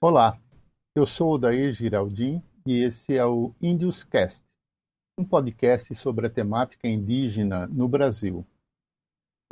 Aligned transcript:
Olá, 0.00 0.38
eu 0.94 1.04
sou 1.04 1.34
o 1.34 1.38
Dair 1.38 1.72
Giraldin 1.72 2.40
e 2.64 2.78
esse 2.78 3.16
é 3.16 3.26
o 3.26 3.52
Índios 3.60 4.04
Cast, 4.04 4.44
um 5.18 5.24
podcast 5.24 5.92
sobre 5.96 6.28
a 6.28 6.30
temática 6.30 6.86
indígena 6.86 7.66
no 7.66 7.88
Brasil. 7.88 8.46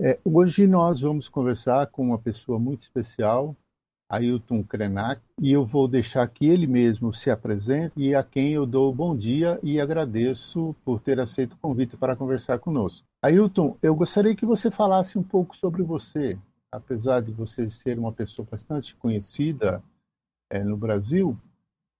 É, 0.01 0.21
hoje 0.25 0.69
nós 0.69 1.01
vamos 1.01 1.29
conversar 1.29 1.89
com 1.89 2.05
uma 2.05 2.19
pessoa 2.19 2.57
muito 2.57 2.83
especial, 2.83 3.57
Ailton 4.09 4.63
Krenak, 4.63 5.21
e 5.41 5.51
eu 5.51 5.65
vou 5.67 5.89
deixar 5.89 6.25
que 6.29 6.47
ele 6.47 6.69
mesmo 6.69 7.13
se 7.13 7.33
apresente 7.33 7.95
e 7.97 8.15
a 8.15 8.23
quem 8.23 8.53
eu 8.53 8.65
dou 8.65 8.95
bom 8.95 9.17
dia 9.17 9.59
e 9.61 9.81
agradeço 9.81 10.77
por 10.85 11.01
ter 11.01 11.19
aceito 11.19 11.55
o 11.55 11.59
convite 11.59 11.97
para 11.97 12.15
conversar 12.15 12.61
conosco. 12.61 13.10
Ailton, 13.23 13.77
eu 13.83 13.95
gostaria 13.95 14.35
que 14.35 14.47
você 14.47 14.71
falasse 14.71 15.19
um 15.19 15.23
pouco 15.23 15.55
sobre 15.55 15.83
você, 15.83 16.39
apesar 16.73 17.21
de 17.21 17.31
você 17.31 17.69
ser 17.69 17.99
uma 17.99 18.13
pessoa 18.13 18.49
bastante 18.51 18.97
conhecida 18.97 19.83
é, 20.49 20.65
no 20.65 20.75
Brasil, 20.75 21.39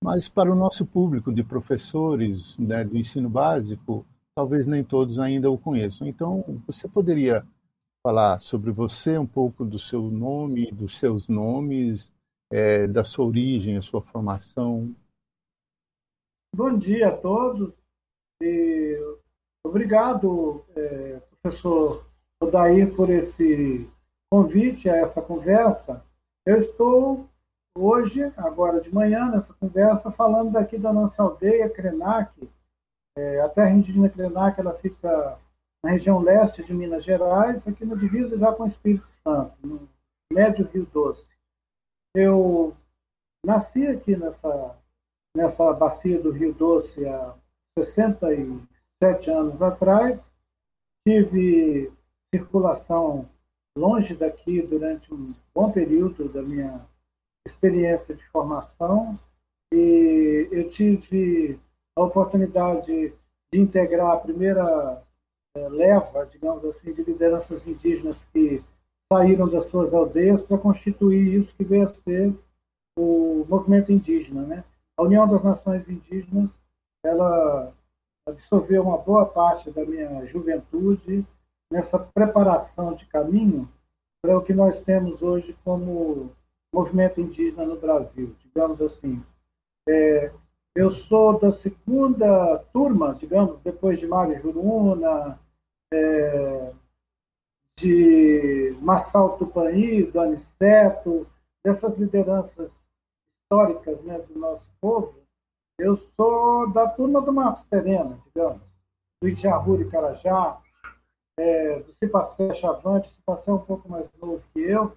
mas 0.03 0.31
para 0.31 0.51
o 0.51 0.55
nosso 0.55 0.87
público 0.87 1.31
de 1.31 1.45
professores 1.45 2.57
né, 2.57 2.83
do 2.85 2.97
ensino 2.97 3.29
básico, 3.29 4.07
talvez 4.35 4.67
nem 4.67 4.83
todos 4.83 5.19
ainda 5.19 5.51
o 5.51 5.59
conheçam. 5.59 6.09
Então, 6.09 6.43
você 6.67 6.89
poderia 6.89 7.47
falar 8.03 8.41
sobre 8.41 8.71
você, 8.71 9.19
um 9.19 9.27
pouco 9.27 9.63
do 9.63 9.79
seu 9.79 10.03
nome, 10.11 10.73
dos 10.73 10.99
seus 10.99 11.29
nomes, 11.29 12.15
é, 12.51 12.87
da 12.89 13.05
sua 13.05 13.27
origem, 13.27 13.77
a 13.77 13.83
sua 13.83 14.01
formação. 14.01 14.95
Bom 16.57 16.79
dia 16.79 17.09
a 17.09 17.17
todos 17.17 17.79
e 18.43 19.20
obrigado, 19.65 20.65
é, 20.77 21.21
professor 21.43 22.07
Odair, 22.43 22.95
por 22.95 23.11
esse 23.11 23.89
convite 24.31 24.89
a 24.89 24.97
essa 24.97 25.21
conversa. 25.21 26.01
Eu 26.47 26.59
estou 26.59 27.29
hoje, 27.77 28.33
agora 28.37 28.81
de 28.81 28.93
manhã, 28.93 29.29
nessa 29.31 29.53
conversa, 29.55 30.11
falando 30.11 30.53
daqui 30.53 30.79
da 30.79 30.93
nossa 30.93 31.23
aldeia, 31.23 31.69
Krenak. 31.69 32.49
É, 33.17 33.41
a 33.41 33.49
terra 33.49 33.71
indígena 33.71 34.09
Krenak 34.09 34.59
ela 34.61 34.75
fica 34.75 35.39
na 35.85 35.91
região 35.91 36.21
leste 36.21 36.63
de 36.63 36.75
Minas 36.75 37.05
Gerais, 37.05 37.67
aqui 37.67 37.85
no 37.85 37.97
divisa 37.97 38.37
já 38.39 38.53
com 38.53 38.65
o 38.65 38.69
Espírito 38.69 39.09
Santo, 39.23 39.55
no 39.63 39.89
médio 40.33 40.69
Rio 40.73 40.87
Doce. 40.87 41.29
Eu 42.15 42.77
nasci 43.45 43.87
aqui 43.87 44.17
nessa, 44.17 44.77
nessa 45.37 45.73
bacia 45.73 46.21
do 46.21 46.31
Rio 46.31 46.53
Doce 46.53 47.07
há 47.07 47.35
67 49.03 49.31
anos 49.31 49.63
atrás, 49.63 50.31
tive 51.07 51.91
circulação 52.35 53.29
longe 53.77 54.15
daqui 54.15 54.61
durante 54.61 55.13
um 55.13 55.35
bom 55.55 55.73
período 55.73 56.29
da 56.29 56.43
minha 56.43 56.87
experiência 57.47 58.15
de 58.15 58.23
formação 58.29 59.19
e 59.73 60.49
eu 60.53 60.69
tive 60.69 61.59
a 61.97 62.03
oportunidade 62.03 63.15
de 63.53 63.61
integrar 63.61 64.13
a 64.13 64.21
primeira 64.21 65.03
é, 65.57 65.69
leva, 65.69 66.27
digamos 66.27 66.65
assim, 66.65 66.93
de 66.93 67.03
lideranças 67.03 67.67
indígenas 67.67 68.25
que 68.27 68.63
saíram 69.13 69.49
das 69.49 69.67
suas 69.67 69.95
aldeias 69.95 70.43
para 70.43 70.59
constituir 70.59 71.41
isso 71.41 71.55
que 71.57 71.65
veio 71.65 71.89
a 71.89 71.95
ser 71.95 72.35
o 72.99 73.45
movimento 73.49 73.91
indígena, 73.91 74.43
né? 74.43 74.65
A 74.97 75.03
União 75.03 75.27
das 75.27 75.43
Nações 75.43 75.89
Indígenas, 75.89 76.53
ela 77.03 77.73
absorveu 78.31 78.83
uma 78.83 78.99
boa 78.99 79.27
parte 79.27 79.71
da 79.71 79.85
minha 79.85 80.25
juventude 80.27 81.27
nessa 81.71 81.99
preparação 81.99 82.95
de 82.95 83.07
caminho 83.07 83.69
para 84.23 84.37
o 84.37 84.43
que 84.43 84.53
nós 84.53 84.81
temos 84.81 85.23
hoje 85.23 85.57
como 85.65 86.31
movimento 86.75 87.21
indígena 87.21 87.65
no 87.65 87.77
Brasil, 87.77 88.35
digamos 88.43 88.81
assim. 88.81 89.23
É, 89.89 90.33
eu 90.75 90.91
sou 90.91 91.39
da 91.39 91.51
segunda 91.51 92.59
turma, 92.73 93.15
digamos, 93.15 93.61
depois 93.61 93.99
de 93.99 94.07
Mário 94.07 94.41
Juruna, 94.41 95.39
é, 95.93 96.73
de 97.79 98.77
Marçal 98.81 99.37
Tupani, 99.37 100.05
do 100.05 100.21
Aniceto, 100.21 101.27
dessas 101.65 101.97
lideranças 101.97 102.81
históricas 103.43 104.01
né, 104.03 104.19
do 104.19 104.39
nosso 104.39 104.69
povo. 104.81 105.20
Eu 105.81 105.97
sou 105.97 106.71
da 106.71 106.87
turma 106.87 107.23
do 107.23 107.33
Marcos 107.33 107.65
Terena, 107.65 108.19
digamos, 108.27 108.61
do 109.23 109.29
Ijahuri 109.31 109.89
Carajá, 109.89 110.61
é, 111.39 111.79
do 111.81 111.95
Cipacé 111.95 112.53
Chavante, 112.53 113.09
o 113.09 113.13
Cipacé 113.13 113.51
é 113.51 113.55
um 113.55 113.59
pouco 113.59 113.89
mais 113.89 114.05
novo 114.21 114.43
que 114.53 114.61
eu, 114.61 114.95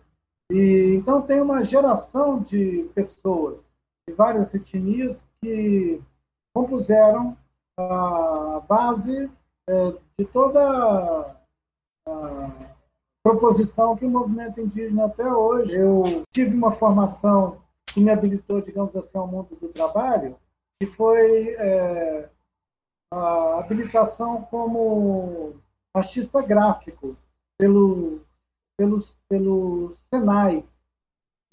e, 0.51 0.95
então 0.95 1.21
tem 1.21 1.39
uma 1.39 1.63
geração 1.63 2.41
de 2.41 2.89
pessoas 2.93 3.65
de 4.05 4.13
várias 4.13 4.53
etnias 4.53 5.23
que 5.41 6.01
compuseram 6.53 7.37
a 7.79 8.61
base 8.67 9.31
é, 9.69 9.93
de 10.19 10.25
toda 10.25 11.37
a 12.05 12.51
proposição 13.23 13.95
que 13.95 14.05
o 14.05 14.09
movimento 14.09 14.59
indígena 14.59 15.05
até 15.05 15.31
hoje. 15.33 15.77
Eu 15.77 16.03
tive 16.29 16.53
uma 16.53 16.71
formação 16.73 17.61
que 17.85 18.01
me 18.01 18.11
habilitou, 18.11 18.59
digamos 18.59 18.93
assim, 18.97 19.17
ao 19.17 19.27
mundo 19.27 19.55
do 19.55 19.69
trabalho, 19.69 20.35
que 20.83 20.85
foi 20.85 21.55
é, 21.57 22.29
a 23.09 23.59
habilitação 23.59 24.41
como 24.43 25.55
artista 25.95 26.41
gráfico 26.41 27.15
pelo, 27.57 28.19
pelo, 28.77 28.99
pelo 29.29 29.93
Senai, 30.09 30.65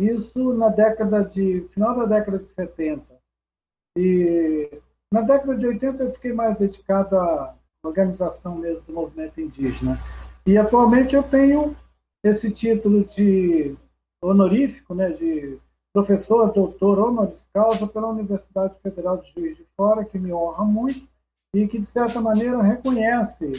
isso 0.00 0.52
na 0.54 0.68
década 0.68 1.24
de 1.24 1.68
final 1.72 1.94
da 1.94 2.06
década 2.06 2.40
de 2.40 2.48
70. 2.48 3.04
E 3.96 4.80
na 5.12 5.20
década 5.20 5.56
de 5.56 5.66
80 5.66 6.02
eu 6.02 6.12
fiquei 6.14 6.32
mais 6.32 6.58
dedicado 6.58 7.16
à 7.16 7.54
organização 7.84 8.56
mesmo 8.56 8.82
do 8.82 8.92
movimento 8.92 9.40
indígena. 9.40 9.96
E 10.44 10.58
atualmente 10.58 11.14
eu 11.14 11.22
tenho 11.22 11.76
esse 12.24 12.50
título 12.50 13.04
de 13.04 13.76
honorífico, 14.22 14.94
né, 14.94 15.10
de 15.10 15.58
professor, 15.92 16.52
doutor 16.52 16.98
honoris 16.98 17.46
causa 17.52 17.86
pela 17.86 18.08
Universidade 18.08 18.78
Federal 18.80 19.18
de 19.18 19.30
Juiz 19.32 19.56
de 19.56 19.66
Fora, 19.76 20.04
que 20.04 20.18
me 20.18 20.32
honra 20.32 20.64
muito 20.64 21.08
e 21.54 21.66
que, 21.66 21.78
de 21.78 21.86
certa 21.86 22.20
maneira, 22.20 22.62
reconhece 22.62 23.52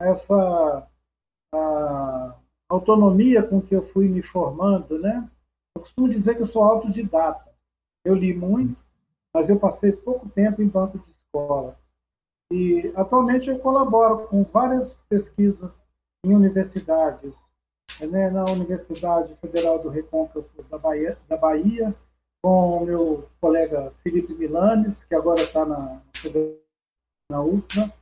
essa 0.00 0.86
autonomia 2.68 3.42
com 3.42 3.60
que 3.60 3.74
eu 3.74 3.86
fui 3.88 4.08
me 4.08 4.22
formando, 4.22 4.98
né? 4.98 5.28
Eu 5.76 5.82
costumo 5.82 6.08
dizer 6.08 6.34
que 6.34 6.42
eu 6.42 6.46
sou 6.46 6.62
autodidata. 6.62 7.52
Eu 8.04 8.14
li 8.14 8.34
muito, 8.34 8.76
mas 9.32 9.48
eu 9.48 9.58
passei 9.58 9.92
pouco 9.92 10.28
tempo 10.28 10.60
em 10.62 10.68
banco 10.68 10.98
de 10.98 11.10
escola. 11.10 11.78
E 12.52 12.92
atualmente 12.94 13.48
eu 13.48 13.58
colaboro 13.58 14.26
com 14.28 14.44
várias 14.44 14.98
pesquisas 15.08 15.84
em 16.24 16.34
universidades, 16.34 17.34
né, 18.00 18.30
na 18.30 18.44
Universidade 18.44 19.34
Federal 19.36 19.78
do 19.78 19.88
Recôncavo 19.88 20.48
da 20.70 20.78
Bahia, 20.78 21.18
da 21.28 21.36
Bahia 21.36 21.94
com 22.42 22.78
o 22.78 22.84
meu 22.84 23.28
colega 23.40 23.92
Felipe 24.02 24.34
Milanes, 24.34 25.04
que 25.04 25.14
agora 25.14 25.40
está 25.40 25.64
na, 25.64 26.02
na 27.30 27.42
UFMA. 27.42 27.92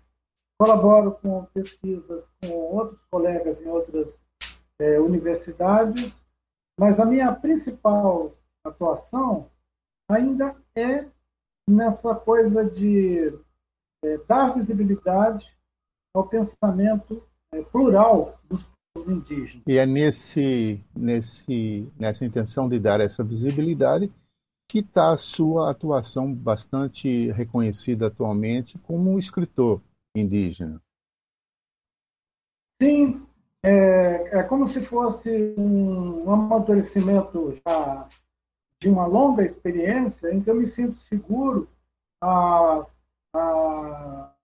Colaboro 0.60 1.12
com 1.12 1.44
pesquisas 1.46 2.28
com 2.40 2.50
outros 2.50 3.00
colegas 3.10 3.60
em 3.60 3.68
outras 3.68 4.26
é, 4.80 5.00
universidades 5.00 6.22
mas 6.78 6.98
a 6.98 7.04
minha 7.04 7.32
principal 7.34 8.36
atuação 8.64 9.50
ainda 10.08 10.56
é 10.74 11.08
nessa 11.68 12.14
coisa 12.14 12.64
de 12.64 13.28
é, 14.04 14.18
dar 14.26 14.54
visibilidade 14.54 15.56
ao 16.14 16.28
pensamento 16.28 17.26
é, 17.52 17.62
plural 17.62 18.38
dos 18.48 18.66
indígenas. 18.96 19.62
E 19.66 19.78
é 19.78 19.86
nesse, 19.86 20.84
nesse, 20.94 21.92
nessa 21.98 22.24
intenção 22.24 22.68
de 22.68 22.78
dar 22.78 23.00
essa 23.00 23.24
visibilidade 23.24 24.12
que 24.68 24.78
está 24.78 25.12
a 25.12 25.18
sua 25.18 25.70
atuação 25.70 26.32
bastante 26.32 27.30
reconhecida 27.32 28.06
atualmente 28.06 28.78
como 28.78 29.18
escritor 29.18 29.82
indígena. 30.14 30.80
Sim, 32.80 33.26
é, 33.62 34.38
é 34.38 34.42
como 34.42 34.66
se 34.66 34.80
fosse 34.80 35.54
um, 35.58 36.24
um 36.24 36.32
amadurecimento 36.32 37.54
já 37.66 38.08
de 38.80 38.88
uma 38.88 39.06
longa 39.06 39.44
experiência 39.44 40.32
em 40.32 40.42
que 40.42 40.50
eu 40.50 40.54
me 40.56 40.66
sinto 40.66 40.96
seguro 40.96 41.68
a, 42.20 42.86
a 43.34 44.34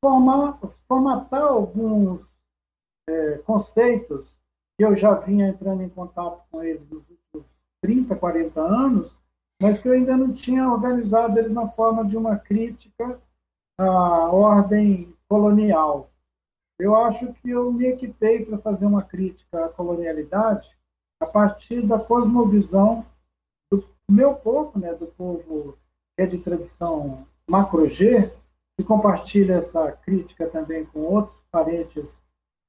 formar, 0.00 0.60
formatar 0.86 1.42
alguns 1.42 2.39
é, 3.10 3.38
conceitos 3.38 4.32
que 4.78 4.84
eu 4.84 4.94
já 4.94 5.14
vinha 5.14 5.48
entrando 5.48 5.82
em 5.82 5.88
contato 5.88 6.42
com 6.50 6.62
eles 6.62 6.88
nos 6.88 7.02
últimos 7.10 7.50
30, 7.82 8.14
40 8.14 8.60
anos, 8.60 9.18
mas 9.60 9.78
que 9.78 9.88
eu 9.88 9.92
ainda 9.92 10.16
não 10.16 10.32
tinha 10.32 10.70
organizado 10.70 11.38
eles 11.38 11.52
na 11.52 11.68
forma 11.68 12.04
de 12.04 12.16
uma 12.16 12.38
crítica 12.38 13.20
à 13.78 14.30
ordem 14.32 15.14
colonial. 15.28 16.10
eu 16.78 16.94
acho 16.94 17.32
que 17.34 17.50
eu 17.50 17.70
me 17.72 17.86
equipei 17.86 18.44
para 18.44 18.58
fazer 18.58 18.86
uma 18.86 19.02
crítica 19.02 19.66
à 19.66 19.68
colonialidade 19.68 20.74
a 21.20 21.26
partir 21.26 21.86
da 21.86 21.98
cosmovisão 21.98 23.04
do 23.70 23.84
meu 24.10 24.34
povo, 24.34 24.78
né, 24.78 24.94
do 24.94 25.06
povo 25.06 25.76
que 26.16 26.22
é 26.22 26.26
de 26.26 26.38
tradição 26.38 27.26
macro-G, 27.46 28.32
que 28.78 28.84
compartilha 28.84 29.54
essa 29.54 29.92
crítica 29.92 30.46
também 30.46 30.86
com 30.86 31.00
outros 31.00 31.42
parentes 31.50 32.18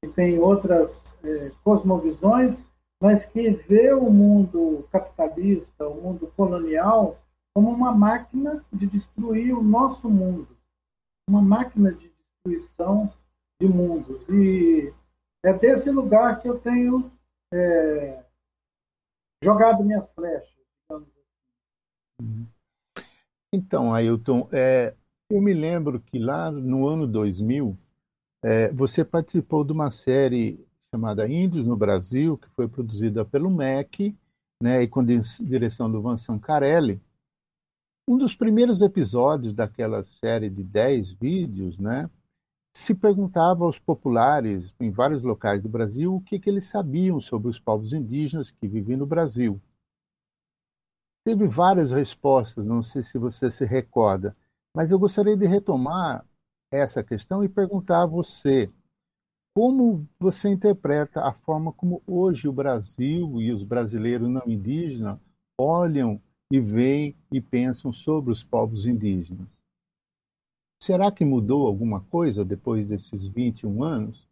que 0.01 0.09
têm 0.09 0.39
outras 0.39 1.15
é, 1.23 1.51
cosmovisões, 1.63 2.65
mas 2.99 3.23
que 3.25 3.51
vê 3.51 3.93
o 3.93 4.09
mundo 4.09 4.87
capitalista, 4.91 5.87
o 5.87 6.01
mundo 6.01 6.27
colonial, 6.35 7.19
como 7.53 7.69
uma 7.69 7.91
máquina 7.91 8.65
de 8.71 8.87
destruir 8.87 9.53
o 9.53 9.63
nosso 9.63 10.09
mundo, 10.09 10.47
uma 11.29 11.41
máquina 11.41 11.93
de 11.93 12.09
destruição 12.09 13.13
de 13.59 13.67
mundos. 13.67 14.27
E 14.29 14.91
é 15.43 15.53
desse 15.53 15.91
lugar 15.91 16.41
que 16.41 16.47
eu 16.47 16.59
tenho 16.59 17.11
é, 17.53 18.23
jogado 19.43 19.83
minhas 19.83 20.09
flechas, 20.11 20.55
assim. 20.89 22.47
Então, 23.53 23.93
Ailton, 23.93 24.47
é, 24.51 24.95
eu 25.29 25.41
me 25.41 25.53
lembro 25.53 25.99
que 25.99 26.17
lá 26.17 26.49
no 26.49 26.87
ano 26.87 27.05
2000, 27.05 27.77
é, 28.43 28.71
você 28.71 29.05
participou 29.05 29.63
de 29.63 29.71
uma 29.71 29.91
série 29.91 30.65
chamada 30.93 31.29
Índios 31.29 31.65
no 31.65 31.77
Brasil, 31.77 32.37
que 32.37 32.49
foi 32.49 32.67
produzida 32.67 33.23
pelo 33.23 33.49
MEC, 33.49 34.15
né, 34.61 34.83
e 34.83 34.87
com 34.87 35.03
direção 35.03 35.91
do 35.91 36.01
Vincent 36.01 36.39
Carelli. 36.41 37.01
Um 38.07 38.17
dos 38.17 38.35
primeiros 38.35 38.81
episódios 38.81 39.53
daquela 39.53 40.03
série 40.03 40.49
de 40.49 40.63
10 40.63 41.13
vídeos, 41.13 41.77
né, 41.77 42.09
se 42.75 42.95
perguntava 42.95 43.65
aos 43.65 43.79
populares 43.79 44.73
em 44.79 44.89
vários 44.89 45.23
locais 45.23 45.61
do 45.61 45.69
Brasil 45.69 46.15
o 46.15 46.21
que, 46.21 46.39
que 46.39 46.49
eles 46.49 46.65
sabiam 46.65 47.19
sobre 47.19 47.49
os 47.49 47.59
povos 47.59 47.93
indígenas 47.93 48.51
que 48.51 48.67
viviam 48.67 48.99
no 48.99 49.05
Brasil. 49.05 49.61
Teve 51.23 51.47
várias 51.47 51.91
respostas, 51.91 52.65
não 52.65 52.81
sei 52.81 53.03
se 53.03 53.17
você 53.17 53.51
se 53.51 53.65
recorda, 53.65 54.35
mas 54.75 54.91
eu 54.91 54.97
gostaria 54.97 55.37
de 55.37 55.45
retomar 55.45 56.25
essa 56.71 57.03
questão 57.03 57.43
e 57.43 57.49
perguntar 57.49 58.03
a 58.03 58.07
você 58.07 58.71
como 59.53 60.07
você 60.17 60.49
interpreta 60.49 61.21
a 61.21 61.33
forma 61.33 61.73
como 61.73 62.01
hoje 62.07 62.47
o 62.47 62.53
Brasil 62.53 63.41
e 63.41 63.51
os 63.51 63.63
brasileiros 63.63 64.29
não 64.29 64.43
indígenas 64.47 65.19
olham 65.59 66.21
e 66.49 66.59
veem 66.59 67.17
e 67.31 67.41
pensam 67.41 67.91
sobre 67.91 68.31
os 68.31 68.43
povos 68.43 68.85
indígenas? 68.85 69.47
Será 70.81 71.11
que 71.11 71.25
mudou 71.25 71.67
alguma 71.67 72.03
coisa 72.05 72.43
depois 72.43 72.87
desses 72.87 73.27
21 73.27 73.83
anos? 73.83 74.27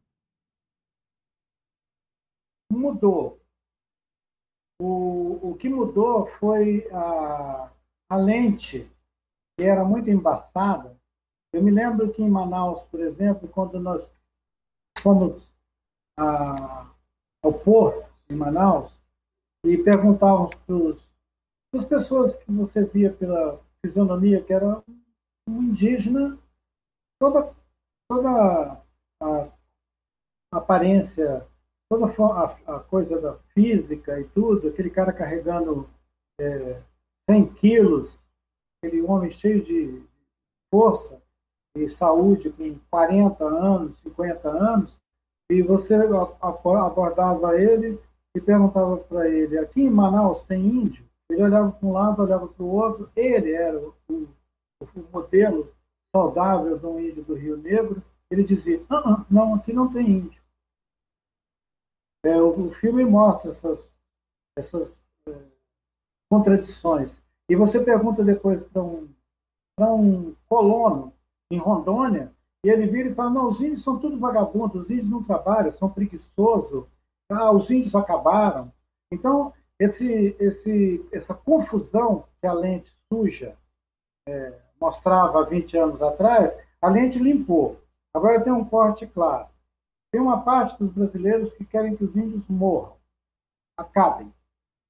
Mudou. 2.72 3.40
O, 4.82 5.52
o 5.52 5.56
que 5.58 5.68
mudou 5.68 6.26
foi 6.26 6.90
a, 6.92 7.72
a 8.10 8.16
lente, 8.16 8.90
que 9.58 9.66
era 9.66 9.84
muito 9.84 10.10
embaçada. 10.10 10.99
Eu 11.52 11.64
me 11.64 11.72
lembro 11.72 12.12
que 12.14 12.22
em 12.22 12.30
Manaus, 12.30 12.84
por 12.84 13.00
exemplo, 13.00 13.48
quando 13.48 13.80
nós 13.80 14.08
fomos 15.00 15.52
a, 16.18 16.94
ao 17.44 17.54
porto 17.54 18.08
em 18.30 18.36
Manaus 18.36 19.02
e 19.66 19.78
perguntávamos 19.78 20.54
para 20.56 21.80
as 21.80 21.86
pessoas 21.86 22.36
que 22.36 22.52
você 22.52 22.86
via 22.86 23.12
pela 23.12 23.60
fisionomia 23.84 24.44
que 24.44 24.54
era 24.54 24.84
um 25.48 25.64
indígena, 25.64 26.38
toda, 27.20 27.56
toda 28.08 28.30
a, 28.30 29.44
a 30.52 30.58
aparência, 30.58 31.48
toda 31.90 32.06
a, 32.06 32.76
a, 32.76 32.80
coisa 32.82 33.20
da 33.20 33.38
física 33.56 34.20
e 34.20 34.26
tudo, 34.26 34.68
aquele 34.68 34.92
cara 34.92 35.12
carregando 35.12 35.90
é, 36.40 36.84
100 37.28 37.54
quilos, 37.56 38.20
aquele 38.78 39.02
homem 39.02 39.32
cheio 39.32 39.64
de 39.64 40.08
força 40.72 41.20
saúde 41.88 42.50
com 42.50 42.76
40 42.90 43.46
anos, 43.46 44.00
50 44.00 44.50
anos, 44.50 44.98
e 45.50 45.62
você 45.62 45.96
abordava 46.42 47.60
ele 47.60 48.00
e 48.36 48.42
perguntava 48.42 48.98
para 48.98 49.30
ele, 49.30 49.58
aqui 49.58 49.82
em 49.82 49.90
Manaus 49.90 50.44
tem 50.44 50.60
índio? 50.60 51.04
Ele 51.30 51.44
olhava 51.44 51.72
para 51.72 51.88
um 51.88 51.92
lado, 51.92 52.22
olhava 52.22 52.48
para 52.48 52.64
o 52.64 52.72
outro, 52.72 53.10
ele 53.16 53.52
era 53.52 53.80
o, 53.80 53.94
o 54.10 54.28
modelo 55.12 55.72
saudável 56.16 56.80
um 56.84 57.00
índio 57.00 57.24
do 57.24 57.36
Rio 57.36 57.58
Negro, 57.58 58.02
ele 58.32 58.44
dizia: 58.44 58.84
ah, 58.90 59.02
ah, 59.06 59.26
não, 59.30 59.56
aqui 59.56 59.74
não 59.74 59.92
tem 59.92 60.10
índio. 60.10 60.42
É, 62.24 62.36
o, 62.42 62.68
o, 62.68 62.74
filme 62.76 63.06
mostra 63.06 63.52
essas, 63.52 63.94
essas 64.58 65.08
é, 65.28 65.36
contradições. 66.30 67.22
E 67.48 67.56
você 67.56 67.80
pergunta 67.80 68.24
depois 68.24 68.62
para 68.68 68.84
um, 68.84 69.10
um 69.80 70.36
colono 70.48 71.14
em 71.52 71.58
Rondônia, 71.58 72.34
e 72.64 72.70
ele 72.70 72.88
vira 72.88 73.10
e 73.10 73.16
fala: 73.16 73.30
não, 73.30 73.50
os 73.50 73.62
índios 73.62 73.84
são 73.84 74.00
tudo 74.00 74.20
vagabundos, 74.20 74.84
os 74.84 74.90
índios 74.90 75.10
não 75.10 75.24
trabalham, 75.24 75.72
são 75.72 75.90
preguiçosos, 75.90 76.86
ah, 77.30 77.52
os 77.52 77.70
índios 77.70 77.96
acabaram. 77.96 78.72
Então, 79.12 79.54
esse, 79.80 80.36
esse, 80.40 81.08
essa 81.12 81.34
confusão 81.34 82.26
que 82.42 82.48
a 82.48 82.54
lente 82.54 82.96
suja 83.12 83.58
é, 84.28 84.60
mostrava 84.80 85.42
há 85.42 85.46
20 85.46 85.78
anos 85.78 86.02
atrás, 86.02 86.58
a 86.82 86.90
lente 86.90 87.18
limpou. 87.18 87.80
Agora 88.14 88.44
tem 88.44 88.52
um 88.52 88.66
corte 88.66 89.08
claro. 89.08 89.48
Tem 90.12 90.20
uma 90.20 90.42
parte 90.42 90.78
dos 90.78 90.92
brasileiros 90.92 91.54
que 91.54 91.64
querem 91.64 91.96
que 91.96 92.04
os 92.04 92.16
índios 92.16 92.44
morram, 92.50 92.98
acabem. 93.78 94.34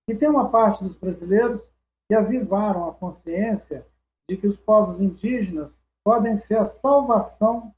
E 0.10 0.16
tem 0.16 0.30
uma 0.30 0.50
parte 0.50 0.84
dos 0.84 0.96
brasileiros 0.96 1.68
que 2.08 2.16
avivaram 2.16 2.90
a 2.90 2.94
consciência 2.94 3.86
de 4.28 4.38
que 4.38 4.48
os 4.48 4.58
povos 4.58 5.00
indígenas 5.00 5.78
podem 6.10 6.36
ser 6.36 6.58
a 6.58 6.66
salvação 6.66 7.72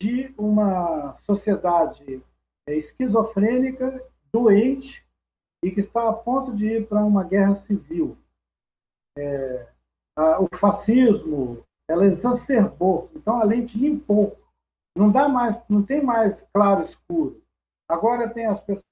de 0.00 0.34
uma 0.38 1.14
sociedade 1.16 2.24
esquizofrênica, 2.66 4.02
doente 4.32 5.06
e 5.62 5.70
que 5.70 5.80
está 5.80 6.08
a 6.08 6.12
ponto 6.14 6.54
de 6.54 6.68
ir 6.68 6.88
para 6.88 7.04
uma 7.04 7.22
guerra 7.22 7.54
civil. 7.54 8.16
É, 9.18 9.70
o 10.38 10.56
fascismo, 10.56 11.62
ela 11.86 12.06
exacerbou. 12.06 13.10
Então 13.14 13.38
a 13.38 13.44
lente 13.44 13.76
limpou. 13.76 14.38
Não 14.96 15.12
dá 15.12 15.28
mais, 15.28 15.62
não 15.68 15.84
tem 15.84 16.02
mais 16.02 16.40
claro 16.50 16.82
escuro. 16.82 17.44
Agora 17.86 18.32
tem 18.32 18.46
as 18.46 18.58
pessoas 18.62 18.82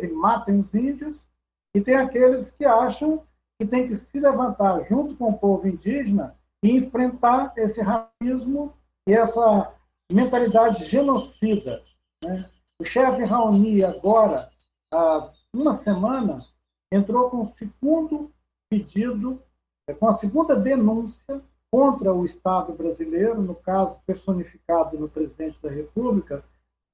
que 0.00 0.08
matam 0.08 0.58
os 0.58 0.74
índios 0.74 1.24
e 1.72 1.80
tem 1.80 1.94
aqueles 1.94 2.50
que 2.50 2.64
acham 2.64 3.24
que 3.58 3.66
tem 3.66 3.88
que 3.88 3.96
se 3.96 4.20
levantar 4.20 4.84
junto 4.84 5.16
com 5.16 5.30
o 5.30 5.38
povo 5.38 5.66
indígena 5.66 6.36
e 6.62 6.76
enfrentar 6.76 7.52
esse 7.56 7.80
racismo 7.80 8.72
e 9.08 9.12
essa 9.12 9.74
mentalidade 10.10 10.84
genocida. 10.84 11.82
Né? 12.22 12.48
O 12.80 12.84
chefe 12.84 13.24
Raoni 13.24 13.82
agora, 13.82 14.50
há 14.92 15.30
uma 15.52 15.74
semana, 15.74 16.46
entrou 16.92 17.30
com 17.30 17.42
o 17.42 17.46
segundo 17.46 18.32
pedido, 18.70 19.42
é, 19.88 19.94
com 19.94 20.08
a 20.08 20.14
segunda 20.14 20.54
denúncia 20.54 21.42
contra 21.70 22.14
o 22.14 22.24
Estado 22.24 22.72
brasileiro, 22.72 23.42
no 23.42 23.54
caso 23.54 24.00
personificado 24.06 24.98
no 24.98 25.08
presidente 25.08 25.60
da 25.60 25.68
República, 25.68 26.44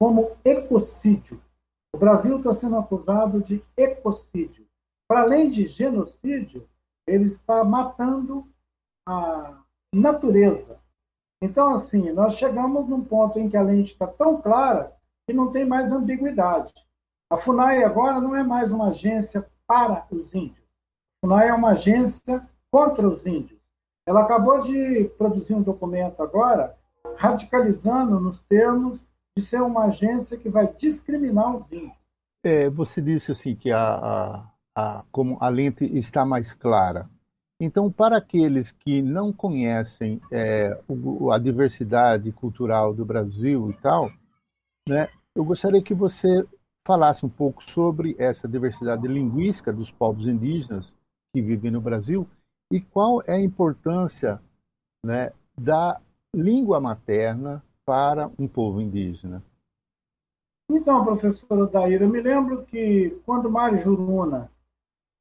como 0.01 0.37
ecocídio. 0.45 1.41
O 1.95 1.99
Brasil 1.99 2.39
está 2.39 2.53
sendo 2.53 2.77
acusado 2.77 3.41
de 3.41 3.63
ecocídio. 3.77 4.67
Para 5.09 5.23
além 5.23 5.51
de 5.51 5.67
genocídio, 5.67 6.69
ele 7.07 7.25
está 7.25 7.63
matando 7.65 8.49
a 9.07 9.63
natureza. 9.95 10.79
Então, 11.43 11.75
assim, 11.75 12.11
nós 12.13 12.35
chegamos 12.35 12.89
num 12.89 13.05
ponto 13.05 13.39
em 13.39 13.49
que 13.49 13.57
a 13.57 13.63
lente 13.63 13.93
está 13.93 14.07
tão 14.07 14.41
clara 14.41 14.97
que 15.27 15.35
não 15.35 15.53
tem 15.53 15.65
mais 15.65 15.93
ambiguidade. 15.93 16.73
A 17.31 17.37
FUNAI 17.37 17.85
agora 17.85 18.21
não 18.21 18.35
é 18.35 18.43
mais 18.43 18.73
uma 18.73 18.89
agência 18.89 19.47
para 19.67 20.07
os 20.11 20.35
índios. 20.35 20.65
FUNAI 21.23 21.49
é 21.49 21.55
uma 21.55 21.71
agência 21.71 22.49
contra 22.71 23.07
os 23.09 23.27
índios. 23.27 23.61
Ela 24.07 24.23
acabou 24.23 24.61
de 24.61 25.05
produzir 25.17 25.55
um 25.55 25.63
documento 25.63 26.23
agora, 26.23 26.77
radicalizando 27.17 28.21
nos 28.21 28.41
termos 28.41 29.05
de 29.37 29.43
ser 29.43 29.63
uma 29.63 29.87
agência 29.87 30.37
que 30.37 30.49
vai 30.49 30.73
discriminar 30.73 31.57
os 31.57 31.71
índios. 31.73 31.97
É, 32.45 32.69
você 32.69 33.01
disse 33.01 33.33
assim 33.33 33.57
que 33.57 33.71
a, 33.73 33.95
a, 33.95 34.51
a, 34.77 35.05
como 35.11 35.39
a 35.41 35.49
lente 35.49 35.85
está 35.85 36.25
mais 36.25 36.53
clara. 36.53 37.09
Então, 37.61 37.91
para 37.91 38.17
aqueles 38.17 38.73
que 38.73 39.01
não 39.01 39.33
conhecem 39.33 40.21
é, 40.31 40.79
o, 40.89 41.31
a 41.31 41.39
diversidade 41.39 42.31
cultural 42.33 42.93
do 42.93 43.05
Brasil 43.05 43.71
e 43.71 43.75
tal, 43.75 44.11
né, 44.89 45.09
eu 45.35 45.45
gostaria 45.45 45.83
que 45.83 45.95
você 45.95 46.47
falasse 46.87 47.25
um 47.25 47.29
pouco 47.29 47.63
sobre 47.63 48.15
essa 48.19 48.47
diversidade 48.47 49.07
linguística 49.07 49.73
dos 49.73 49.91
povos 49.91 50.27
indígenas 50.27 50.95
que 51.35 51.41
vivem 51.41 51.71
no 51.71 51.81
Brasil 51.81 52.29
e 52.73 52.81
qual 52.81 53.23
é 53.23 53.35
a 53.35 53.41
importância 53.41 54.41
né, 55.05 55.33
da 55.57 56.01
língua 56.35 56.81
materna 56.81 57.63
para 57.87 58.31
um 58.39 58.49
povo 58.49 58.81
indígena? 58.81 59.43
Então, 60.71 61.05
professor 61.05 61.71
Daíra, 61.71 62.05
eu 62.05 62.09
me 62.09 62.21
lembro 62.21 62.65
que 62.65 63.11
quando 63.25 63.51
Mário 63.51 63.79
Juruna 63.79 64.51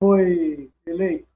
foi 0.03 0.69
eleito 0.85 1.29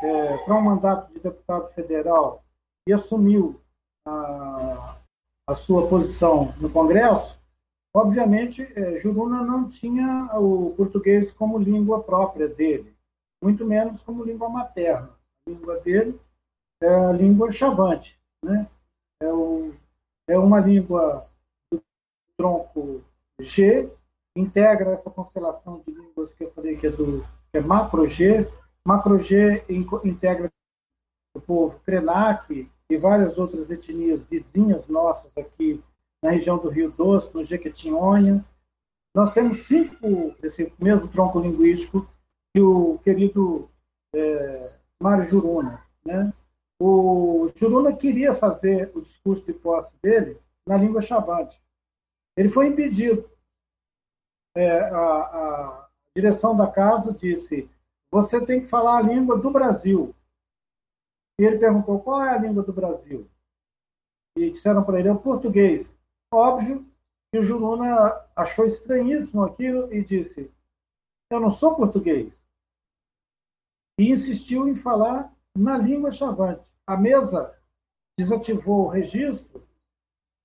é, 0.00 0.36
para 0.36 0.54
um 0.54 0.60
mandato 0.60 1.12
de 1.12 1.18
deputado 1.18 1.68
federal 1.74 2.44
e 2.88 2.92
assumiu 2.92 3.60
a, 4.06 5.00
a 5.48 5.54
sua 5.56 5.88
posição 5.88 6.54
no 6.60 6.70
Congresso, 6.70 7.36
obviamente, 7.92 8.62
é, 8.76 9.00
Juruna 9.00 9.42
não 9.42 9.68
tinha 9.68 10.30
o 10.38 10.72
português 10.76 11.32
como 11.32 11.58
língua 11.58 12.04
própria 12.04 12.46
dele, 12.46 12.94
muito 13.42 13.66
menos 13.66 14.00
como 14.00 14.22
língua 14.22 14.48
materna. 14.48 15.10
A 15.44 15.50
língua 15.50 15.80
dele 15.80 16.20
é 16.80 16.88
a 16.88 17.10
língua 17.10 17.50
chavante, 17.50 18.16
né? 18.44 18.70
é, 19.20 19.32
o, 19.32 19.74
é 20.28 20.38
uma 20.38 20.60
língua 20.60 21.18
do 21.68 21.82
tronco 22.36 23.02
G, 23.40 23.90
integra 24.36 24.92
essa 24.92 25.10
constelação 25.10 25.80
de 25.80 25.90
línguas 25.90 26.32
que 26.32 26.44
eu 26.44 26.52
falei 26.52 26.76
que 26.76 26.86
é 26.86 26.90
do 26.90 27.24
é 27.54 27.60
macro 27.60 28.06
G. 28.06 28.48
Macro 28.86 29.18
G 29.18 29.64
integra 30.04 30.50
o 31.34 31.40
povo 31.40 31.80
Krenak 31.80 32.70
e 32.90 32.96
várias 32.96 33.38
outras 33.38 33.70
etnias 33.70 34.22
vizinhas 34.24 34.88
nossas 34.88 35.36
aqui 35.38 35.82
na 36.22 36.30
região 36.30 36.58
do 36.58 36.68
Rio 36.68 36.90
Doce, 36.90 37.32
no 37.34 37.44
Jequitinhonha. 37.44 38.44
Nós 39.14 39.30
temos 39.32 39.58
cinco 39.58 40.34
desse 40.40 40.72
mesmo 40.78 41.08
tronco 41.08 41.40
linguístico 41.40 42.06
que 42.52 42.60
o 42.60 42.98
querido 42.98 43.70
é, 44.14 44.76
Mário 45.00 45.24
Juruna. 45.24 45.82
Né? 46.04 46.32
O 46.80 47.50
Juruna 47.54 47.96
queria 47.96 48.34
fazer 48.34 48.90
o 48.94 49.00
discurso 49.00 49.44
de 49.46 49.52
posse 49.52 49.96
dele 50.02 50.38
na 50.66 50.76
língua 50.76 51.00
chavante. 51.00 51.62
Ele 52.36 52.48
foi 52.48 52.66
impedido. 52.66 53.30
É, 54.56 54.80
a, 54.80 54.98
a 54.98 55.83
direção 56.16 56.56
da 56.56 56.70
casa 56.70 57.12
disse: 57.12 57.68
você 58.10 58.44
tem 58.44 58.60
que 58.60 58.68
falar 58.68 58.98
a 58.98 59.02
língua 59.02 59.38
do 59.38 59.50
Brasil. 59.50 60.14
E 61.40 61.44
ele 61.44 61.58
perguntou: 61.58 62.00
qual 62.00 62.22
é 62.22 62.30
a 62.30 62.38
língua 62.38 62.62
do 62.62 62.72
Brasil? 62.72 63.28
E 64.36 64.50
disseram 64.50 64.84
para 64.84 64.98
ele: 64.98 65.08
é 65.08 65.12
o 65.12 65.18
português. 65.18 65.96
Óbvio 66.32 66.84
que 67.32 67.38
o 67.38 67.42
Juruna 67.42 68.26
achou 68.36 68.64
estranhíssimo 68.64 69.42
aquilo 69.42 69.92
e 69.92 70.04
disse: 70.04 70.52
eu 71.30 71.40
não 71.40 71.50
sou 71.50 71.74
português. 71.74 72.32
E 73.98 74.10
insistiu 74.10 74.68
em 74.68 74.76
falar 74.76 75.34
na 75.56 75.76
língua 75.76 76.12
chavante. 76.12 76.64
A 76.86 76.96
mesa 76.96 77.58
desativou 78.16 78.86
o 78.86 78.88
registro 78.88 79.66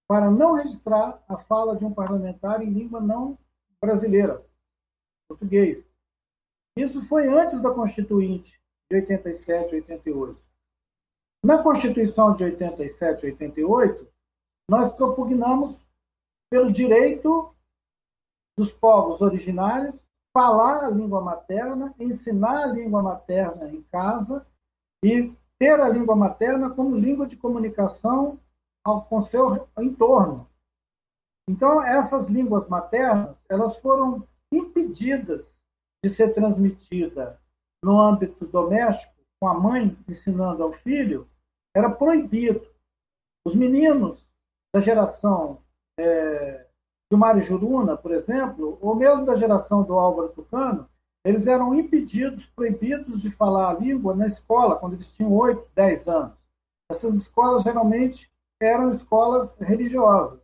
para 0.07 0.31
não 0.31 0.55
registrar 0.55 1.23
a 1.27 1.37
fala 1.37 1.75
de 1.75 1.85
um 1.85 1.93
parlamentar 1.93 2.63
em 2.63 2.69
língua 2.69 2.99
não 2.99 3.37
brasileira, 3.79 4.43
português. 5.29 5.87
Isso 6.75 7.05
foi 7.07 7.27
antes 7.27 7.61
da 7.61 7.73
Constituinte 7.73 8.59
de 8.91 8.97
87, 8.97 9.75
88. 9.75 10.41
Na 11.45 11.61
Constituição 11.61 12.35
de 12.35 12.43
87, 12.43 13.27
88, 13.27 14.11
nós 14.69 14.97
propugnamos 14.97 15.79
pelo 16.51 16.71
direito 16.71 17.53
dos 18.57 18.71
povos 18.71 19.21
originários 19.21 20.03
falar 20.33 20.83
a 20.83 20.89
língua 20.89 21.21
materna, 21.21 21.93
ensinar 21.99 22.63
a 22.63 22.67
língua 22.67 23.01
materna 23.01 23.69
em 23.69 23.81
casa 23.83 24.45
e 25.03 25.33
ter 25.57 25.79
a 25.79 25.89
língua 25.89 26.15
materna 26.15 26.69
como 26.69 26.95
língua 26.95 27.25
de 27.25 27.37
comunicação 27.37 28.37
com 28.83 29.21
seu 29.21 29.67
entorno. 29.77 30.49
Então, 31.49 31.83
essas 31.83 32.27
línguas 32.27 32.67
maternas, 32.67 33.37
elas 33.49 33.77
foram 33.77 34.27
impedidas 34.51 35.59
de 36.03 36.09
ser 36.09 36.33
transmitida 36.33 37.39
no 37.83 37.99
âmbito 37.99 38.45
doméstico, 38.47 39.13
com 39.39 39.47
a 39.47 39.53
mãe 39.53 39.97
ensinando 40.07 40.63
ao 40.63 40.73
filho, 40.73 41.29
era 41.75 41.89
proibido. 41.89 42.67
Os 43.45 43.55
meninos 43.55 44.29
da 44.73 44.81
geração 44.81 45.61
é, 45.97 46.67
do 47.09 47.17
Mário 47.17 47.41
Juruna, 47.41 47.97
por 47.97 48.11
exemplo, 48.11 48.77
ou 48.81 48.95
mesmo 48.95 49.25
da 49.25 49.35
geração 49.35 49.83
do 49.83 49.93
Álvaro 49.93 50.29
Tucano, 50.29 50.89
eles 51.25 51.47
eram 51.47 51.75
impedidos, 51.75 52.45
proibidos 52.47 53.21
de 53.21 53.31
falar 53.31 53.69
a 53.69 53.79
língua 53.79 54.15
na 54.15 54.27
escola, 54.27 54.77
quando 54.77 54.93
eles 54.93 55.11
tinham 55.11 55.33
8, 55.33 55.73
10 55.75 56.07
anos. 56.07 56.37
Essas 56.89 57.13
escolas 57.13 57.63
geralmente 57.63 58.31
eram 58.61 58.89
escolas 58.89 59.55
religiosas. 59.55 60.39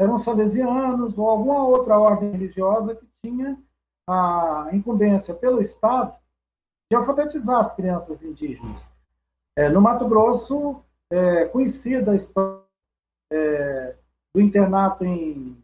Eram 0.00 0.18
salesianos 0.18 1.18
ou 1.18 1.28
alguma 1.28 1.64
outra 1.64 1.98
ordem 1.98 2.32
religiosa 2.32 2.96
que 2.96 3.06
tinha 3.24 3.56
a 4.08 4.70
incumbência 4.72 5.32
pelo 5.32 5.62
Estado 5.62 6.16
de 6.90 6.96
alfabetizar 6.96 7.60
as 7.60 7.74
crianças 7.74 8.20
indígenas. 8.20 8.88
É, 9.56 9.68
no 9.68 9.80
Mato 9.80 10.08
Grosso, 10.08 10.82
é, 11.10 11.44
conhecida 11.46 12.10
a 12.10 12.14
história 12.16 12.62
é, 13.32 13.96
do 14.34 14.40
internato 14.40 15.04
em 15.04 15.56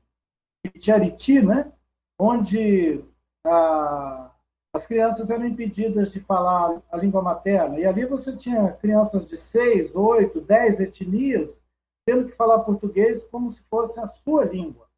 Itiariti, 0.64 1.42
né, 1.42 1.72
onde 2.18 3.04
a, 3.44 4.30
as 4.72 4.86
crianças 4.86 5.28
eram 5.28 5.46
impedidas 5.46 6.12
de 6.12 6.20
falar 6.20 6.80
a 6.92 6.96
língua 6.96 7.22
materna. 7.22 7.80
E 7.80 7.86
ali 7.86 8.04
você 8.06 8.36
tinha 8.36 8.72
crianças 8.72 9.26
de 9.26 9.36
seis, 9.36 9.96
oito, 9.96 10.40
dez 10.40 10.78
etnias 10.78 11.64
tendo 12.06 12.26
que 12.26 12.36
falar 12.36 12.60
português 12.60 13.24
como 13.24 13.50
se 13.50 13.60
fosse 13.62 13.98
a 14.00 14.06
sua 14.06 14.44
língua. 14.44 14.88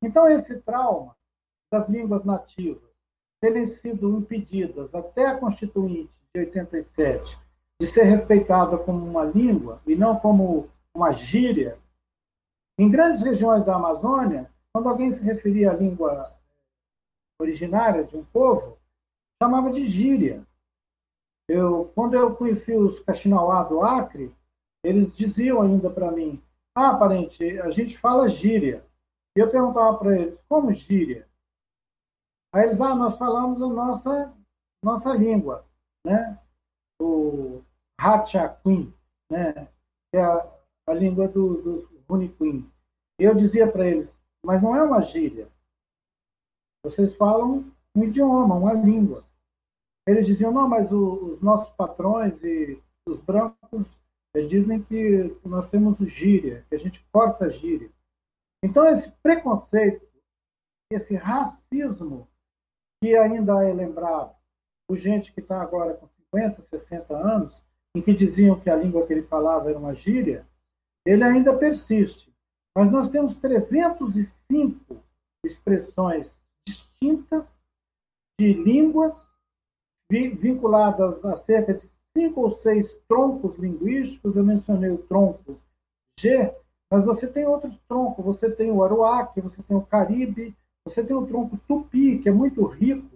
Então, 0.00 0.28
esse 0.28 0.60
trauma 0.60 1.17
das 1.70 1.88
línguas 1.88 2.24
nativas 2.24 2.88
terem 3.40 3.66
sido 3.66 4.18
impedidas 4.18 4.94
até 4.94 5.26
a 5.26 5.38
Constituinte 5.38 6.10
de 6.34 6.40
87 6.40 7.38
de 7.80 7.86
ser 7.86 8.04
respeitada 8.04 8.76
como 8.76 9.04
uma 9.06 9.24
língua 9.24 9.80
e 9.86 9.94
não 9.94 10.18
como 10.18 10.68
uma 10.94 11.12
gíria, 11.12 11.78
em 12.76 12.90
grandes 12.90 13.22
regiões 13.22 13.64
da 13.64 13.76
Amazônia, 13.76 14.50
quando 14.72 14.88
alguém 14.88 15.12
se 15.12 15.22
referia 15.22 15.70
à 15.70 15.74
língua 15.74 16.34
originária 17.40 18.02
de 18.02 18.16
um 18.16 18.24
povo, 18.24 18.78
chamava 19.40 19.70
de 19.70 19.84
gíria. 19.86 20.44
Eu, 21.48 21.92
quando 21.94 22.14
eu 22.14 22.34
conheci 22.34 22.72
os 22.72 22.98
Caxinauá 22.98 23.62
do 23.62 23.82
Acre, 23.82 24.34
eles 24.82 25.16
diziam 25.16 25.62
ainda 25.62 25.88
para 25.88 26.10
mim: 26.10 26.42
Ah, 26.74 26.96
parente, 26.96 27.58
a 27.60 27.70
gente 27.70 27.96
fala 27.96 28.28
gíria. 28.28 28.82
E 29.36 29.40
eu 29.40 29.50
perguntava 29.50 29.96
para 29.98 30.18
eles: 30.18 30.44
Como 30.48 30.72
gíria? 30.72 31.27
Aí 32.52 32.64
eles: 32.64 32.80
Ah, 32.80 32.94
nós 32.94 33.16
falamos 33.16 33.60
a 33.62 33.68
nossa, 33.68 34.34
nossa 34.82 35.12
língua, 35.12 35.64
né? 36.04 36.38
O 37.00 37.62
Hatchaquim, 37.98 38.92
né? 39.30 39.66
Que 40.10 40.16
é 40.16 40.22
a, 40.22 40.58
a 40.88 40.94
língua 40.94 41.28
do, 41.28 41.62
do 41.62 42.02
Runiquim. 42.08 42.70
Eu 43.18 43.34
dizia 43.34 43.70
para 43.70 43.86
eles: 43.86 44.20
Mas 44.44 44.62
não 44.62 44.74
é 44.74 44.82
uma 44.82 45.02
gíria. 45.02 45.48
Vocês 46.84 47.14
falam 47.16 47.70
um 47.94 48.04
idioma, 48.04 48.54
uma 48.56 48.72
língua. 48.72 49.24
Eles 50.06 50.26
diziam: 50.26 50.52
Não, 50.52 50.68
mas 50.68 50.90
o, 50.90 51.34
os 51.34 51.40
nossos 51.42 51.70
patrões 51.72 52.42
e 52.42 52.82
os 53.06 53.24
brancos 53.24 53.98
eles 54.34 54.50
dizem 54.50 54.82
que 54.82 55.36
nós 55.44 55.70
temos 55.70 55.98
gíria, 55.98 56.64
que 56.68 56.74
a 56.74 56.78
gente 56.78 57.04
corta 57.10 57.50
gíria. 57.50 57.90
Então, 58.62 58.86
esse 58.86 59.10
preconceito, 59.22 60.06
esse 60.92 61.14
racismo 61.14 62.27
que 63.00 63.16
ainda 63.16 63.64
é 63.64 63.72
lembrado 63.72 64.34
por 64.88 64.96
gente 64.96 65.32
que 65.32 65.40
está 65.40 65.60
agora 65.60 65.94
com 65.94 66.08
50, 66.08 66.62
60 66.62 67.16
anos, 67.16 67.62
em 67.94 68.02
que 68.02 68.14
diziam 68.14 68.58
que 68.58 68.70
a 68.70 68.76
língua 68.76 69.06
que 69.06 69.12
ele 69.12 69.22
falava 69.22 69.68
era 69.68 69.78
uma 69.78 69.94
gíria, 69.94 70.46
ele 71.06 71.24
ainda 71.24 71.56
persiste. 71.56 72.32
Mas 72.76 72.90
nós 72.90 73.10
temos 73.10 73.36
305 73.36 75.02
expressões 75.44 76.40
distintas 76.66 77.60
de 78.38 78.52
línguas 78.52 79.30
vinculadas 80.10 81.24
a 81.24 81.36
cerca 81.36 81.74
de 81.74 81.86
cinco 82.16 82.42
ou 82.42 82.50
seis 82.50 82.94
troncos 83.08 83.56
linguísticos, 83.56 84.36
eu 84.36 84.44
mencionei 84.44 84.90
o 84.90 85.02
tronco 85.02 85.60
G, 86.18 86.54
mas 86.90 87.04
você 87.04 87.26
tem 87.26 87.46
outros 87.46 87.78
troncos, 87.88 88.24
você 88.24 88.50
tem 88.50 88.70
o 88.70 88.82
Aruaque, 88.82 89.40
você 89.40 89.62
tem 89.62 89.76
o 89.76 89.84
Caribe, 89.84 90.56
você 90.88 91.04
tem 91.04 91.14
o 91.14 91.26
tronco 91.26 91.58
Tupi, 91.68 92.18
que 92.18 92.28
é 92.28 92.32
muito 92.32 92.64
rico, 92.64 93.06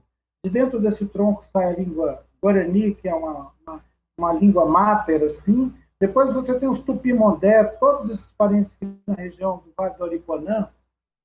de 0.44 0.50
dentro 0.50 0.80
desse 0.80 1.06
tronco 1.06 1.44
sai 1.44 1.72
a 1.72 1.76
língua 1.76 2.24
Guarani, 2.42 2.94
que 2.94 3.08
é 3.08 3.14
uma, 3.14 3.52
uma, 3.66 3.84
uma 4.18 4.32
língua 4.32 4.66
máter, 4.66 5.22
assim, 5.22 5.72
depois 6.00 6.34
você 6.34 6.58
tem 6.58 6.68
os 6.68 6.80
Tupi-Mondé, 6.80 7.62
todos 7.62 8.10
esses 8.10 8.32
parentes 8.32 8.76
na 9.06 9.14
região 9.14 9.58
do 9.58 9.72
Vale 9.76 9.94
do 9.94 10.04
Aripuanã, 10.04 10.68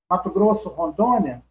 Mato 0.07 0.29
Grosso, 0.29 0.69
Rondônia, 0.69 1.43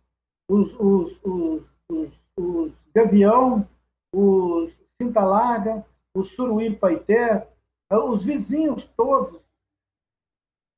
os, 0.49 0.75
os, 0.79 1.21
os, 1.25 1.73
os, 1.91 2.25
os 2.37 2.89
Gavião, 2.95 3.69
os 4.15 4.79
Cinta 5.03 5.25
Larga, 5.25 5.85
o 6.15 6.23
Suruí 6.23 6.75
Paité, 6.75 7.49
os 7.91 8.25
vizinhos 8.25 8.87
todos, 8.97 9.45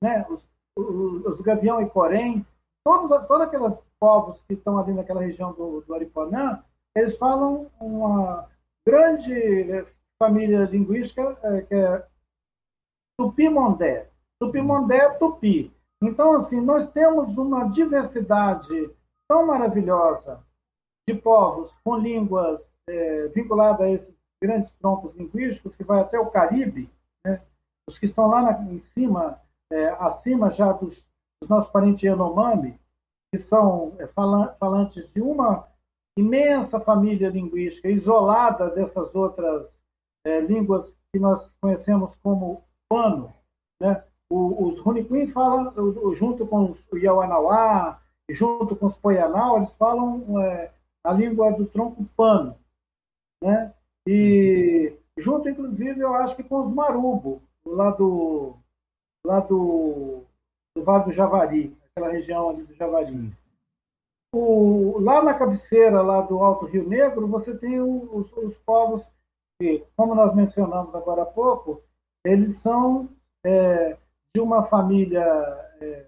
né, 0.02 0.26
os, 0.30 0.42
os 0.74 1.40
Gavião 1.42 1.82
e 1.82 1.90
Corém, 1.90 2.46
todos, 2.82 3.26
todos 3.26 3.46
aqueles 3.46 3.87
povos 4.00 4.40
que 4.42 4.54
estão 4.54 4.78
ali 4.78 4.92
naquela 4.92 5.22
região 5.22 5.52
do, 5.52 5.80
do 5.80 5.94
Ariponã, 5.94 6.62
eles 6.94 7.16
falam 7.16 7.70
uma 7.80 8.48
grande 8.86 9.86
família 10.18 10.64
linguística 10.64 11.38
é, 11.42 11.62
que 11.62 11.74
é 11.74 12.06
Tupi-Mondé. 13.18 14.08
Tupi-Mondé 14.40 14.96
é 14.96 15.10
Tupi. 15.10 15.72
Então, 16.02 16.32
assim, 16.32 16.60
nós 16.60 16.88
temos 16.90 17.36
uma 17.38 17.68
diversidade 17.68 18.90
tão 19.28 19.46
maravilhosa 19.46 20.42
de 21.08 21.14
povos 21.14 21.74
com 21.82 21.96
línguas 21.96 22.76
é, 22.88 23.28
vinculadas 23.28 23.80
a 23.80 23.90
esses 23.90 24.14
grandes 24.42 24.74
troncos 24.74 25.14
linguísticos, 25.16 25.74
que 25.74 25.82
vai 25.82 26.00
até 26.00 26.18
o 26.18 26.30
Caribe, 26.30 26.90
né? 27.26 27.42
os 27.88 27.98
que 27.98 28.04
estão 28.04 28.28
lá 28.28 28.42
na, 28.42 28.72
em 28.72 28.78
cima, 28.78 29.40
é, 29.72 29.88
acima 29.98 30.50
já 30.50 30.72
dos, 30.72 31.06
dos, 31.40 31.48
nossos 31.48 31.70
parentes 31.70 32.02
Yanomami, 32.02 32.78
que 33.32 33.38
são 33.38 33.94
é, 33.98 34.06
falantes 34.06 35.12
de 35.12 35.20
uma 35.20 35.68
imensa 36.18 36.80
família 36.80 37.28
linguística, 37.28 37.88
isolada 37.88 38.70
dessas 38.70 39.14
outras 39.14 39.78
é, 40.26 40.40
línguas 40.40 40.98
que 41.12 41.18
nós 41.18 41.54
conhecemos 41.60 42.16
como 42.16 42.64
pano. 42.88 43.32
Né? 43.80 44.04
O, 44.30 44.68
os 44.68 44.78
Runiquim 44.80 45.28
falam, 45.28 45.72
junto 46.14 46.46
com 46.46 46.70
os 46.70 46.88
Yawanawá, 46.92 48.02
junto 48.30 48.76
com 48.76 48.86
os 48.86 48.96
Poianau, 48.96 49.58
eles 49.58 49.72
falam 49.74 50.40
é, 50.42 50.72
a 51.04 51.12
língua 51.12 51.52
do 51.52 51.66
tronco 51.66 52.04
pano. 52.16 52.58
Né? 53.42 53.72
E 54.06 54.92
junto, 55.16 55.48
inclusive, 55.48 56.00
eu 56.00 56.14
acho 56.14 56.34
que 56.34 56.42
com 56.42 56.60
os 56.60 56.70
Marubo, 56.70 57.42
lá 57.64 57.90
do, 57.90 58.56
lá 59.24 59.40
do, 59.40 60.20
do 60.76 60.84
Vale 60.84 61.04
do 61.04 61.12
Javari, 61.12 61.76
aquela 61.98 62.12
região 62.12 62.48
ali 62.48 62.62
do 62.62 62.74
Javari. 62.74 63.32
O, 64.32 64.98
lá 65.00 65.22
na 65.22 65.34
cabeceira 65.34 66.00
lá 66.00 66.20
do 66.20 66.38
Alto 66.38 66.66
Rio 66.66 66.88
Negro, 66.88 67.26
você 67.26 67.56
tem 67.56 67.80
os, 67.80 68.32
os 68.32 68.56
povos 68.58 69.08
que, 69.58 69.84
como 69.96 70.14
nós 70.14 70.34
mencionamos 70.34 70.94
agora 70.94 71.22
há 71.22 71.26
pouco, 71.26 71.82
eles 72.24 72.58
são 72.58 73.08
é, 73.44 73.96
de 74.34 74.40
uma 74.40 74.62
família 74.64 75.24
é, 75.80 76.06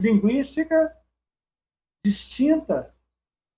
linguística 0.00 0.96
distinta 2.04 2.94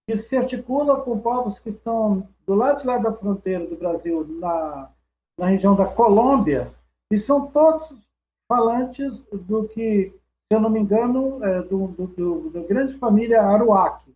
que 0.09 0.17
se 0.17 0.37
articula 0.37 1.01
com 1.03 1.21
povos 1.21 1.59
que 1.59 1.69
estão 1.69 2.29
do 2.47 2.55
lado 2.55 2.81
de 2.81 2.87
lá 2.87 2.99
da 2.99 3.13
fronteira 3.13 3.67
do 3.67 3.77
Brasil, 3.77 4.27
na, 4.27 4.91
na 5.39 5.47
região 5.47 5.77
da 5.77 5.87
Colômbia, 5.87 6.73
e 7.11 7.19
são 7.19 7.47
todos 7.47 8.11
falantes 8.49 9.23
do 9.47 9.69
que, 9.69 10.13
eu 10.55 10.61
não 10.61 10.71
me 10.71 10.81
engano, 10.81 11.43
é, 11.45 11.63
do, 11.63 11.89
do, 11.89 12.07
do, 12.07 12.51
da 12.51 12.63
grande 12.63 12.95
família 12.99 13.43
Aruac. 13.43 14.13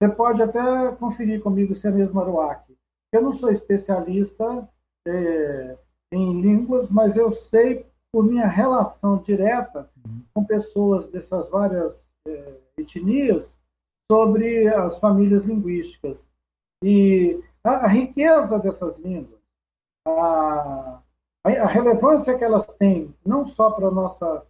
Você 0.00 0.08
pode 0.10 0.42
até 0.42 0.92
conferir 0.92 1.42
comigo 1.42 1.74
se 1.74 1.86
é 1.86 1.90
mesmo 1.90 2.20
Aruac. 2.20 2.76
Eu 3.12 3.22
não 3.22 3.32
sou 3.32 3.50
especialista 3.50 4.68
é, 5.06 5.78
em 6.12 6.40
línguas, 6.40 6.90
mas 6.90 7.16
eu 7.16 7.30
sei 7.30 7.86
por 8.12 8.24
minha 8.24 8.46
relação 8.46 9.18
direta 9.18 9.90
com 10.32 10.44
pessoas 10.44 11.08
dessas 11.08 11.48
várias 11.50 12.10
é, 12.26 12.54
etnias 12.78 13.58
sobre 14.10 14.68
as 14.68 14.98
famílias 14.98 15.44
linguísticas. 15.44 16.26
E 16.82 17.42
a, 17.62 17.84
a 17.84 17.88
riqueza 17.88 18.58
dessas 18.58 18.96
línguas, 18.98 19.40
a, 20.06 21.02
a, 21.44 21.66
relevância 21.66 22.36
que 22.36 22.44
elas 22.44 22.66
têm, 22.78 23.14
não 23.24 23.44
só 23.44 23.70
para 23.70 23.90
nossa 23.90 24.46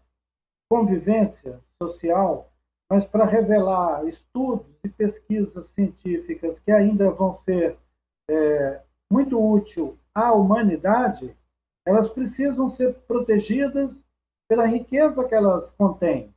convivência 0.69 1.61
social, 1.83 2.53
mas 2.91 3.07
para 3.07 3.25
revelar 3.25 4.07
estudos 4.07 4.67
e 4.85 4.89
pesquisas 4.89 5.67
científicas 5.69 6.59
que 6.59 6.71
ainda 6.71 7.11
vão 7.11 7.33
ser 7.33 7.78
é, 8.31 8.83
muito 9.11 9.39
útil 9.41 9.99
à 10.15 10.33
humanidade, 10.33 11.37
elas 11.87 12.09
precisam 12.09 12.69
ser 12.69 12.95
protegidas 13.07 13.99
pela 14.49 14.67
riqueza 14.67 15.26
que 15.26 15.35
elas 15.35 15.71
contêm. 15.71 16.35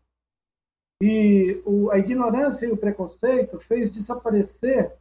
E 1.02 1.62
o, 1.65 1.89
a 1.89 1.98
ignorância 1.98 2.65
e 2.65 2.72
o 2.72 2.78
preconceito 2.78 3.60
fez 3.60 3.91
desaparecer 3.91 4.96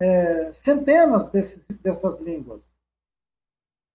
é, 0.00 0.52
centenas 0.54 1.28
desses, 1.28 1.62
dessas 1.82 2.18
línguas. 2.18 2.62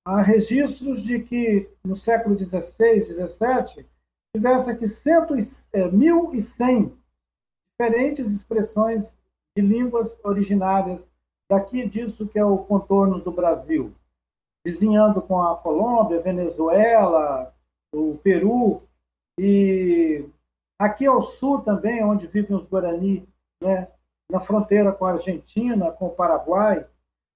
Há 0.06 0.22
registros 0.22 1.02
de 1.02 1.24
que 1.24 1.70
no 1.84 1.96
século 1.96 2.38
XVI, 2.38 3.06
XVII, 3.06 3.88
tivesse 4.36 4.72
aqui 4.72 4.88
cento, 4.88 5.36
é, 5.36 5.88
1.100 5.90 6.92
diferentes 7.72 8.32
expressões 8.32 9.18
de 9.56 9.64
línguas 9.64 10.20
originárias 10.24 11.12
daqui 11.50 11.88
disso 11.88 12.28
que 12.28 12.40
é 12.40 12.46
o 12.46 12.58
contorno 12.58 13.20
do 13.20 13.32
Brasil, 13.32 13.94
vizinhando 14.66 15.22
com 15.22 15.42
a 15.42 15.56
Colômbia, 15.58 16.22
Venezuela, 16.22 17.54
o 17.94 18.18
Peru 18.24 18.82
e 19.40 20.28
aqui 20.80 21.06
ao 21.06 21.22
sul 21.22 21.62
também, 21.62 22.04
onde 22.04 22.26
vivem 22.26 22.58
os 22.58 22.66
Guarani, 22.66 23.28
né, 23.62 23.88
na 24.32 24.40
fronteira 24.40 24.92
com 24.92 25.06
a 25.06 25.12
Argentina, 25.12 25.92
com 25.92 26.08
o 26.08 26.16
Paraguai. 26.16 26.88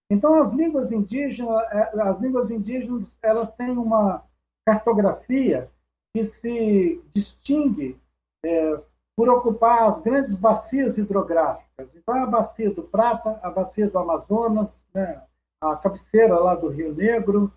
Então 0.10 0.34
as 0.34 0.52
línguas 0.52 0.92
indígenas, 0.92 1.64
é, 1.72 2.02
as 2.02 2.20
línguas 2.20 2.50
indígenas, 2.50 3.04
elas 3.22 3.52
têm 3.52 3.78
uma 3.78 4.24
cartografia 4.66 5.70
que 6.18 6.24
se 6.24 7.00
distingue 7.14 7.96
é, 8.44 8.80
por 9.16 9.30
ocupar 9.30 9.84
as 9.84 10.00
grandes 10.00 10.34
bacias 10.34 10.98
hidrográficas. 10.98 11.94
Então, 11.96 12.16
a 12.16 12.26
bacia 12.26 12.74
do 12.74 12.82
Prata, 12.82 13.40
a 13.44 13.52
bacia 13.52 13.88
do 13.88 14.00
Amazonas, 14.00 14.84
né, 14.92 15.22
a 15.62 15.76
cabeceira 15.76 16.40
lá 16.40 16.56
do 16.56 16.70
Rio 16.70 16.92
Negro, 16.96 17.54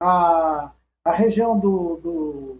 a, 0.00 0.72
a 1.04 1.12
região 1.12 1.58
do, 1.58 1.96
do, 1.96 2.58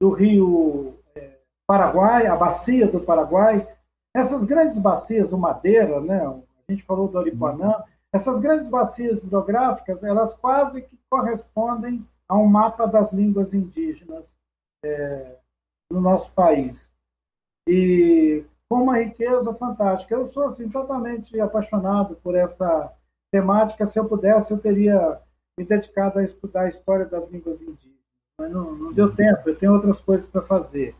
do 0.00 0.10
Rio 0.12 0.94
é, 1.14 1.40
Paraguai, 1.66 2.26
a 2.26 2.36
bacia 2.36 2.86
do 2.86 3.00
Paraguai. 3.00 3.68
Essas 4.14 4.44
grandes 4.44 4.78
bacias, 4.78 5.30
o 5.30 5.36
Madeira, 5.36 6.00
né, 6.00 6.26
a 6.26 6.72
gente 6.72 6.84
falou 6.84 7.06
do 7.06 7.18
Aripuanã, 7.18 7.84
essas 8.14 8.38
grandes 8.38 8.68
bacias 8.68 9.22
hidrográficas, 9.22 10.02
elas 10.02 10.32
quase 10.32 10.80
que 10.80 10.98
correspondem 11.10 12.02
a 12.26 12.34
um 12.34 12.46
mapa 12.46 12.86
das 12.86 13.12
línguas 13.12 13.52
indígenas 13.52 14.35
é, 14.86 15.38
no 15.90 16.00
nosso 16.00 16.32
país 16.32 16.90
e 17.68 18.44
com 18.68 18.82
uma 18.82 18.98
riqueza 18.98 19.52
fantástica. 19.54 20.14
Eu 20.14 20.26
sou 20.26 20.44
assim 20.44 20.68
totalmente 20.68 21.38
apaixonado 21.40 22.16
por 22.16 22.34
essa 22.34 22.92
temática. 23.30 23.86
Se 23.86 23.98
eu 23.98 24.08
pudesse, 24.08 24.52
eu 24.52 24.58
teria 24.58 25.20
me 25.58 25.64
dedicado 25.64 26.18
a 26.18 26.24
estudar 26.24 26.62
a 26.62 26.68
história 26.68 27.06
das 27.06 27.28
línguas 27.30 27.60
indígenas, 27.60 27.96
mas 28.38 28.50
não, 28.50 28.74
não 28.74 28.92
deu 28.92 29.06
uhum. 29.06 29.16
tempo. 29.16 29.48
Eu 29.48 29.58
tenho 29.58 29.72
outras 29.72 30.00
coisas 30.00 30.28
para 30.28 30.42
fazer. 30.42 30.94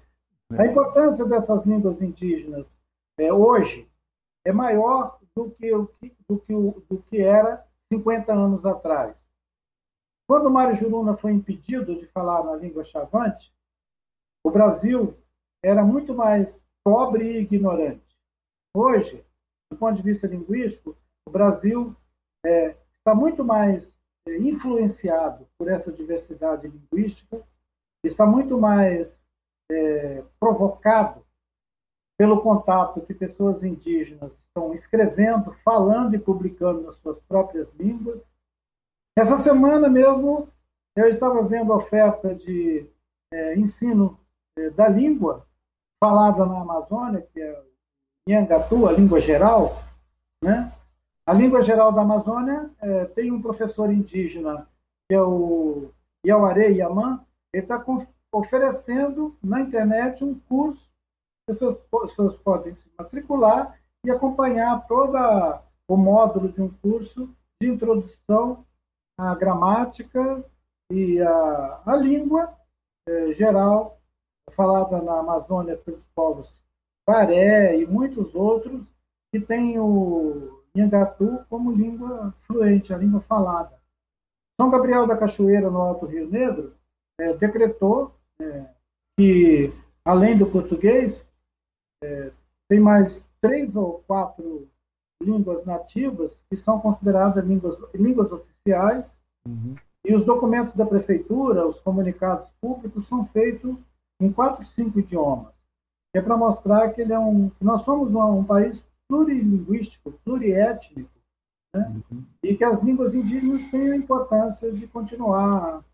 A 0.52 0.64
é. 0.64 0.70
importância 0.70 1.24
dessas 1.24 1.64
línguas 1.64 2.00
indígenas 2.00 2.72
é, 3.18 3.32
hoje 3.32 3.88
é 4.44 4.52
maior 4.52 5.18
do 5.34 5.50
que, 5.50 5.74
o, 5.74 5.90
do, 6.28 6.38
que 6.38 6.54
o, 6.54 6.82
do 6.88 6.98
que 7.02 7.20
era 7.20 7.66
50 7.92 8.32
anos 8.32 8.64
atrás. 8.64 9.14
Quando 10.28 10.50
Mário 10.50 10.74
Juruna 10.74 11.16
foi 11.16 11.32
impedido 11.32 11.94
de 11.96 12.06
falar 12.06 12.42
na 12.44 12.56
língua 12.56 12.84
chavante, 12.84 13.52
o 14.46 14.50
Brasil 14.50 15.12
era 15.60 15.84
muito 15.84 16.14
mais 16.14 16.64
pobre 16.84 17.24
e 17.32 17.40
ignorante. 17.40 18.16
Hoje, 18.76 19.26
do 19.68 19.76
ponto 19.76 19.96
de 19.96 20.02
vista 20.02 20.28
linguístico, 20.28 20.96
o 21.26 21.30
Brasil 21.32 21.96
é, 22.44 22.76
está 22.96 23.12
muito 23.12 23.44
mais 23.44 24.04
é, 24.24 24.36
influenciado 24.36 25.48
por 25.58 25.66
essa 25.66 25.90
diversidade 25.90 26.68
linguística, 26.68 27.44
está 28.04 28.24
muito 28.24 28.56
mais 28.56 29.26
é, 29.68 30.22
provocado 30.38 31.26
pelo 32.16 32.40
contato 32.40 33.00
que 33.00 33.12
pessoas 33.12 33.64
indígenas 33.64 34.32
estão 34.38 34.72
escrevendo, 34.72 35.52
falando 35.64 36.14
e 36.14 36.20
publicando 36.20 36.82
nas 36.82 36.94
suas 36.94 37.18
próprias 37.18 37.72
línguas. 37.72 38.30
Essa 39.18 39.38
semana 39.38 39.88
mesmo 39.88 40.48
eu 40.94 41.08
estava 41.08 41.42
vendo 41.42 41.72
a 41.72 41.78
oferta 41.78 42.32
de 42.32 42.88
é, 43.32 43.58
ensino 43.58 44.16
da 44.74 44.88
língua 44.88 45.46
falada 46.02 46.44
na 46.46 46.60
Amazônia, 46.60 47.26
que 47.32 47.40
é 47.40 47.62
Nhangatu, 48.28 48.86
a 48.86 48.92
língua 48.92 49.20
geral, 49.20 49.82
né? 50.42 50.72
A 51.26 51.32
língua 51.32 51.62
geral 51.62 51.92
da 51.92 52.02
Amazônia 52.02 52.70
é, 52.80 53.04
tem 53.06 53.32
um 53.32 53.42
professor 53.42 53.92
indígena, 53.92 54.68
que 55.08 55.14
é 55.14 55.20
o 55.20 55.90
Yauare 56.24 56.72
Yaman, 56.76 57.24
ele 57.52 57.62
está 57.62 57.84
oferecendo 58.32 59.36
na 59.42 59.60
internet 59.60 60.24
um 60.24 60.38
curso, 60.48 60.88
as 61.48 61.56
pessoas, 61.56 61.78
pessoas 61.90 62.36
podem 62.36 62.74
se 62.74 62.88
matricular 62.98 63.78
e 64.04 64.10
acompanhar 64.10 64.86
todo 64.86 65.16
o 65.88 65.96
módulo 65.96 66.48
de 66.48 66.62
um 66.62 66.68
curso 66.68 67.28
de 67.60 67.68
introdução 67.68 68.64
à 69.18 69.34
gramática 69.34 70.44
e 70.90 71.20
à, 71.20 71.80
à 71.86 71.96
língua 71.96 72.54
é, 73.08 73.32
geral 73.32 73.95
falada 74.54 75.02
na 75.02 75.18
Amazônia 75.18 75.76
pelos 75.76 76.06
povos 76.14 76.56
Paré 77.04 77.78
e 77.78 77.86
muitos 77.86 78.34
outros 78.34 78.92
que 79.32 79.40
têm 79.40 79.78
o 79.78 80.60
Nhangatu 80.74 81.44
como 81.48 81.70
língua 81.70 82.34
fluente, 82.46 82.92
a 82.92 82.98
língua 82.98 83.20
falada. 83.20 83.78
São 84.60 84.70
Gabriel 84.70 85.06
da 85.06 85.16
Cachoeira, 85.16 85.70
no 85.70 85.80
Alto 85.80 86.06
Rio 86.06 86.28
Negro, 86.28 86.74
é, 87.20 87.32
decretou 87.34 88.14
é, 88.40 88.66
que, 89.16 89.72
além 90.04 90.36
do 90.36 90.46
português, 90.46 91.28
é, 92.02 92.32
tem 92.68 92.80
mais 92.80 93.30
três 93.40 93.76
ou 93.76 94.02
quatro 94.06 94.68
línguas 95.22 95.64
nativas 95.64 96.38
que 96.50 96.56
são 96.56 96.80
consideradas 96.80 97.44
línguas, 97.44 97.78
línguas 97.94 98.32
oficiais, 98.32 99.16
uhum. 99.46 99.76
e 100.04 100.14
os 100.14 100.24
documentos 100.24 100.74
da 100.74 100.84
prefeitura, 100.84 101.66
os 101.66 101.80
comunicados 101.80 102.50
públicos, 102.60 103.06
são 103.06 103.26
feitos 103.26 103.76
em 104.20 104.32
quatro, 104.32 104.64
cinco 104.64 104.98
idiomas. 105.00 105.54
É 106.14 106.20
para 106.20 106.36
mostrar 106.36 106.90
que, 106.92 107.00
ele 107.00 107.12
é 107.12 107.18
um, 107.18 107.50
nós 107.60 107.82
somos 107.82 108.14
um, 108.14 108.38
um 108.38 108.44
país 108.44 108.84
plurilinguístico, 109.08 110.12
pluriétnico, 110.24 111.10
né? 111.74 112.02
uhum. 112.10 112.24
e 112.42 112.56
que 112.56 112.64
as 112.64 112.82
línguas 112.82 113.14
indígenas 113.14 113.70
têm 113.70 113.92
a 113.92 113.96
importância 113.96 114.72
de 114.72 114.86
continuar 114.86 115.84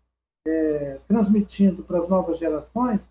é, 0.47 0.99
transmitindo 1.07 1.83
para 1.83 1.99
as 1.99 2.09
novas 2.09 2.37
gerações 2.37 3.01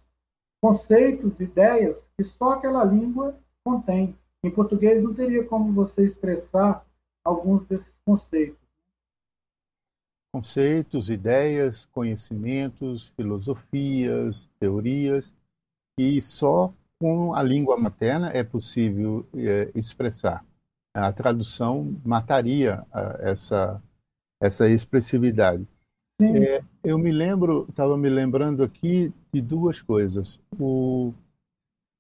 conceitos, 0.63 1.41
ideias 1.41 2.09
que 2.17 2.25
só 2.25 2.53
aquela 2.53 2.85
língua 2.85 3.37
contém. 3.65 4.17
Em 4.45 4.51
português 4.51 5.03
não 5.03 5.15
teria 5.15 5.45
como 5.45 5.73
você 5.73 6.05
expressar 6.05 6.85
alguns 7.25 7.65
desses 7.67 7.95
conceitos. 8.05 8.62
Conceitos, 10.35 11.11
ideias, 11.11 11.87
conhecimentos, 11.93 13.09
filosofias, 13.09 14.51
teorias, 14.59 15.35
e 15.99 16.21
só 16.21 16.73
com 16.99 17.35
a 17.35 17.43
língua 17.43 17.77
materna 17.77 18.31
é 18.31 18.43
possível 18.43 19.27
é, 19.35 19.71
expressar. 19.75 20.45
A 20.95 21.13
tradução 21.13 22.01
mataria 22.05 22.87
essa, 23.21 23.83
essa 24.41 24.69
expressividade. 24.69 25.67
É, 26.21 26.63
eu 26.85 26.99
me 26.99 27.11
lembro, 27.11 27.67
estava 27.69 27.97
me 27.97 28.09
lembrando 28.09 28.63
aqui 28.63 29.13
de 29.33 29.41
duas 29.41 29.83
coisas. 29.83 30.39
O, 30.59 31.13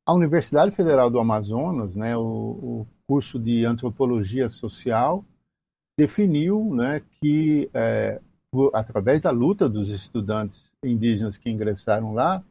a 0.06 0.14
Universidade 0.14 0.70
Federal 0.70 1.10
do 1.10 1.18
Amazonas, 1.18 1.96
né, 1.96 2.16
o, 2.16 2.22
o 2.22 2.86
curso 3.06 3.38
de 3.38 3.64
Antropologia 3.64 4.48
Social, 4.48 5.24
definiu 5.98 6.74
né, 6.74 7.02
que, 7.20 7.70
é, 7.74 8.20
através 8.72 9.20
da 9.20 9.30
luta 9.30 9.68
dos 9.68 9.90
estudantes 9.90 10.72
indígenas 10.82 11.38
que 11.38 11.50
ingressaram 11.50 12.12
lá, 12.12 12.42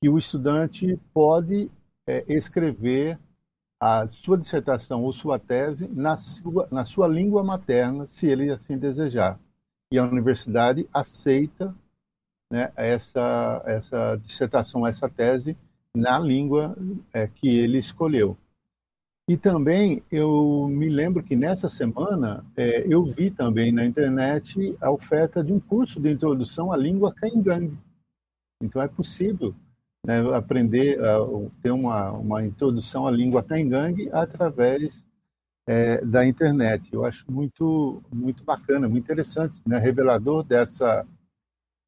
que 0.00 0.08
o 0.08 0.18
estudante 0.18 0.98
pode 1.14 1.70
é, 2.06 2.24
escrever 2.28 3.18
a 3.80 4.08
sua 4.08 4.38
dissertação 4.38 5.02
ou 5.02 5.12
sua 5.12 5.38
tese 5.38 5.88
na 5.88 6.16
sua, 6.18 6.68
na 6.70 6.84
sua 6.84 7.08
língua 7.08 7.42
materna, 7.42 8.06
se 8.06 8.26
ele 8.26 8.50
assim 8.50 8.78
desejar 8.78 9.38
e 9.92 9.98
a 9.98 10.04
universidade 10.04 10.88
aceita 10.90 11.74
né, 12.50 12.72
essa, 12.76 13.62
essa 13.66 14.16
dissertação, 14.16 14.86
essa 14.86 15.06
tese 15.06 15.54
na 15.94 16.18
língua 16.18 16.74
é, 17.12 17.28
que 17.28 17.46
ele 17.46 17.76
escolheu. 17.76 18.34
E 19.28 19.36
também 19.36 20.02
eu 20.10 20.66
me 20.68 20.88
lembro 20.88 21.22
que 21.22 21.36
nessa 21.36 21.68
semana 21.68 22.44
é, 22.56 22.84
eu 22.92 23.04
vi 23.04 23.30
também 23.30 23.70
na 23.70 23.84
internet 23.84 24.76
a 24.80 24.90
oferta 24.90 25.44
de 25.44 25.52
um 25.52 25.60
curso 25.60 26.00
de 26.00 26.10
introdução 26.10 26.72
à 26.72 26.76
língua 26.76 27.14
caingangue. 27.14 27.78
Então 28.60 28.82
é 28.82 28.88
possível 28.88 29.54
né, 30.04 30.20
aprender, 30.34 31.00
a, 31.00 31.18
ter 31.62 31.70
uma, 31.70 32.10
uma 32.10 32.44
introdução 32.44 33.06
à 33.06 33.10
língua 33.10 33.42
caingangue 33.42 34.10
através 34.12 35.06
é, 35.66 36.04
da 36.04 36.26
internet. 36.26 36.92
Eu 36.92 37.04
acho 37.04 37.30
muito, 37.30 38.02
muito 38.12 38.42
bacana, 38.44 38.88
muito 38.88 39.04
interessante, 39.04 39.60
né? 39.66 39.78
revelador 39.78 40.42
dessa, 40.42 41.06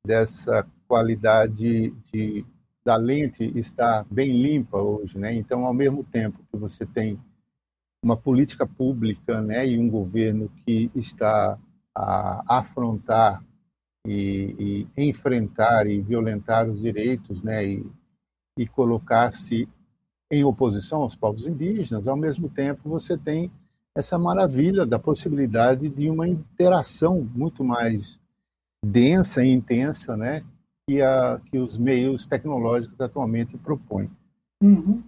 dessa 0.07 0.67
qualidade 0.87 1.91
de, 2.13 2.45
da 2.85 2.97
lente 2.97 3.51
estar 3.59 4.05
bem 4.11 4.33
limpa 4.33 4.79
hoje. 4.79 5.19
Né? 5.19 5.35
Então, 5.35 5.65
ao 5.65 5.73
mesmo 5.73 6.05
tempo 6.05 6.39
que 6.51 6.57
você 6.57 6.85
tem 6.85 7.19
uma 8.05 8.17
política 8.17 8.67
pública 8.67 9.41
né, 9.41 9.67
e 9.67 9.79
um 9.79 9.89
governo 9.89 10.51
que 10.65 10.91
está 10.95 11.59
a 11.95 12.59
afrontar 12.59 13.43
e, 14.07 14.87
e 14.97 15.09
enfrentar 15.09 15.87
e 15.87 16.03
violentar 16.03 16.69
os 16.69 16.81
direitos 16.81 17.43
né, 17.43 17.65
e, 17.65 17.87
e 18.59 18.67
colocar-se 18.67 19.67
em 20.31 20.45
oposição 20.45 21.03
aos 21.03 21.15
povos 21.15 21.47
indígenas, 21.47 22.07
ao 22.07 22.17
mesmo 22.17 22.49
tempo 22.51 22.89
você 22.89 23.17
tem 23.17 23.51
essa 23.95 24.19
maravilha 24.19 24.85
da 24.85 24.99
possibilidade 24.99 25.89
de 25.89 26.11
uma 26.11 26.29
interação 26.29 27.27
muito 27.35 27.63
mais 27.63 28.21
densa 28.85 29.43
e 29.43 29.49
intensa, 29.49 30.17
né, 30.17 30.45
que, 30.87 31.01
a, 31.01 31.39
que 31.51 31.59
os 31.59 31.79
meios 31.79 32.27
tecnológicos 32.27 33.01
atualmente 33.01 33.57
propõem. 33.57 34.11
Uhum. 34.63 35.03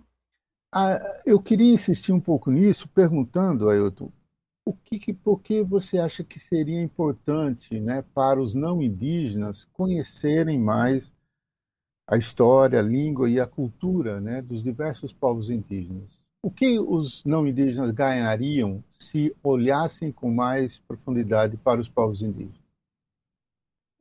Ah, 0.72 0.98
eu 1.24 1.40
queria 1.40 1.72
insistir 1.72 2.12
um 2.12 2.20
pouco 2.20 2.50
nisso, 2.50 2.88
perguntando, 2.88 3.68
Ailton, 3.68 4.10
o 4.64 4.74
que, 4.74 4.98
que, 4.98 5.12
por 5.12 5.40
que 5.40 5.62
você 5.62 5.98
acha 5.98 6.24
que 6.24 6.40
seria 6.40 6.82
importante 6.82 7.78
né, 7.78 8.02
para 8.14 8.40
os 8.40 8.52
não 8.52 8.82
indígenas 8.82 9.64
conhecerem 9.72 10.58
mais 10.58 11.16
a 12.08 12.16
história, 12.16 12.80
a 12.80 12.82
língua 12.82 13.30
e 13.30 13.38
a 13.38 13.46
cultura 13.46 14.20
né, 14.20 14.42
dos 14.42 14.62
diversos 14.62 15.12
povos 15.12 15.50
indígenas? 15.50 16.18
O 16.42 16.50
que 16.50 16.78
os 16.78 17.24
não 17.24 17.46
indígenas 17.46 17.90
ganhariam 17.92 18.82
se 18.98 19.34
olhassem 19.42 20.12
com 20.12 20.30
mais 20.32 20.78
profundidade 20.80 21.56
para 21.56 21.80
os 21.80 21.88
povos 21.88 22.22
indígenas? 22.22 22.65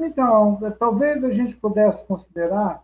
Então, 0.01 0.59
talvez 0.77 1.23
a 1.23 1.31
gente 1.31 1.55
pudesse 1.55 2.05
considerar 2.05 2.83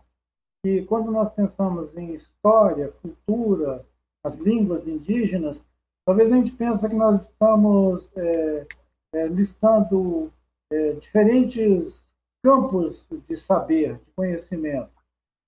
que 0.62 0.84
quando 0.84 1.10
nós 1.10 1.30
pensamos 1.32 1.94
em 1.96 2.14
história, 2.14 2.92
cultura, 3.02 3.84
as 4.24 4.36
línguas 4.36 4.86
indígenas, 4.86 5.64
talvez 6.06 6.32
a 6.32 6.36
gente 6.36 6.52
pense 6.52 6.88
que 6.88 6.94
nós 6.94 7.22
estamos 7.22 8.10
é, 8.16 8.66
é, 9.14 9.26
listando 9.26 10.32
é, 10.72 10.92
diferentes 10.92 12.12
campos 12.42 13.04
de 13.28 13.36
saber, 13.36 13.98
de 13.98 14.10
conhecimento. 14.12 14.90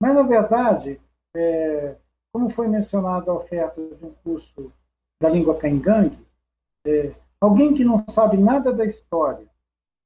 Mas, 0.00 0.14
na 0.14 0.22
verdade, 0.22 1.00
é, 1.34 1.96
como 2.32 2.50
foi 2.50 2.68
mencionado 2.68 3.30
a 3.30 3.34
oferta 3.34 3.80
de 3.80 4.04
um 4.04 4.12
curso 4.22 4.72
da 5.22 5.28
língua 5.28 5.56
caingangue, 5.56 6.18
é, 6.86 7.14
alguém 7.40 7.74
que 7.74 7.84
não 7.84 8.04
sabe 8.10 8.36
nada 8.36 8.72
da 8.72 8.84
história, 8.84 9.46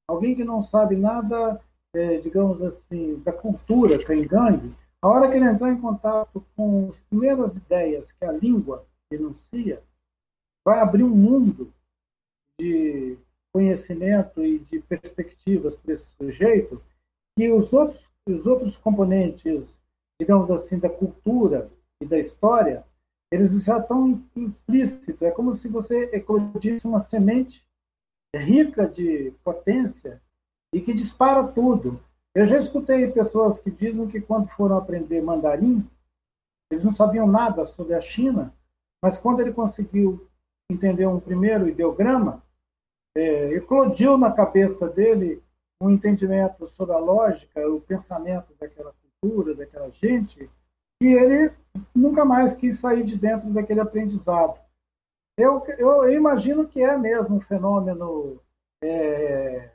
alguém 0.08 0.34
que 0.34 0.42
não 0.42 0.62
sabe 0.62 0.96
nada, 0.96 1.60
é, 1.94 2.16
digamos 2.18 2.60
assim, 2.62 3.20
da 3.20 3.32
cultura 3.32 4.02
caingangue, 4.02 4.74
a 5.00 5.08
hora 5.08 5.30
que 5.30 5.36
ele 5.36 5.44
entrar 5.44 5.70
em 5.70 5.80
contato 5.80 6.44
com 6.56 6.88
as 6.90 6.98
primeiras 7.02 7.54
ideias 7.54 8.10
que 8.10 8.24
a 8.24 8.32
língua 8.32 8.84
denuncia, 9.10 9.82
vai 10.64 10.80
abrir 10.80 11.04
um 11.04 11.08
mundo 11.08 11.72
de 12.58 13.16
conhecimento 13.52 14.44
e 14.44 14.58
de 14.58 14.80
perspectivas 14.80 15.76
para 15.76 15.94
esse 15.94 16.10
sujeito 16.16 16.82
que 17.36 17.50
os 17.50 17.72
outros, 17.72 18.08
os 18.28 18.46
outros 18.46 18.76
componentes, 18.76 19.78
digamos 20.20 20.50
assim, 20.50 20.78
da 20.78 20.90
cultura 20.90 21.70
e 22.02 22.06
da 22.06 22.18
história, 22.18 22.84
eles 23.30 23.64
já 23.64 23.78
estão 23.78 24.20
implícitos. 24.34 25.22
É 25.22 25.30
como 25.30 25.54
se 25.54 25.68
você 25.68 26.10
eclodisse 26.12 26.86
uma 26.86 27.00
semente 27.00 27.64
rica 28.36 28.86
de 28.86 29.32
potência 29.42 30.20
e 30.72 30.80
que 30.80 30.92
dispara 30.92 31.46
tudo. 31.46 32.00
Eu 32.34 32.46
já 32.46 32.58
escutei 32.58 33.10
pessoas 33.10 33.58
que 33.58 33.70
dizem 33.70 34.06
que 34.06 34.20
quando 34.20 34.48
foram 34.48 34.76
aprender 34.76 35.20
mandarim, 35.22 35.88
eles 36.70 36.84
não 36.84 36.92
sabiam 36.92 37.26
nada 37.26 37.64
sobre 37.66 37.94
a 37.94 38.00
China, 38.00 38.54
mas 39.02 39.18
quando 39.18 39.40
ele 39.40 39.52
conseguiu 39.52 40.28
entender 40.70 41.06
um 41.06 41.18
primeiro 41.18 41.68
ideograma, 41.68 42.42
é, 43.16 43.54
eclodiu 43.54 44.18
na 44.18 44.30
cabeça 44.30 44.88
dele 44.88 45.42
um 45.80 45.90
entendimento 45.90 46.66
sobre 46.68 46.94
a 46.94 46.98
lógica, 46.98 47.66
o 47.68 47.80
pensamento 47.80 48.52
daquela 48.60 48.92
cultura, 49.20 49.54
daquela 49.54 49.90
gente, 49.90 50.50
e 51.00 51.06
ele 51.06 51.52
nunca 51.94 52.24
mais 52.24 52.54
quis 52.54 52.78
sair 52.78 53.04
de 53.04 53.16
dentro 53.16 53.48
daquele 53.50 53.80
aprendizado. 53.80 54.58
Eu, 55.38 55.64
eu, 55.78 56.10
imagino 56.10 56.66
que 56.66 56.82
é 56.82 56.98
mesmo 56.98 57.36
um 57.36 57.40
fenômeno 57.40 58.40
é, 58.82 59.70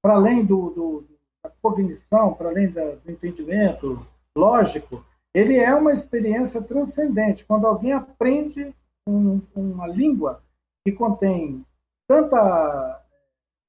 para 0.00 0.14
além 0.14 0.44
do, 0.44 0.70
do, 0.70 1.04
da 1.42 1.50
cognição, 1.60 2.32
para 2.32 2.50
além 2.50 2.70
da, 2.70 2.94
do 2.94 3.10
entendimento 3.10 4.06
lógico, 4.36 5.04
ele 5.34 5.58
é 5.58 5.74
uma 5.74 5.92
experiência 5.92 6.62
transcendente. 6.62 7.44
Quando 7.44 7.66
alguém 7.66 7.92
aprende 7.92 8.72
um, 9.04 9.40
uma 9.52 9.88
língua 9.88 10.44
que 10.84 10.92
contém 10.92 11.66
tanta 12.08 13.04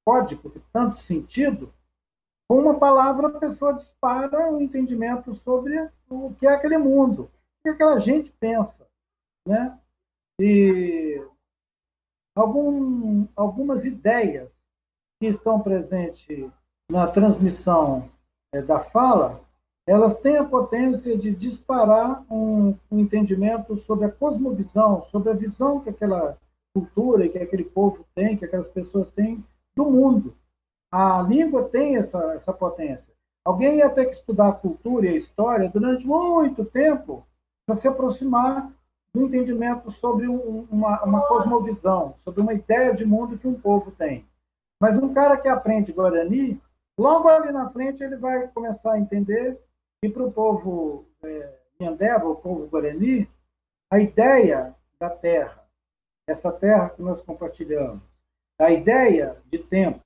código, 0.05 0.51
tanto 0.71 0.97
sentido, 0.97 1.73
com 2.47 2.59
uma 2.59 2.77
palavra 2.77 3.27
a 3.29 3.39
pessoa 3.39 3.73
dispara 3.73 4.51
um 4.51 4.61
entendimento 4.61 5.33
sobre 5.33 5.89
o 6.07 6.35
que 6.35 6.45
é 6.45 6.51
aquele 6.51 6.77
mundo, 6.77 7.23
o 7.23 7.63
que 7.63 7.69
aquela 7.69 7.99
gente 7.99 8.31
pensa. 8.39 8.87
Né? 9.47 9.75
E 10.39 11.23
algum, 12.35 13.27
algumas 13.35 13.85
ideias 13.85 14.51
que 15.19 15.27
estão 15.27 15.59
presentes 15.59 16.49
na 16.89 17.07
transmissão 17.07 18.09
é, 18.53 18.61
da 18.61 18.79
fala, 18.79 19.41
elas 19.87 20.15
têm 20.15 20.37
a 20.37 20.43
potência 20.43 21.17
de 21.17 21.33
disparar 21.33 22.23
um, 22.29 22.75
um, 22.89 22.99
entendimento 22.99 23.77
sobre 23.77 24.05
a 24.05 24.11
cosmovisão, 24.11 25.01
sobre 25.01 25.31
a 25.31 25.35
visão 25.35 25.79
que 25.79 25.89
aquela 25.89 26.37
cultura 26.73 27.25
e 27.25 27.29
que 27.29 27.37
aquele 27.37 27.63
povo 27.63 28.05
tem, 28.15 28.37
que 28.37 28.45
aquelas 28.45 28.69
pessoas 28.69 29.09
têm 29.09 29.43
do 29.75 29.85
mundo. 29.85 30.35
A 30.91 31.21
língua 31.21 31.69
tem 31.69 31.95
essa, 31.95 32.33
essa 32.33 32.53
potência. 32.53 33.13
Alguém 33.43 33.77
ia 33.77 33.89
ter 33.89 34.05
que 34.05 34.15
estudar 34.15 34.49
a 34.49 34.53
cultura 34.53 35.07
e 35.07 35.09
a 35.09 35.15
história 35.15 35.69
durante 35.69 36.05
muito 36.05 36.63
tempo 36.63 37.25
para 37.65 37.75
se 37.75 37.87
aproximar 37.87 38.71
do 39.13 39.23
entendimento 39.23 39.91
sobre 39.91 40.27
um, 40.27 40.67
uma, 40.71 41.03
uma 41.03 41.27
cosmovisão, 41.27 42.15
sobre 42.17 42.41
uma 42.41 42.53
ideia 42.53 42.93
de 42.93 43.05
mundo 43.05 43.37
que 43.37 43.47
um 43.47 43.59
povo 43.59 43.91
tem. 43.91 44.25
Mas 44.79 44.97
um 44.97 45.13
cara 45.13 45.37
que 45.37 45.47
aprende 45.47 45.91
Guarani, 45.91 46.61
logo 46.97 47.27
ali 47.27 47.51
na 47.51 47.69
frente 47.69 48.03
ele 48.03 48.15
vai 48.15 48.47
começar 48.47 48.93
a 48.93 48.99
entender 48.99 49.59
que 50.01 50.09
para 50.09 50.23
o 50.23 50.31
povo 50.31 51.05
é, 51.23 51.59
o 52.23 52.35
povo 52.35 52.67
Guarani, 52.67 53.29
a 53.91 53.99
ideia 53.99 54.75
da 54.99 55.09
terra, 55.09 55.67
essa 56.27 56.51
terra 56.51 56.89
que 56.91 57.01
nós 57.01 57.21
compartilhamos, 57.21 58.01
a 58.59 58.71
ideia 58.71 59.41
de 59.47 59.59
tempo 59.59 59.99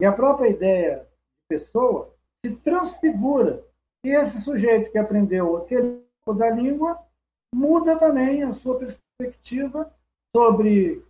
e 0.00 0.06
a 0.06 0.12
própria 0.12 0.48
ideia 0.48 0.98
de 0.98 1.56
pessoa 1.56 2.14
se 2.44 2.56
transfigura. 2.56 3.62
E 4.02 4.08
esse 4.08 4.40
sujeito 4.40 4.90
que 4.90 4.98
aprendeu 4.98 5.58
aquele 5.58 6.02
da 6.36 6.48
língua 6.48 6.98
muda 7.54 7.98
também 7.98 8.42
a 8.42 8.52
sua 8.52 8.78
perspectiva 8.78 9.92
sobre 10.34 11.04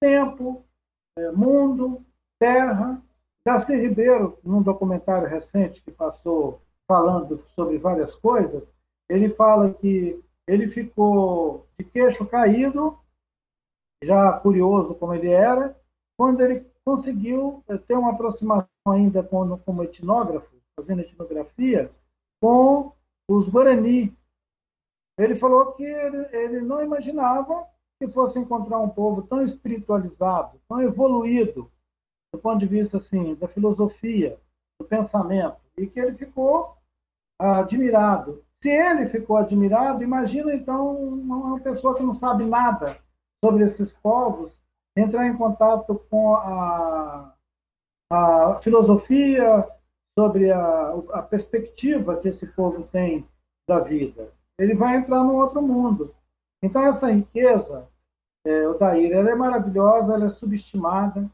tempo, 0.00 0.64
é, 1.18 1.30
mundo, 1.32 2.04
terra. 2.40 3.02
Darcy 3.44 3.74
Ribeiro, 3.74 4.38
num 4.44 4.62
documentário 4.62 5.28
recente 5.28 5.82
que 5.82 5.90
passou 5.90 6.62
falando 6.86 7.44
sobre 7.56 7.76
várias 7.78 8.14
coisas, 8.14 8.72
ele 9.08 9.30
fala 9.30 9.74
que 9.74 10.22
ele 10.46 10.68
ficou 10.68 11.66
de 11.78 11.84
queixo 11.84 12.24
caído, 12.26 12.98
já 14.02 14.32
curioso 14.38 14.94
como 14.94 15.14
ele 15.14 15.30
era, 15.30 15.76
quando 16.16 16.40
ele 16.40 16.66
conseguiu 16.84 17.62
é, 17.68 17.76
ter 17.76 17.94
uma 17.94 18.12
aproximação 18.12 18.68
ainda 18.86 19.22
como, 19.22 19.58
como 19.58 19.82
etnógrafo, 19.82 20.48
fazendo 20.78 21.00
etnografia, 21.00 21.90
com 22.40 22.92
os 23.28 23.48
Guarani, 23.48 24.16
ele 25.18 25.36
falou 25.36 25.72
que 25.72 25.84
ele, 25.84 26.28
ele 26.32 26.60
não 26.60 26.82
imaginava 26.82 27.66
que 27.98 28.08
fosse 28.08 28.38
encontrar 28.38 28.78
um 28.78 28.88
povo 28.88 29.22
tão 29.22 29.44
espiritualizado, 29.44 30.60
tão 30.68 30.80
evoluído, 30.80 31.70
do 32.32 32.40
ponto 32.40 32.58
de 32.58 32.66
vista 32.66 32.96
assim 32.96 33.34
da 33.34 33.46
filosofia, 33.46 34.38
do 34.80 34.86
pensamento, 34.86 35.60
e 35.76 35.86
que 35.86 36.00
ele 36.00 36.16
ficou 36.16 36.76
admirado. 37.38 38.42
Se 38.60 38.70
ele 38.70 39.08
ficou 39.08 39.36
admirado, 39.36 40.02
imagina 40.02 40.54
então 40.54 40.96
uma 40.96 41.60
pessoa 41.60 41.94
que 41.94 42.02
não 42.02 42.14
sabe 42.14 42.44
nada 42.44 42.96
sobre 43.44 43.64
esses 43.64 43.92
povos 43.92 44.58
entrar 44.96 45.26
em 45.26 45.36
contato 45.36 45.94
com 46.10 46.34
a, 46.34 47.34
a 48.10 48.60
filosofia, 48.62 49.66
sobre 50.18 50.50
a, 50.50 50.94
a 51.12 51.22
perspectiva 51.22 52.16
que 52.16 52.28
esse 52.28 52.46
povo 52.46 52.82
tem 52.84 53.26
da 53.68 53.80
vida 53.80 54.32
ele 54.58 54.74
vai 54.74 54.96
entrar 54.96 55.22
num 55.24 55.36
outro 55.36 55.62
mundo. 55.62 56.14
Então, 56.62 56.82
essa 56.82 57.10
riqueza, 57.10 57.88
é, 58.46 58.62
ela 58.62 59.30
é 59.30 59.34
maravilhosa, 59.34 60.14
ela 60.14 60.26
é 60.26 60.30
subestimada. 60.30 61.30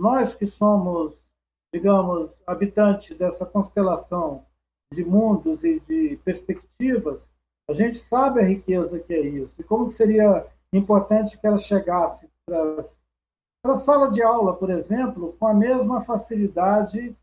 Nós 0.00 0.34
que 0.34 0.46
somos, 0.46 1.30
digamos, 1.72 2.42
habitantes 2.46 3.16
dessa 3.16 3.46
constelação 3.46 4.44
de 4.92 5.04
mundos 5.04 5.62
e 5.62 5.80
de 5.80 6.16
perspectivas, 6.24 7.28
a 7.68 7.72
gente 7.72 7.98
sabe 7.98 8.40
a 8.40 8.44
riqueza 8.44 8.98
que 8.98 9.14
é 9.14 9.20
isso. 9.20 9.60
E 9.60 9.64
como 9.64 9.90
seria 9.92 10.46
importante 10.72 11.38
que 11.38 11.46
ela 11.46 11.58
chegasse 11.58 12.28
para 12.46 13.74
a 13.74 13.76
sala 13.76 14.10
de 14.10 14.22
aula, 14.22 14.56
por 14.56 14.70
exemplo, 14.70 15.36
com 15.38 15.46
a 15.46 15.54
mesma 15.54 16.04
facilidade 16.04 17.16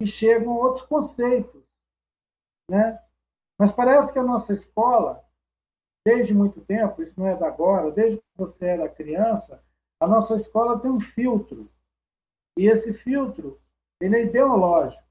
que 0.00 0.06
chegam 0.06 0.56
outros 0.56 0.82
conceitos. 0.84 1.62
Né? 2.70 2.98
Mas 3.58 3.72
parece 3.72 4.12
que 4.12 4.18
a 4.18 4.22
nossa 4.22 4.52
escola, 4.52 5.24
desde 6.04 6.34
muito 6.34 6.60
tempo, 6.60 7.02
isso 7.02 7.18
não 7.18 7.28
é 7.28 7.36
da 7.36 7.46
agora, 7.46 7.90
desde 7.90 8.18
que 8.18 8.24
você 8.36 8.66
era 8.66 8.88
criança, 8.88 9.62
a 10.00 10.06
nossa 10.06 10.36
escola 10.36 10.78
tem 10.80 10.90
um 10.90 11.00
filtro. 11.00 11.70
E 12.58 12.66
esse 12.66 12.92
filtro, 12.92 13.56
ele 14.00 14.16
é 14.16 14.24
ideológico. 14.24 15.04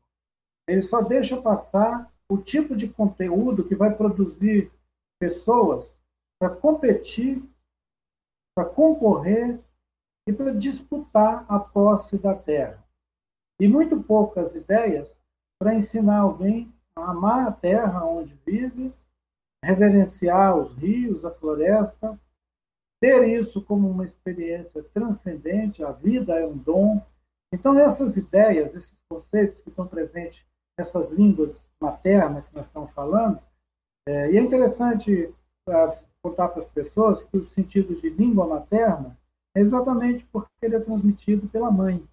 Ele 0.67 0.81
só 0.81 1.01
deixa 1.01 1.41
passar 1.41 2.11
o 2.29 2.37
tipo 2.37 2.75
de 2.75 2.87
conteúdo 2.91 3.67
que 3.67 3.75
vai 3.75 3.95
produzir 3.95 4.71
pessoas 5.19 5.97
para 6.39 6.49
competir, 6.49 7.43
para 8.55 8.65
concorrer 8.65 9.63
e 10.27 10.33
para 10.33 10.53
disputar 10.53 11.45
a 11.47 11.59
posse 11.59 12.17
da 12.17 12.35
terra. 12.35 12.83
E 13.59 13.67
muito 13.67 14.01
poucas 14.01 14.55
ideias 14.55 15.17
para 15.59 15.75
ensinar 15.75 16.19
alguém 16.19 16.72
amar 16.95 17.47
a 17.47 17.51
terra 17.51 18.05
onde 18.05 18.33
vive, 18.45 18.93
reverenciar 19.63 20.57
os 20.57 20.73
rios, 20.73 21.23
a 21.25 21.31
floresta, 21.31 22.19
ter 23.01 23.27
isso 23.27 23.61
como 23.61 23.89
uma 23.89 24.05
experiência 24.05 24.83
transcendente, 24.93 25.83
a 25.83 25.91
vida 25.91 26.39
é 26.39 26.45
um 26.45 26.57
dom. 26.57 27.01
Então, 27.53 27.77
essas 27.77 28.15
ideias, 28.15 28.75
esses 28.75 28.97
conceitos 29.09 29.61
que 29.61 29.69
estão 29.69 29.87
presentes 29.87 30.45
nessas 30.77 31.09
línguas 31.09 31.61
maternas 31.81 32.45
que 32.47 32.55
nós 32.55 32.65
estamos 32.65 32.91
falando, 32.91 33.39
é, 34.07 34.31
e 34.31 34.37
é 34.37 34.41
interessante 34.41 35.29
para 35.65 35.97
contar 36.21 36.49
para 36.49 36.59
as 36.59 36.67
pessoas 36.67 37.21
que 37.23 37.37
o 37.37 37.45
sentido 37.45 37.95
de 37.95 38.09
língua 38.09 38.47
materna 38.47 39.17
é 39.55 39.61
exatamente 39.61 40.25
porque 40.31 40.49
ele 40.61 40.75
é 40.75 40.79
transmitido 40.79 41.47
pela 41.47 41.69
mãe. 41.69 42.07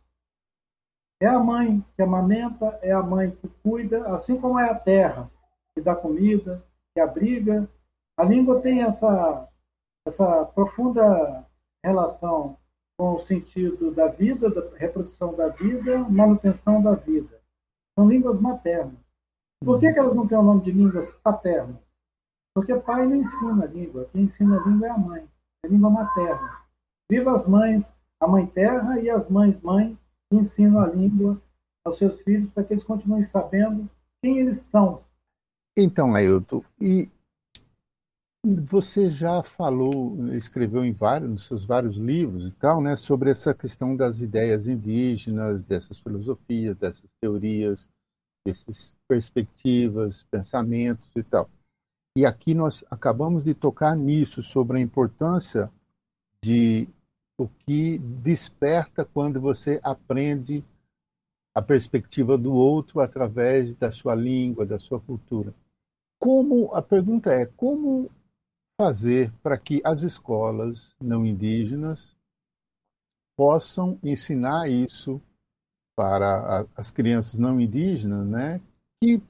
É 1.20 1.26
a 1.26 1.38
mãe 1.38 1.84
que 1.94 2.02
amamenta, 2.02 2.78
é 2.82 2.92
a 2.92 3.02
mãe 3.02 3.30
que 3.30 3.48
cuida, 3.62 4.06
assim 4.14 4.40
como 4.40 4.58
é 4.58 4.70
a 4.70 4.74
terra, 4.74 5.30
que 5.74 5.82
dá 5.82 5.94
comida, 5.94 6.64
que 6.94 7.00
abriga. 7.00 7.68
A 8.16 8.24
língua 8.24 8.60
tem 8.60 8.82
essa, 8.82 9.46
essa 10.06 10.46
profunda 10.46 11.46
relação 11.84 12.56
com 12.98 13.14
o 13.14 13.18
sentido 13.18 13.90
da 13.92 14.08
vida, 14.08 14.50
da 14.50 14.76
reprodução 14.76 15.34
da 15.34 15.48
vida, 15.48 15.98
manutenção 16.08 16.82
da 16.82 16.94
vida. 16.94 17.40
São 17.98 18.08
línguas 18.08 18.40
maternas. 18.40 18.98
Por 19.62 19.78
que, 19.78 19.92
que 19.92 19.98
elas 19.98 20.14
não 20.14 20.26
têm 20.26 20.38
o 20.38 20.42
nome 20.42 20.62
de 20.62 20.72
línguas 20.72 21.10
paternas? 21.10 21.86
Porque 22.54 22.74
pai 22.76 23.06
não 23.06 23.16
ensina 23.16 23.64
a 23.64 23.68
língua. 23.68 24.08
Quem 24.10 24.22
ensina 24.22 24.58
a 24.58 24.66
língua 24.66 24.86
é 24.86 24.90
a 24.90 24.98
mãe. 24.98 25.28
É 25.62 25.66
a 25.66 25.70
língua 25.70 25.90
materna. 25.90 26.60
Viva 27.10 27.34
as 27.34 27.46
mães, 27.46 27.94
a 28.20 28.26
mãe 28.26 28.46
terra 28.46 28.98
e 29.00 29.10
as 29.10 29.28
mães 29.28 29.60
mãe, 29.60 29.98
ensino 30.30 30.78
a 30.78 30.86
língua 30.86 31.40
aos 31.84 31.98
seus 31.98 32.20
filhos 32.20 32.50
para 32.50 32.64
que 32.64 32.74
eles 32.74 32.84
continuem 32.84 33.22
sabendo 33.22 33.88
quem 34.22 34.38
eles 34.38 34.58
são. 34.58 35.02
Então, 35.76 36.14
Ailton, 36.14 36.62
e 36.80 37.08
você 38.44 39.10
já 39.10 39.42
falou, 39.42 40.32
escreveu 40.34 40.84
em 40.84 40.92
vários, 40.92 41.30
nos 41.30 41.46
seus 41.46 41.64
vários 41.64 41.96
livros 41.96 42.48
e 42.48 42.52
tal, 42.52 42.80
né, 42.80 42.96
sobre 42.96 43.30
essa 43.30 43.52
questão 43.54 43.94
das 43.94 44.20
ideias 44.20 44.66
indígenas, 44.66 45.62
dessas 45.64 46.00
filosofias, 46.00 46.76
dessas 46.76 47.08
teorias, 47.20 47.88
dessas 48.46 48.96
perspectivas, 49.06 50.22
pensamentos 50.24 51.10
e 51.16 51.22
tal. 51.22 51.50
E 52.16 52.24
aqui 52.26 52.54
nós 52.54 52.84
acabamos 52.90 53.44
de 53.44 53.54
tocar 53.54 53.94
nisso, 53.94 54.42
sobre 54.42 54.78
a 54.78 54.80
importância 54.80 55.70
de 56.42 56.88
o 57.42 57.48
que 57.60 57.98
desperta 57.98 59.04
quando 59.04 59.40
você 59.40 59.80
aprende 59.82 60.62
a 61.54 61.62
perspectiva 61.62 62.36
do 62.36 62.52
outro 62.52 63.00
através 63.00 63.74
da 63.74 63.90
sua 63.90 64.14
língua, 64.14 64.66
da 64.66 64.78
sua 64.78 65.00
cultura. 65.00 65.54
Como 66.18 66.72
a 66.74 66.82
pergunta 66.82 67.32
é 67.32 67.46
como 67.46 68.10
fazer 68.78 69.32
para 69.42 69.56
que 69.56 69.80
as 69.84 70.02
escolas 70.02 70.94
não 71.00 71.24
indígenas 71.24 72.14
possam 73.36 73.98
ensinar 74.02 74.68
isso 74.68 75.20
para 75.96 76.66
as 76.76 76.90
crianças 76.90 77.38
não 77.38 77.58
indígenas, 77.58 78.26
né? 78.26 78.60
Que 79.02 79.22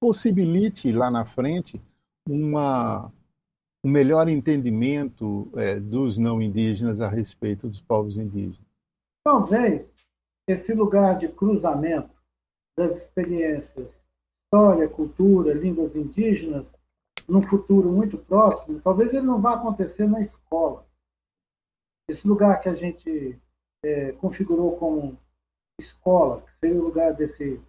possibilite 0.00 0.92
lá 0.92 1.10
na 1.10 1.24
frente 1.24 1.80
uma 2.28 3.12
um 3.86 3.88
melhor 3.88 4.28
entendimento 4.28 5.48
é, 5.54 5.78
dos 5.78 6.18
não 6.18 6.42
indígenas 6.42 7.00
a 7.00 7.08
respeito 7.08 7.68
dos 7.68 7.80
povos 7.80 8.18
indígenas? 8.18 8.58
Talvez 9.22 9.88
esse 10.48 10.74
lugar 10.74 11.16
de 11.16 11.28
cruzamento 11.28 12.10
das 12.76 12.96
experiências 12.96 13.96
história, 14.46 14.88
cultura, 14.88 15.54
línguas 15.54 15.94
indígenas, 15.94 16.72
num 17.28 17.42
futuro 17.42 17.88
muito 17.90 18.18
próximo, 18.18 18.80
talvez 18.80 19.12
ele 19.12 19.26
não 19.26 19.40
vá 19.40 19.54
acontecer 19.54 20.08
na 20.08 20.20
escola. 20.20 20.84
Esse 22.08 22.26
lugar 22.26 22.60
que 22.60 22.68
a 22.68 22.74
gente 22.74 23.40
é, 23.84 24.12
configurou 24.12 24.76
como 24.78 25.16
escola, 25.80 26.42
que 26.42 26.50
seria 26.58 26.80
o 26.80 26.84
lugar 26.84 27.14
desse, 27.14 27.60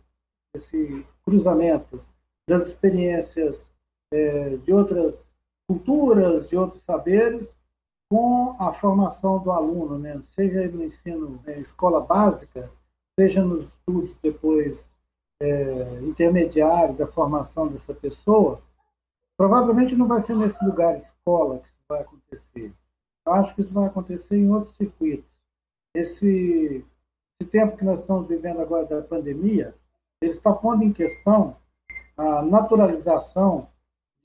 desse 0.55 1.05
cruzamento 1.23 2.03
das 2.49 2.67
experiências 2.67 3.69
é, 4.11 4.57
de 4.57 4.73
outras 4.73 5.29
culturas, 5.67 6.47
de 6.49 6.57
outros 6.57 6.83
saberes, 6.83 7.53
com 8.09 8.55
a 8.57 8.73
formação 8.73 9.39
do 9.39 9.51
aluno, 9.51 9.99
né? 9.99 10.21
seja 10.27 10.67
no 10.69 10.83
ensino 10.83 11.41
é, 11.45 11.59
escola 11.59 11.99
básica, 11.99 12.71
seja 13.19 13.43
nos 13.43 13.67
estudos 13.67 14.15
depois 14.21 14.89
é, 15.41 15.99
da 16.97 17.07
formação 17.07 17.67
dessa 17.67 17.93
pessoa, 17.93 18.61
provavelmente 19.37 19.95
não 19.95 20.07
vai 20.07 20.21
ser 20.21 20.35
nesse 20.35 20.63
lugar 20.63 20.95
escola 20.95 21.59
que 21.59 21.67
isso 21.67 21.83
vai 21.89 22.01
acontecer. 22.01 22.73
Eu 23.25 23.33
acho 23.33 23.53
que 23.53 23.61
isso 23.61 23.73
vai 23.73 23.87
acontecer 23.87 24.37
em 24.37 24.49
outros 24.49 24.73
circuitos. 24.75 25.29
Esse, 25.93 26.85
esse 27.39 27.49
tempo 27.49 27.75
que 27.75 27.83
nós 27.83 27.99
estamos 27.99 28.27
vivendo 28.27 28.61
agora 28.61 28.85
da 28.85 29.01
pandemia, 29.01 29.75
ele 30.21 30.31
está 30.31 30.53
pondo 30.53 30.83
em 30.83 30.93
questão 30.93 31.57
a 32.15 32.41
naturalização 32.41 33.67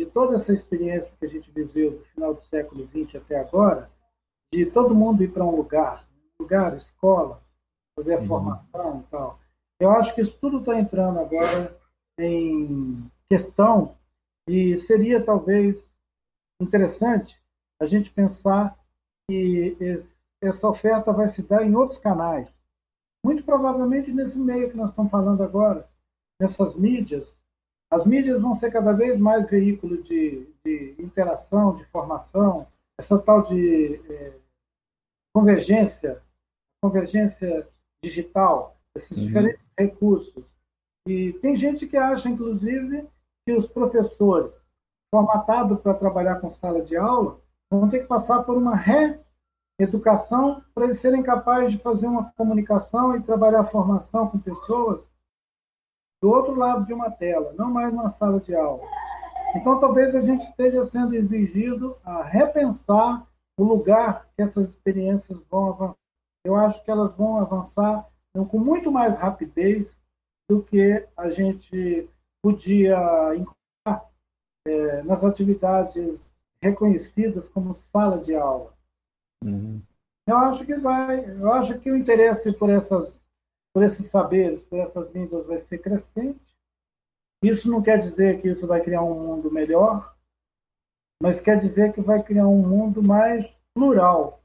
de 0.04 0.10
toda 0.10 0.34
essa 0.34 0.52
experiência 0.52 1.14
que 1.16 1.24
a 1.24 1.28
gente 1.28 1.48
viveu 1.52 1.92
do 1.92 2.04
final 2.06 2.34
do 2.34 2.42
século 2.42 2.88
XX 2.88 3.16
até 3.16 3.38
agora, 3.38 3.88
de 4.52 4.66
todo 4.66 4.96
mundo 4.96 5.22
ir 5.22 5.32
para 5.32 5.44
um 5.44 5.54
lugar, 5.54 6.04
lugar, 6.40 6.76
escola, 6.76 7.40
fazer 7.96 8.14
a 8.14 8.20
uhum. 8.20 8.26
formação 8.26 9.00
e 9.00 9.10
tal. 9.10 9.38
Eu 9.78 9.90
acho 9.90 10.12
que 10.12 10.20
isso 10.20 10.36
tudo 10.40 10.58
está 10.58 10.78
entrando 10.78 11.20
agora 11.20 11.78
em 12.18 13.08
questão 13.30 13.96
e 14.48 14.76
seria 14.78 15.24
talvez 15.24 15.94
interessante 16.60 17.40
a 17.80 17.86
gente 17.86 18.10
pensar 18.10 18.76
que 19.28 19.76
esse, 19.78 20.18
essa 20.40 20.68
oferta 20.68 21.12
vai 21.12 21.28
se 21.28 21.42
dar 21.42 21.64
em 21.64 21.76
outros 21.76 21.98
canais. 22.00 22.50
Muito 23.24 23.44
provavelmente 23.44 24.12
nesse 24.12 24.36
meio 24.36 24.68
que 24.68 24.76
nós 24.76 24.90
estamos 24.90 25.12
falando 25.12 25.44
agora, 25.44 25.88
nessas 26.40 26.74
mídias, 26.74 27.40
as 27.92 28.06
mídias 28.06 28.40
vão 28.40 28.54
ser 28.54 28.72
cada 28.72 28.94
vez 28.94 29.20
mais 29.20 29.46
veículo 29.50 30.02
de, 30.02 30.48
de 30.64 30.94
interação, 30.98 31.76
de 31.76 31.84
formação, 31.84 32.66
essa 32.98 33.18
tal 33.18 33.42
de 33.42 34.00
é, 34.08 34.32
convergência, 35.34 36.22
convergência 36.82 37.68
digital, 38.02 38.78
esses 38.96 39.18
uhum. 39.18 39.26
diferentes 39.26 39.68
recursos. 39.78 40.54
E 41.06 41.34
tem 41.34 41.54
gente 41.54 41.86
que 41.86 41.98
acha, 41.98 42.30
inclusive, 42.30 43.06
que 43.44 43.52
os 43.52 43.66
professores 43.66 44.54
formatados 45.14 45.82
para 45.82 45.92
trabalhar 45.92 46.36
com 46.36 46.48
sala 46.48 46.80
de 46.80 46.96
aula 46.96 47.40
vão 47.70 47.90
ter 47.90 48.00
que 48.00 48.06
passar 48.06 48.42
por 48.44 48.56
uma 48.56 48.74
reeducação 49.78 50.64
para 50.74 50.84
eles 50.84 50.98
serem 50.98 51.22
capazes 51.22 51.72
de 51.72 51.78
fazer 51.78 52.06
uma 52.06 52.32
comunicação 52.38 53.14
e 53.14 53.22
trabalhar 53.22 53.60
a 53.60 53.66
formação 53.66 54.28
com 54.28 54.38
pessoas 54.38 55.06
do 56.22 56.30
outro 56.30 56.54
lado 56.54 56.86
de 56.86 56.92
uma 56.94 57.10
tela, 57.10 57.52
não 57.58 57.68
mais 57.68 57.92
na 57.92 58.12
sala 58.12 58.38
de 58.38 58.54
aula. 58.54 58.82
Então, 59.56 59.80
talvez 59.80 60.14
a 60.14 60.20
gente 60.20 60.44
esteja 60.44 60.84
sendo 60.84 61.16
exigido 61.16 61.96
a 62.04 62.22
repensar 62.22 63.26
o 63.58 63.64
lugar 63.64 64.28
que 64.36 64.42
essas 64.42 64.68
experiências 64.68 65.38
vão 65.50 65.68
avançar. 65.68 65.96
Eu 66.44 66.54
acho 66.54 66.82
que 66.84 66.90
elas 66.90 67.14
vão 67.16 67.38
avançar 67.38 68.08
com 68.48 68.58
muito 68.58 68.90
mais 68.90 69.16
rapidez 69.16 70.00
do 70.48 70.62
que 70.62 71.06
a 71.16 71.28
gente 71.28 72.08
podia 72.42 72.96
encontrar 73.34 74.08
é, 74.66 75.02
nas 75.02 75.24
atividades 75.24 76.38
reconhecidas 76.62 77.48
como 77.48 77.74
sala 77.74 78.18
de 78.18 78.34
aula. 78.34 78.72
Uhum. 79.44 79.82
Eu 80.26 80.36
acho 80.36 80.64
que 80.64 80.74
vai, 80.76 81.28
eu 81.28 81.52
acho 81.52 81.78
que 81.80 81.90
o 81.90 81.96
interesse 81.96 82.52
por 82.52 82.70
essas 82.70 83.21
por 83.72 83.82
esses 83.82 84.08
saberes, 84.08 84.62
por 84.64 84.78
essas 84.78 85.10
línguas 85.10 85.46
vai 85.46 85.58
ser 85.58 85.78
crescente. 85.78 86.56
Isso 87.42 87.70
não 87.70 87.82
quer 87.82 87.98
dizer 87.98 88.40
que 88.40 88.48
isso 88.48 88.66
vai 88.66 88.80
criar 88.82 89.02
um 89.02 89.18
mundo 89.18 89.50
melhor, 89.50 90.16
mas 91.20 91.40
quer 91.40 91.58
dizer 91.58 91.92
que 91.92 92.00
vai 92.00 92.22
criar 92.22 92.46
um 92.46 92.66
mundo 92.66 93.02
mais 93.02 93.56
plural. 93.74 94.42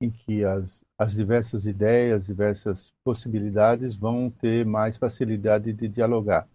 Em 0.00 0.10
que 0.10 0.44
as, 0.44 0.84
as 0.98 1.12
diversas 1.12 1.66
ideias, 1.66 2.26
diversas 2.26 2.92
possibilidades 3.02 3.96
vão 3.96 4.30
ter 4.30 4.64
mais 4.64 4.96
facilidade 4.96 5.72
de 5.72 5.88
dialogar. 5.88 6.48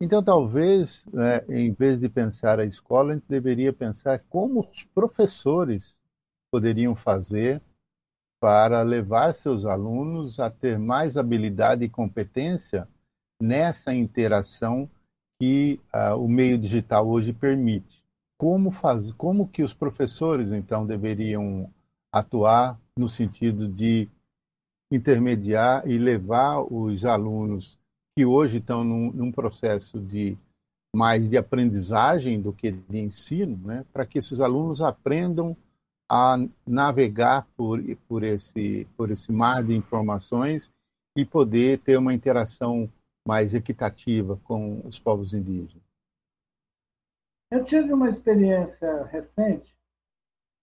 Então, 0.00 0.22
talvez, 0.22 1.06
né, 1.06 1.44
em 1.48 1.72
vez 1.72 1.98
de 1.98 2.08
pensar 2.08 2.58
a 2.58 2.64
escola, 2.64 3.12
a 3.12 3.14
gente 3.14 3.28
deveria 3.28 3.72
pensar 3.72 4.18
como 4.28 4.60
os 4.60 4.84
professores 4.84 5.98
poderiam 6.50 6.94
fazer 6.94 7.62
para 8.44 8.82
levar 8.82 9.34
seus 9.34 9.64
alunos 9.64 10.38
a 10.38 10.50
ter 10.50 10.78
mais 10.78 11.16
habilidade 11.16 11.82
e 11.82 11.88
competência 11.88 12.86
nessa 13.40 13.94
interação 13.94 14.86
que 15.40 15.80
uh, 15.94 16.14
o 16.22 16.28
meio 16.28 16.58
digital 16.58 17.08
hoje 17.08 17.32
permite. 17.32 18.04
Como 18.38 18.70
faz, 18.70 19.10
como 19.12 19.48
que 19.48 19.62
os 19.62 19.72
professores 19.72 20.52
então 20.52 20.84
deveriam 20.84 21.72
atuar 22.12 22.78
no 22.94 23.08
sentido 23.08 23.66
de 23.66 24.10
intermediar 24.92 25.88
e 25.88 25.96
levar 25.96 26.60
os 26.70 27.06
alunos 27.06 27.78
que 28.14 28.26
hoje 28.26 28.58
estão 28.58 28.84
num, 28.84 29.10
num 29.10 29.32
processo 29.32 29.98
de 29.98 30.36
mais 30.94 31.30
de 31.30 31.38
aprendizagem 31.38 32.42
do 32.42 32.52
que 32.52 32.70
de 32.70 32.98
ensino, 32.98 33.56
né, 33.64 33.86
para 33.90 34.04
que 34.04 34.18
esses 34.18 34.38
alunos 34.38 34.82
aprendam 34.82 35.56
a 36.10 36.36
navegar 36.66 37.46
por, 37.56 37.80
por, 38.08 38.22
esse, 38.22 38.86
por 38.96 39.10
esse 39.10 39.32
mar 39.32 39.62
de 39.62 39.74
informações 39.74 40.70
e 41.16 41.24
poder 41.24 41.78
ter 41.80 41.96
uma 41.96 42.12
interação 42.12 42.90
mais 43.26 43.54
equitativa 43.54 44.38
com 44.44 44.80
os 44.86 44.98
povos 44.98 45.32
indígenas. 45.32 45.82
Eu 47.50 47.64
tive 47.64 47.92
uma 47.92 48.10
experiência 48.10 49.04
recente 49.04 49.74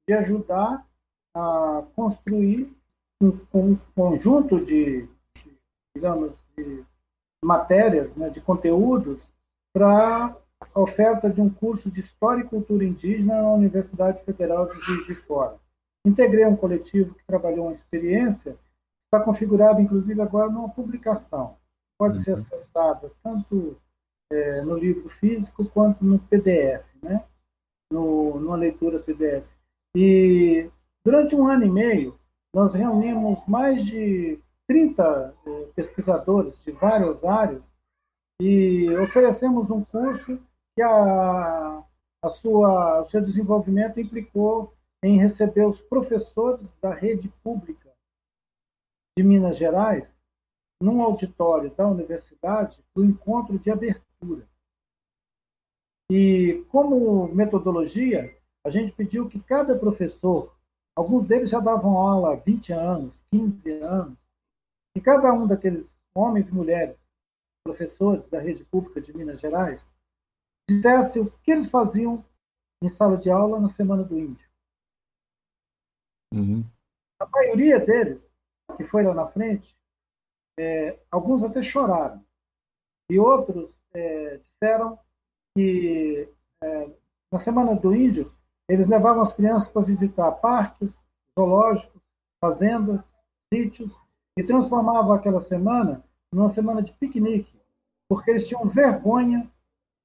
de 0.07 0.13
ajudar 0.13 0.85
a 1.33 1.83
construir 1.95 2.75
um, 3.21 3.29
um 3.53 3.75
conjunto 3.95 4.63
de, 4.63 5.07
digamos, 5.95 6.33
de 6.57 6.83
matérias, 7.43 8.15
né, 8.15 8.29
de 8.29 8.41
conteúdos 8.41 9.29
para 9.73 10.35
oferta 10.73 11.29
de 11.29 11.41
um 11.41 11.49
curso 11.49 11.89
de 11.89 11.99
História 11.99 12.41
e 12.41 12.47
Cultura 12.47 12.83
Indígena 12.83 13.41
na 13.41 13.51
Universidade 13.51 14.23
Federal 14.23 14.67
de 14.67 14.79
Juiz 14.79 15.05
de 15.05 15.15
Fora. 15.15 15.57
Integrei 16.05 16.45
um 16.45 16.55
coletivo 16.55 17.13
que 17.13 17.25
trabalhou 17.25 17.65
uma 17.65 17.73
experiência, 17.73 18.57
está 19.05 19.23
configurado, 19.23 19.81
inclusive, 19.81 20.21
agora 20.21 20.49
numa 20.49 20.69
publicação. 20.69 21.57
Pode 21.99 22.17
uhum. 22.17 22.23
ser 22.23 22.33
acessada 22.33 23.11
tanto 23.23 23.77
é, 24.31 24.61
no 24.61 24.77
livro 24.77 25.09
físico 25.09 25.65
quanto 25.65 26.03
no 26.03 26.17
PDF, 26.19 26.85
né? 27.01 27.23
no, 27.91 28.39
numa 28.39 28.55
leitura 28.55 28.99
PDF. 28.99 29.45
E 29.95 30.69
durante 31.05 31.35
um 31.35 31.47
ano 31.47 31.65
e 31.65 31.69
meio, 31.69 32.17
nós 32.53 32.73
reunimos 32.73 33.45
mais 33.45 33.83
de 33.85 34.39
30 34.67 35.35
é, 35.45 35.65
pesquisadores 35.75 36.59
de 36.63 36.71
várias 36.71 37.23
áreas 37.23 37.73
e 38.41 38.89
oferecemos 38.97 39.69
um 39.69 39.83
curso 39.83 40.39
que 40.75 40.81
a, 40.81 41.83
a 42.23 42.29
sua, 42.29 43.01
o 43.01 43.05
seu 43.09 43.21
desenvolvimento 43.21 43.99
implicou 43.99 44.71
em 45.03 45.19
receber 45.19 45.65
os 45.65 45.81
professores 45.81 46.73
da 46.81 46.93
rede 46.93 47.27
pública 47.43 47.91
de 49.17 49.23
Minas 49.23 49.57
Gerais 49.57 50.13
num 50.81 51.01
auditório 51.01 51.69
da 51.71 51.87
universidade 51.87 52.83
para 52.93 53.01
o 53.01 53.05
encontro 53.05 53.59
de 53.59 53.69
abertura. 53.69 54.47
E 56.11 56.65
como 56.69 57.27
metodologia, 57.33 58.35
a 58.65 58.69
gente 58.69 58.91
pediu 58.91 59.29
que 59.29 59.39
cada 59.39 59.77
professor, 59.77 60.55
alguns 60.95 61.25
deles 61.25 61.49
já 61.49 61.59
davam 61.59 61.97
aula 61.97 62.33
há 62.33 62.35
20 62.35 62.73
anos, 62.73 63.23
15 63.31 63.71
anos, 63.79 64.17
e 64.95 65.01
cada 65.01 65.33
um 65.33 65.47
daqueles 65.47 65.85
homens 66.13 66.49
e 66.49 66.53
mulheres, 66.53 67.01
professores 67.63 68.27
da 68.27 68.39
rede 68.39 68.63
pública 68.65 68.99
de 68.99 69.15
Minas 69.15 69.39
Gerais, 69.39 69.89
dissesse 70.75 71.19
o 71.19 71.31
que 71.43 71.51
eles 71.51 71.69
faziam 71.69 72.23
em 72.81 72.89
sala 72.89 73.17
de 73.17 73.29
aula 73.29 73.59
na 73.59 73.69
Semana 73.69 74.03
do 74.03 74.17
Índio. 74.17 74.49
Uhum. 76.33 76.63
A 77.19 77.27
maioria 77.27 77.79
deles, 77.79 78.33
que 78.77 78.83
foi 78.85 79.03
lá 79.03 79.13
na 79.13 79.27
frente, 79.27 79.77
é, 80.59 80.99
alguns 81.11 81.43
até 81.43 81.61
choraram. 81.61 82.23
E 83.09 83.19
outros 83.19 83.83
é, 83.93 84.37
disseram 84.37 84.97
que 85.55 86.29
é, 86.63 86.89
na 87.31 87.39
Semana 87.39 87.75
do 87.75 87.93
Índio 87.93 88.33
eles 88.69 88.87
levavam 88.87 89.21
as 89.21 89.33
crianças 89.33 89.67
para 89.67 89.81
visitar 89.81 90.31
parques, 90.31 90.97
zoológicos, 91.37 92.01
fazendas, 92.39 93.11
sítios, 93.53 93.99
e 94.37 94.43
transformavam 94.43 95.11
aquela 95.11 95.41
semana 95.41 96.03
numa 96.33 96.49
semana 96.49 96.81
de 96.81 96.93
piquenique, 96.93 97.59
porque 98.09 98.31
eles 98.31 98.47
tinham 98.47 98.65
vergonha 98.65 99.50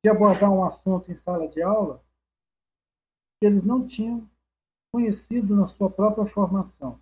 de 0.07 0.11
abordar 0.11 0.53
um 0.53 0.65
assunto 0.65 1.11
em 1.11 1.17
sala 1.17 1.49
de 1.49 1.61
aula 1.61 2.01
que 3.41 3.47
eles 3.47 3.65
não 3.65 3.85
tinham 3.85 4.25
conhecido 4.95 5.57
na 5.57 5.67
sua 5.67 5.91
própria 5.91 6.25
formação. 6.27 7.01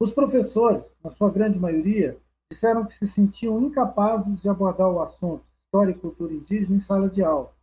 Os 0.00 0.10
professores, 0.10 0.96
na 1.04 1.10
sua 1.10 1.30
grande 1.30 1.58
maioria, 1.58 2.18
disseram 2.50 2.86
que 2.86 2.94
se 2.94 3.06
sentiam 3.06 3.60
incapazes 3.60 4.40
de 4.40 4.48
abordar 4.48 4.88
o 4.88 5.02
assunto 5.02 5.44
história 5.66 5.92
e 5.92 5.98
cultura 5.98 6.32
indígena 6.32 6.76
em 6.76 6.80
sala 6.80 7.10
de 7.10 7.22
aula. 7.22 7.54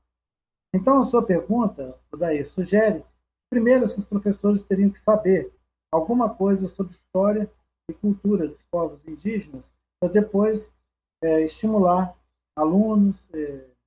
Então, 0.75 1.01
a 1.01 1.05
sua 1.05 1.25
pergunta, 1.25 1.99
daí, 2.15 2.45
sugere 2.45 2.99
que, 2.99 3.07
primeiro, 3.49 3.85
esses 3.85 4.05
professores 4.05 4.63
teriam 4.63 4.91
que 4.91 4.99
saber 4.99 5.51
alguma 5.91 6.29
coisa 6.29 6.67
sobre 6.67 6.93
história 6.93 7.51
e 7.89 7.93
cultura 7.95 8.47
dos 8.47 8.61
povos 8.69 9.03
indígenas, 9.07 9.63
para 9.99 10.13
depois 10.13 10.71
é, 11.23 11.41
estimular 11.41 12.15
alunos, 12.55 13.27
é, 13.33 13.78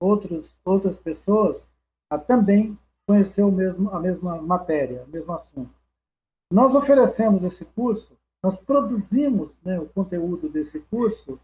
outros, 0.00 0.60
outras 0.64 0.98
pessoas 0.98 1.66
a 2.10 2.18
também 2.18 2.78
conhecer 3.06 3.42
o 3.42 3.50
mesmo, 3.50 3.90
a 3.90 4.00
mesma 4.00 4.40
matéria, 4.40 5.04
o 5.04 5.08
mesmo 5.08 5.32
assunto. 5.32 5.74
Nós 6.52 6.74
oferecemos 6.74 7.42
esse 7.44 7.64
curso, 7.64 8.16
nós 8.42 8.58
produzimos 8.60 9.58
né, 9.62 9.78
o 9.78 9.88
conteúdo 9.88 10.48
desse 10.48 10.80
curso 10.80 11.38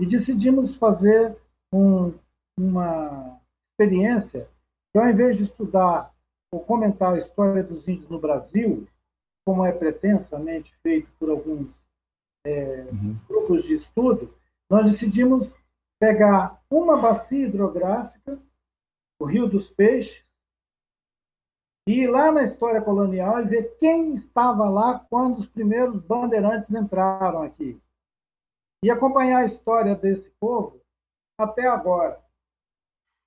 e 0.00 0.06
decidimos 0.06 0.74
fazer 0.76 1.36
um, 1.72 2.14
uma 2.58 3.40
experiência 3.72 4.48
que, 4.92 4.98
ao 4.98 5.08
invés 5.08 5.36
de 5.36 5.44
estudar 5.44 6.14
ou 6.52 6.60
comentar 6.60 7.14
a 7.14 7.18
história 7.18 7.62
dos 7.62 7.86
índios 7.86 8.08
no 8.08 8.18
Brasil, 8.18 8.86
como 9.46 9.64
é 9.64 9.72
pretensamente 9.72 10.74
feito 10.82 11.10
por 11.18 11.30
alguns 11.30 11.82
é, 12.46 12.86
uhum. 12.92 13.16
grupos 13.28 13.64
de 13.64 13.74
estudo, 13.74 14.32
nós 14.70 14.90
decidimos 14.90 15.52
pegar 16.00 16.62
uma 16.70 17.00
bacia 17.00 17.46
hidrográfica, 17.46 18.40
o 19.20 19.24
Rio 19.24 19.48
dos 19.48 19.68
Peixes, 19.68 20.24
e 21.88 22.02
ir 22.02 22.06
lá 22.06 22.30
na 22.30 22.42
história 22.42 22.82
colonial 22.82 23.40
e 23.40 23.48
ver 23.48 23.78
quem 23.78 24.14
estava 24.14 24.68
lá 24.68 24.98
quando 25.08 25.38
os 25.38 25.46
primeiros 25.46 26.00
bandeirantes 26.02 26.70
entraram 26.70 27.42
aqui. 27.42 27.80
E 28.84 28.90
acompanhar 28.90 29.38
a 29.38 29.46
história 29.46 29.96
desse 29.96 30.30
povo 30.38 30.80
até 31.40 31.66
agora. 31.66 32.22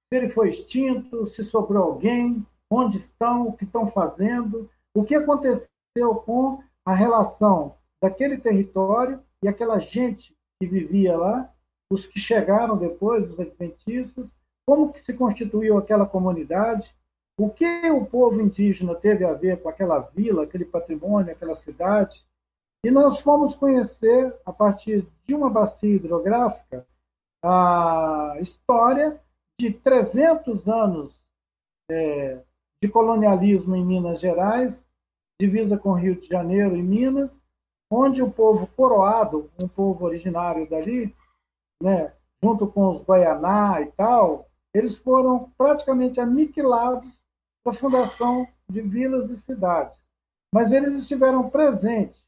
Se 0.07 0.17
ele 0.17 0.29
foi 0.29 0.49
extinto, 0.49 1.25
se 1.27 1.43
sobrou 1.43 1.83
alguém, 1.83 2.45
onde 2.69 2.97
estão, 2.97 3.47
o 3.47 3.57
que 3.57 3.65
estão 3.65 3.89
fazendo, 3.91 4.69
o 4.95 5.03
que 5.03 5.15
aconteceu 5.15 6.15
com 6.25 6.63
a 6.85 6.93
relação 6.93 7.75
daquele 8.01 8.37
território 8.37 9.23
e 9.43 9.47
aquela 9.47 9.79
gente 9.79 10.35
que 10.59 10.67
vivia 10.67 11.17
lá, 11.17 11.53
os 11.91 12.07
que 12.07 12.19
chegaram 12.19 12.77
depois, 12.77 13.29
os 13.29 13.39
adventistas, 13.39 14.31
como 14.65 14.93
que 14.93 15.01
se 15.01 15.13
constituiu 15.13 15.77
aquela 15.77 16.05
comunidade, 16.05 16.95
o 17.37 17.49
que 17.49 17.65
o 17.91 18.05
povo 18.05 18.39
indígena 18.39 18.95
teve 18.95 19.25
a 19.25 19.33
ver 19.33 19.61
com 19.61 19.67
aquela 19.67 19.99
vila, 19.99 20.43
aquele 20.43 20.63
patrimônio, 20.63 21.33
aquela 21.33 21.55
cidade. 21.55 22.25
E 22.85 22.89
nós 22.89 23.19
fomos 23.19 23.53
conhecer, 23.53 24.33
a 24.45 24.53
partir 24.53 25.05
de 25.25 25.35
uma 25.35 25.49
bacia 25.49 25.95
hidrográfica, 25.95 26.87
a 27.43 28.37
história 28.39 29.19
de 29.59 29.73
300 29.73 30.69
anos 30.69 31.25
é, 31.89 32.41
de 32.81 32.89
colonialismo 32.89 33.75
em 33.75 33.85
Minas 33.85 34.19
Gerais, 34.19 34.85
divisa 35.41 35.77
com 35.77 35.93
Rio 35.93 36.15
de 36.15 36.27
Janeiro 36.27 36.77
e 36.77 36.81
Minas, 36.81 37.41
onde 37.91 38.21
o 38.21 38.31
povo 38.31 38.65
coroado, 38.67 39.51
um 39.59 39.67
povo 39.67 40.05
originário 40.05 40.69
dali, 40.69 41.13
né, 41.81 42.13
junto 42.41 42.67
com 42.67 42.95
os 42.95 43.01
Guaianá 43.03 43.81
e 43.81 43.87
tal, 43.91 44.47
eles 44.73 44.97
foram 44.97 45.51
praticamente 45.57 46.19
aniquilados 46.19 47.09
para 47.63 47.73
a 47.73 47.75
fundação 47.75 48.47
de 48.69 48.81
vilas 48.81 49.29
e 49.29 49.37
cidades. 49.37 49.97
Mas 50.53 50.71
eles 50.71 50.93
estiveram 50.97 51.49
presentes 51.49 52.25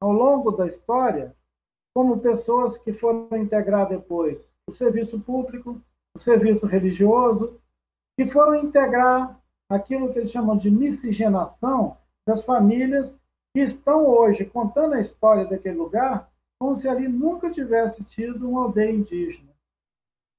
ao 0.00 0.12
longo 0.12 0.50
da 0.50 0.66
história 0.66 1.34
como 1.94 2.20
pessoas 2.20 2.78
que 2.78 2.92
foram 2.92 3.28
integrar 3.36 3.88
depois 3.88 4.38
o 4.66 4.72
serviço 4.72 5.20
público, 5.20 5.80
o 6.14 6.18
serviço 6.18 6.66
religioso, 6.66 7.60
que 8.16 8.26
foram 8.26 8.56
integrar 8.56 9.38
aquilo 9.68 10.12
que 10.12 10.18
eles 10.18 10.30
chamam 10.30 10.56
de 10.56 10.70
miscigenação 10.70 11.96
das 12.26 12.42
famílias 12.44 13.16
que 13.54 13.60
estão 13.60 14.06
hoje 14.06 14.44
contando 14.44 14.94
a 14.94 15.00
história 15.00 15.44
daquele 15.44 15.76
lugar 15.76 16.30
como 16.62 16.76
se 16.76 16.88
ali 16.88 17.08
nunca 17.08 17.50
tivesse 17.50 18.04
tido 18.04 18.48
uma 18.48 18.62
aldeia 18.62 18.92
indígena. 18.92 19.52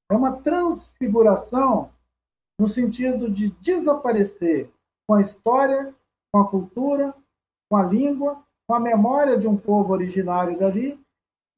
É 0.09 0.15
uma 0.15 0.41
transfiguração 0.41 1.91
no 2.57 2.69
sentido 2.69 3.29
de 3.29 3.49
desaparecer 3.59 4.71
com 5.05 5.15
a 5.15 5.21
história, 5.21 5.93
com 6.31 6.39
a 6.39 6.49
cultura, 6.49 7.13
com 7.69 7.75
a 7.75 7.83
língua, 7.83 8.41
com 8.65 8.73
a 8.73 8.79
memória 8.79 9.37
de 9.37 9.49
um 9.49 9.57
povo 9.57 9.91
originário 9.91 10.57
dali 10.57 10.97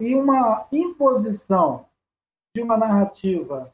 e 0.02 0.16
uma 0.16 0.68
imposição 0.72 1.86
de 2.56 2.64
uma 2.64 2.76
narrativa 2.76 3.72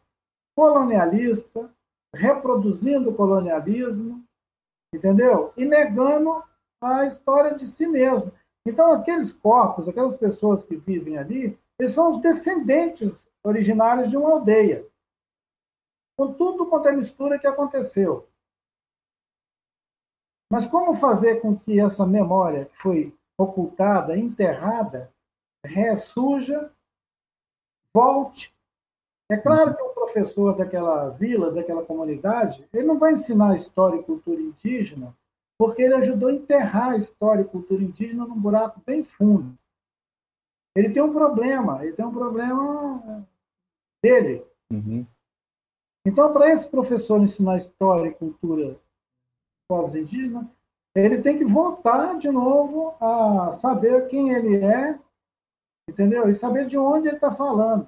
colonialista, 0.54 1.74
reproduzindo 2.14 3.12
o 3.12 3.16
colonialismo, 3.16 4.26
entendeu? 4.94 5.54
E 5.56 5.64
negando 5.64 6.44
a 6.84 7.06
história 7.06 7.56
de 7.56 7.66
si 7.66 7.88
mesmo. 7.88 8.34
Então, 8.66 8.92
aqueles 8.92 9.32
corpos, 9.34 9.88
aquelas 9.88 10.16
pessoas 10.16 10.64
que 10.64 10.76
vivem 10.76 11.18
ali, 11.18 11.58
eles 11.80 11.94
são 11.94 12.10
os 12.10 12.22
descendentes 12.22 13.28
originários 13.44 14.10
de 14.10 14.18
uma 14.18 14.32
aldeia. 14.32 14.86
Com 16.18 16.34
tudo 16.34 16.68
quanto 16.68 16.88
é 16.88 16.92
mistura 16.92 17.40
que 17.40 17.48
aconteceu. 17.48 18.28
Mas 20.52 20.68
como 20.68 20.96
fazer 20.96 21.42
com 21.42 21.58
que 21.58 21.80
essa 21.80 22.06
memória 22.06 22.66
que 22.66 22.78
foi 22.78 23.18
ocultada, 23.38 24.18
enterrada, 24.18 25.12
ressurja, 25.66 26.72
volte 27.94 28.54
é 29.32 29.38
claro 29.38 29.74
que 29.74 29.82
o 29.82 29.94
professor 29.94 30.58
daquela 30.58 31.08
vila, 31.08 31.54
daquela 31.54 31.86
comunidade, 31.86 32.68
ele 32.74 32.86
não 32.86 33.00
vai 33.00 33.14
ensinar 33.14 33.56
história 33.56 33.98
e 33.98 34.04
cultura 34.04 34.42
indígena, 34.42 35.16
porque 35.62 35.84
ele 35.84 35.94
ajudou 35.94 36.30
a 36.30 36.34
enterrar 36.34 36.94
a 36.94 36.98
história 36.98 37.44
e 37.44 37.48
cultura 37.48 37.84
indígena 37.84 38.26
num 38.26 38.42
buraco 38.42 38.82
bem 38.84 39.04
fundo. 39.04 39.56
Ele 40.76 40.92
tem 40.92 41.04
um 41.04 41.14
problema, 41.14 41.86
ele 41.86 41.94
tem 41.94 42.04
um 42.04 42.12
problema 42.12 43.28
dele. 44.04 44.44
Uhum. 44.74 45.06
Então, 46.04 46.34
para 46.34 46.50
esse 46.50 46.68
professor 46.68 47.22
ensinar 47.22 47.58
história 47.58 48.10
e 48.10 48.14
cultura 48.16 48.70
dos 48.70 48.80
povos 49.70 49.96
indígenas, 49.96 50.48
ele 50.96 51.22
tem 51.22 51.38
que 51.38 51.46
voltar 51.46 52.18
de 52.18 52.32
novo 52.32 52.96
a 53.00 53.54
saber 53.54 54.08
quem 54.08 54.34
ele 54.34 54.66
é, 54.66 55.00
entendeu? 55.88 56.28
E 56.28 56.34
saber 56.34 56.66
de 56.66 56.76
onde 56.76 57.08
ele 57.08 57.18
está 57.18 57.32
falando. 57.32 57.88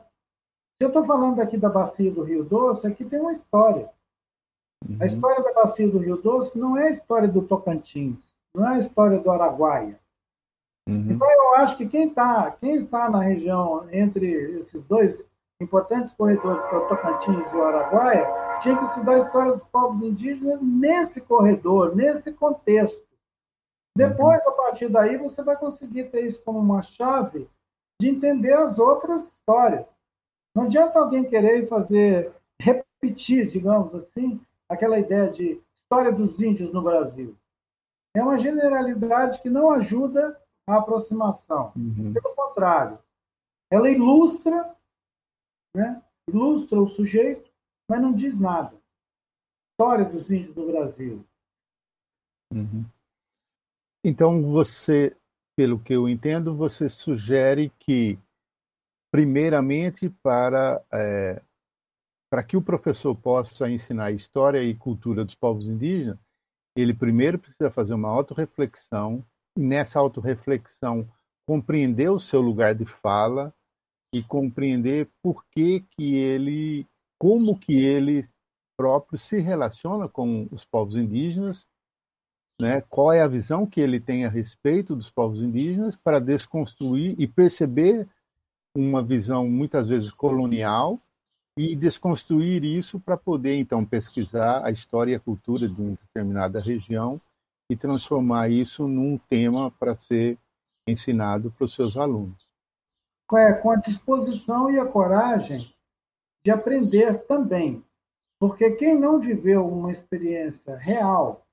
Se 0.80 0.86
eu 0.86 0.89
estou 0.89 1.03
falando 1.03 1.39
aqui 1.39 1.57
da 1.57 1.69
bacia 1.69 2.11
do 2.11 2.21
Rio 2.21 2.43
Doce, 2.43 2.86
aqui 2.86 3.03
tem 3.03 3.19
uma 3.19 3.32
história. 3.32 3.91
Uhum. 4.88 4.97
A 4.99 5.05
história 5.05 5.43
da 5.43 5.53
bacia 5.53 5.88
do 5.88 5.99
Rio 5.99 6.17
Doce 6.17 6.57
não 6.57 6.77
é 6.77 6.88
a 6.88 6.91
história 6.91 7.27
do 7.27 7.41
Tocantins, 7.41 8.17
não 8.55 8.67
é 8.67 8.75
a 8.75 8.79
história 8.79 9.19
do 9.19 9.31
Araguaia. 9.31 9.99
Uhum. 10.88 11.11
Então 11.11 11.31
eu 11.31 11.55
acho 11.55 11.77
que 11.77 11.88
quem 11.88 12.09
está 12.09 12.51
quem 12.51 12.84
está 12.84 13.09
na 13.09 13.21
região 13.21 13.88
entre 13.91 14.59
esses 14.59 14.84
dois 14.84 15.23
importantes 15.61 16.13
corredores, 16.13 16.65
que 16.67 16.75
é 16.75 16.77
o 16.77 16.88
Tocantins 16.88 17.51
e 17.51 17.55
o 17.55 17.63
Araguaia, 17.63 18.59
tinha 18.59 18.77
que 18.77 18.86
estudar 18.86 19.15
a 19.15 19.19
história 19.19 19.53
dos 19.53 19.65
povos 19.65 20.01
indígenas 20.03 20.61
nesse 20.61 21.21
corredor, 21.21 21.95
nesse 21.95 22.34
contexto. 22.34 23.07
Depois, 23.95 24.43
uhum. 24.43 24.51
a 24.51 24.55
partir 24.55 24.89
daí, 24.89 25.17
você 25.17 25.41
vai 25.41 25.55
conseguir 25.55 26.05
ter 26.05 26.25
isso 26.25 26.41
como 26.43 26.59
uma 26.59 26.81
chave 26.81 27.47
de 28.01 28.09
entender 28.09 28.53
as 28.53 28.79
outras 28.79 29.27
histórias. 29.27 29.88
Não 30.55 30.63
adianta 30.63 30.99
alguém 30.99 31.23
querer 31.23 31.67
fazer, 31.67 32.34
repetir, 32.59 33.47
digamos 33.47 33.93
assim, 33.95 34.41
aquela 34.70 34.99
ideia 34.99 35.30
de 35.30 35.61
história 35.84 36.11
dos 36.11 36.39
índios 36.39 36.74
no 36.74 36.82
Brasil. 36.82 37.38
É 38.16 38.22
uma 38.22 38.38
generalidade 38.38 39.41
que 39.41 39.49
não 39.49 39.72
ajuda 39.72 40.39
a 40.68 40.78
aproximação. 40.78 41.74
Uhum. 41.76 42.14
Pelo 42.14 42.36
contrário, 42.36 42.99
ela 43.72 43.89
ilustra, 43.89 44.76
né? 45.76 46.01
ilustra 46.30 46.80
o 46.80 46.88
sujeito, 46.88 47.51
mas 47.89 48.01
não 48.01 48.14
diz 48.14 48.39
nada. 48.39 48.80
História 49.72 50.05
dos 50.05 50.30
índios 50.30 50.53
do 50.53 50.68
Brasil. 50.68 51.26
Uhum. 52.53 52.86
Então 54.05 54.43
você, 54.43 55.16
pelo 55.55 55.80
que 55.80 55.93
eu 55.93 56.07
entendo, 56.07 56.55
você 56.55 56.88
sugere 56.89 57.72
que 57.80 58.20
primeiramente 59.11 60.09
para 60.09 60.84
é, 60.91 61.41
para 62.34 62.43
que 62.43 62.57
o 62.57 62.63
professor 62.63 63.15
possa 63.15 63.69
ensinar 63.69 64.09
história 64.09 64.63
e 64.63 64.73
cultura 64.73 65.23
dos 65.23 65.36
povos 65.36 65.69
indígenas, 65.69 66.17
ele 66.75 66.91
primeiro 66.91 67.38
precisa 67.38 67.69
fazer 67.69 67.93
uma 67.93 68.09
autorreflexão 68.09 69.23
e 69.55 69.61
nessa 69.61 69.99
autorreflexão 69.99 71.07
compreender 71.47 72.09
o 72.09 72.19
seu 72.19 72.41
lugar 72.41 72.73
de 72.73 72.86
fala 72.86 73.53
e 74.11 74.23
compreender 74.23 75.11
por 75.21 75.45
que 75.51 75.81
que 75.81 76.15
ele 76.15 76.88
como 77.19 77.55
que 77.55 77.73
ele 77.73 78.27
próprio 78.75 79.19
se 79.19 79.39
relaciona 79.39 80.09
com 80.09 80.47
os 80.49 80.65
povos 80.65 80.95
indígenas, 80.95 81.67
né? 82.59 82.81
qual 82.81 83.13
é 83.13 83.21
a 83.21 83.27
visão 83.27 83.67
que 83.67 83.79
ele 83.79 83.99
tem 83.99 84.25
a 84.25 84.29
respeito 84.29 84.95
dos 84.95 85.11
povos 85.11 85.39
indígenas 85.43 85.95
para 85.95 86.17
desconstruir 86.17 87.13
e 87.19 87.27
perceber 87.27 88.09
uma 88.75 89.03
visão 89.03 89.47
muitas 89.47 89.88
vezes 89.88 90.09
colonial 90.09 90.99
e 91.57 91.75
desconstruir 91.75 92.63
isso 92.63 92.99
para 92.99 93.15
poder 93.15 93.55
então 93.55 93.85
pesquisar 93.85 94.65
a 94.65 94.71
história 94.71 95.11
e 95.11 95.15
a 95.15 95.19
cultura 95.19 95.67
de 95.67 95.79
uma 95.79 95.95
determinada 95.95 96.59
região 96.59 97.21
e 97.69 97.75
transformar 97.75 98.49
isso 98.49 98.87
num 98.87 99.17
tema 99.29 99.71
para 99.71 99.95
ser 99.95 100.37
ensinado 100.87 101.51
para 101.51 101.65
os 101.65 101.73
seus 101.73 101.95
alunos. 101.95 102.47
É, 103.35 103.53
com 103.53 103.71
a 103.71 103.77
disposição 103.77 104.69
e 104.69 104.79
a 104.79 104.85
coragem 104.85 105.73
de 106.43 106.51
aprender 106.51 107.23
também, 107.23 107.83
porque 108.39 108.71
quem 108.71 108.99
não 108.99 109.19
viveu 109.19 109.67
uma 109.67 109.91
experiência 109.91 110.75
real, 110.75 111.45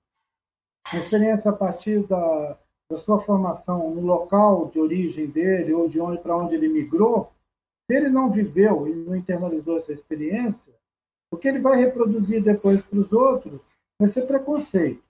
uma 0.93 1.01
experiência 1.01 1.51
a 1.51 1.55
partir 1.55 2.07
da, 2.07 2.59
da 2.91 2.99
sua 2.99 3.21
formação 3.21 3.95
no 3.95 4.03
local 4.03 4.69
de 4.69 4.81
origem 4.81 5.27
dele 5.27 5.73
ou 5.73 5.89
de 5.89 6.01
onde 6.01 6.19
para 6.19 6.37
onde 6.37 6.55
ele 6.55 6.69
migrou, 6.69 7.33
se 7.91 7.97
ele 7.97 8.09
não 8.09 8.31
viveu 8.31 8.87
e 8.87 8.95
não 8.95 9.17
internalizou 9.17 9.77
essa 9.77 9.93
experiência, 9.93 10.73
o 11.29 11.37
que 11.37 11.49
ele 11.49 11.59
vai 11.59 11.77
reproduzir 11.77 12.41
depois 12.41 12.81
para 12.83 13.01
os 13.01 13.13
outros 13.13 13.61
vai 13.99 14.09
ser 14.09 14.29
preconceito. 14.29 15.03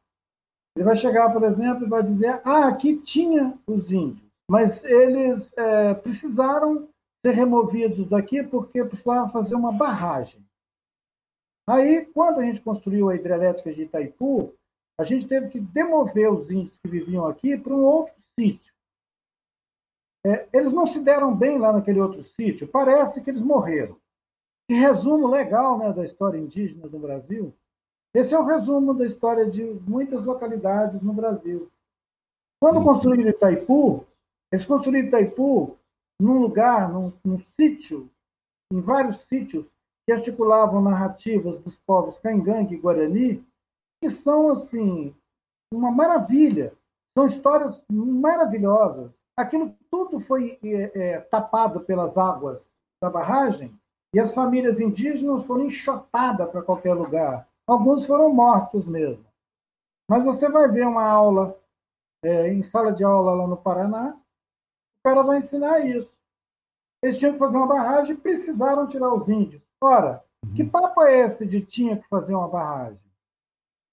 Ele 0.74 0.86
vai 0.86 0.96
chegar, 0.96 1.30
por 1.30 1.42
exemplo, 1.42 1.84
e 1.84 1.90
vai 1.90 2.02
dizer: 2.02 2.40
ah, 2.42 2.68
aqui 2.68 2.96
tinha 2.96 3.58
os 3.66 3.92
índios, 3.92 4.26
mas 4.50 4.82
eles 4.82 5.52
é, 5.58 5.92
precisaram 5.92 6.88
ser 7.22 7.32
removidos 7.32 8.08
daqui 8.08 8.42
porque 8.42 8.82
precisavam 8.82 9.30
fazer 9.30 9.54
uma 9.54 9.72
barragem. 9.72 10.42
Aí, 11.68 12.06
quando 12.14 12.40
a 12.40 12.44
gente 12.44 12.62
construiu 12.62 13.10
a 13.10 13.14
hidrelétrica 13.14 13.74
de 13.74 13.82
Itaipu, 13.82 14.54
a 14.98 15.04
gente 15.04 15.28
teve 15.28 15.48
que 15.48 15.60
demover 15.60 16.32
os 16.32 16.50
índios 16.50 16.78
que 16.78 16.90
viviam 16.90 17.26
aqui 17.26 17.58
para 17.58 17.74
um 17.74 17.84
outro 17.84 18.14
sítio. 18.38 18.72
É, 20.26 20.48
eles 20.52 20.72
não 20.72 20.86
se 20.86 21.00
deram 21.00 21.34
bem 21.34 21.58
lá 21.58 21.72
naquele 21.72 22.00
outro 22.00 22.22
sítio, 22.22 22.68
parece 22.68 23.22
que 23.22 23.30
eles 23.30 23.42
morreram. 23.42 23.96
Que 24.68 24.74
resumo 24.74 25.26
legal 25.26 25.78
né, 25.78 25.92
da 25.92 26.04
história 26.04 26.38
indígena 26.38 26.88
do 26.88 26.98
Brasil. 26.98 27.52
Esse 28.14 28.34
é 28.34 28.38
o 28.38 28.44
resumo 28.44 28.92
da 28.92 29.06
história 29.06 29.48
de 29.48 29.64
muitas 29.64 30.24
localidades 30.24 31.00
no 31.00 31.12
Brasil. 31.12 31.70
Quando 32.60 32.84
construíram 32.84 33.30
Itaipu, 33.30 34.04
eles 34.52 34.66
construíram 34.66 35.08
Itaipu 35.08 35.76
num 36.20 36.38
lugar, 36.38 36.92
num, 36.92 37.12
num 37.24 37.38
sítio, 37.58 38.10
em 38.72 38.80
vários 38.80 39.18
sítios 39.20 39.70
que 40.06 40.12
articulavam 40.12 40.82
narrativas 40.82 41.58
dos 41.60 41.78
povos 41.78 42.18
Caingangue 42.18 42.74
e 42.74 42.78
Guarani, 42.78 43.44
que 44.02 44.10
são, 44.10 44.50
assim, 44.50 45.14
uma 45.72 45.90
maravilha. 45.90 46.72
São 47.16 47.26
histórias 47.26 47.84
maravilhosas. 47.90 49.20
Aquilo 49.40 49.74
tudo 49.90 50.20
foi 50.20 50.58
é, 50.62 51.12
é, 51.12 51.20
tapado 51.20 51.80
pelas 51.80 52.18
águas 52.18 52.72
da 53.02 53.08
barragem 53.08 53.74
e 54.14 54.20
as 54.20 54.34
famílias 54.34 54.80
indígenas 54.80 55.46
foram 55.46 55.64
enxotadas 55.64 56.50
para 56.50 56.62
qualquer 56.62 56.94
lugar. 56.94 57.46
Alguns 57.66 58.04
foram 58.04 58.32
mortos 58.34 58.86
mesmo. 58.86 59.24
Mas 60.10 60.24
você 60.24 60.48
vai 60.48 60.68
ver 60.68 60.86
uma 60.86 61.04
aula 61.04 61.58
é, 62.22 62.52
em 62.52 62.62
sala 62.62 62.92
de 62.92 63.02
aula 63.02 63.34
lá 63.34 63.46
no 63.46 63.56
Paraná, 63.56 64.14
o 64.14 65.08
cara 65.08 65.22
vai 65.22 65.38
ensinar 65.38 65.86
isso. 65.86 66.14
Eles 67.02 67.18
tinham 67.18 67.32
que 67.32 67.38
fazer 67.38 67.56
uma 67.56 67.66
barragem 67.66 68.14
e 68.14 68.20
precisaram 68.20 68.86
tirar 68.86 69.14
os 69.14 69.28
índios. 69.28 69.62
Ora, 69.82 70.22
que 70.54 70.62
uhum. 70.62 70.68
papo 70.68 71.02
é 71.02 71.26
esse 71.26 71.46
de 71.46 71.64
tinha 71.64 71.96
que 71.96 72.06
fazer 72.08 72.34
uma 72.34 72.48
barragem? 72.48 73.00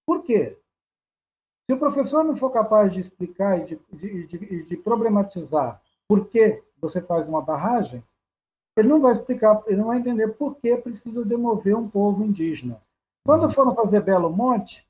Por 0.06 0.24
quê? 0.24 0.60
Se 1.70 1.76
o 1.76 1.80
professor 1.80 2.24
não 2.24 2.38
for 2.38 2.50
capaz 2.50 2.94
de 2.94 3.02
explicar 3.02 3.60
e 3.60 3.66
de, 3.66 3.80
de, 3.92 4.28
de, 4.28 4.64
de 4.64 4.78
problematizar 4.78 5.82
por 6.08 6.28
que 6.30 6.64
você 6.80 7.02
faz 7.02 7.28
uma 7.28 7.42
barragem, 7.42 8.02
ele 8.78 8.88
não 8.88 9.02
vai 9.02 9.12
explicar, 9.12 9.62
ele 9.68 9.78
não 9.78 9.88
vai 9.88 9.98
entender 9.98 10.30
por 10.30 10.56
que 10.56 10.78
precisa 10.78 11.26
demover 11.26 11.76
um 11.76 11.90
povo 11.90 12.24
indígena. 12.24 12.82
Quando 13.26 13.52
foram 13.52 13.76
fazer 13.76 14.02
Belo 14.02 14.30
Monte, 14.30 14.88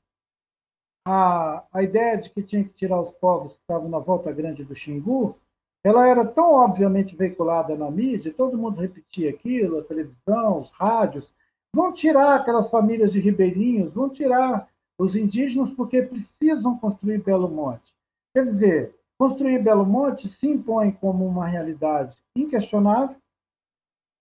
a, 1.04 1.64
a 1.72 1.82
ideia 1.82 2.16
de 2.18 2.30
que 2.30 2.42
tinha 2.42 2.62
que 2.62 2.74
tirar 2.74 3.00
os 3.00 3.10
povos 3.10 3.54
que 3.54 3.60
estavam 3.62 3.88
na 3.88 3.98
volta 3.98 4.30
grande 4.30 4.62
do 4.62 4.76
Xingu, 4.76 5.36
ela 5.82 6.06
era 6.06 6.24
tão 6.24 6.52
obviamente 6.52 7.16
veiculada 7.16 7.76
na 7.76 7.90
mídia, 7.90 8.32
todo 8.32 8.58
mundo 8.58 8.80
repetia 8.80 9.30
aquilo, 9.30 9.78
a 9.78 9.84
televisão, 9.84 10.58
os 10.58 10.70
rádios, 10.70 11.34
vão 11.74 11.92
tirar 11.92 12.36
aquelas 12.36 12.68
famílias 12.68 13.10
de 13.10 13.20
ribeirinhos, 13.20 13.94
vão 13.94 14.08
tirar 14.08 14.68
os 14.98 15.14
indígenas 15.14 15.70
porque 15.70 16.02
precisam 16.02 16.76
construir 16.76 17.22
Belo 17.22 17.48
Monte. 17.48 17.94
Quer 18.34 18.44
dizer, 18.44 18.94
construir 19.16 19.62
Belo 19.62 19.86
Monte 19.86 20.28
se 20.28 20.48
impõe 20.48 20.90
como 20.90 21.24
uma 21.24 21.46
realidade 21.46 22.18
inquestionável 22.36 23.16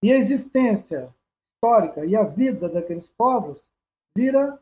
e 0.03 0.13
a 0.13 0.17
existência 0.17 1.13
histórica 1.55 2.05
e 2.05 2.15
a 2.15 2.23
vida 2.23 2.69
daqueles 2.69 3.07
povos 3.07 3.59
vira 4.15 4.59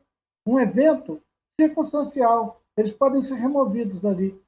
um 0.48 0.60
evento 0.60 1.22
circunstancial. 1.60 2.62
Eles 2.78 2.94
podem 2.94 3.22
ser 3.22 3.36
removidos 3.36 4.00
dali. 4.02 4.42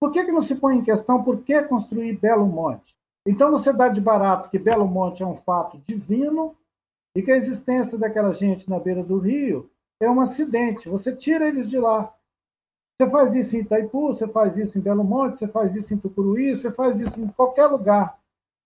Por 0.00 0.12
que, 0.12 0.24
que 0.24 0.32
não 0.32 0.42
se 0.42 0.56
põe 0.56 0.76
em 0.76 0.84
questão 0.84 1.22
por 1.22 1.42
que 1.42 1.62
construir 1.62 2.18
Belo 2.18 2.46
Monte? 2.46 2.94
Então 3.26 3.50
você 3.50 3.72
dá 3.72 3.88
de 3.88 4.00
barato 4.00 4.50
que 4.50 4.58
Belo 4.58 4.86
Monte 4.86 5.22
é 5.22 5.26
um 5.26 5.36
fato 5.36 5.78
divino 5.78 6.54
e 7.16 7.22
que 7.22 7.30
a 7.30 7.36
existência 7.36 7.96
daquela 7.96 8.34
gente 8.34 8.68
na 8.68 8.78
beira 8.78 9.02
do 9.02 9.18
rio 9.18 9.70
é 10.00 10.10
um 10.10 10.20
acidente. 10.20 10.88
Você 10.88 11.14
tira 11.14 11.48
eles 11.48 11.68
de 11.68 11.78
lá. 11.78 12.14
Você 12.96 13.10
faz 13.10 13.34
isso 13.34 13.56
em 13.56 13.60
Itaipu, 13.60 14.08
você 14.08 14.28
faz 14.28 14.56
isso 14.56 14.78
em 14.78 14.80
Belo 14.80 15.02
Monte, 15.02 15.38
você 15.38 15.48
faz 15.48 15.74
isso 15.74 15.92
em 15.92 15.98
Tucuruí, 15.98 16.56
você 16.56 16.70
faz 16.70 17.00
isso 17.00 17.18
em 17.18 17.26
qualquer 17.28 17.66
lugar. 17.66 18.18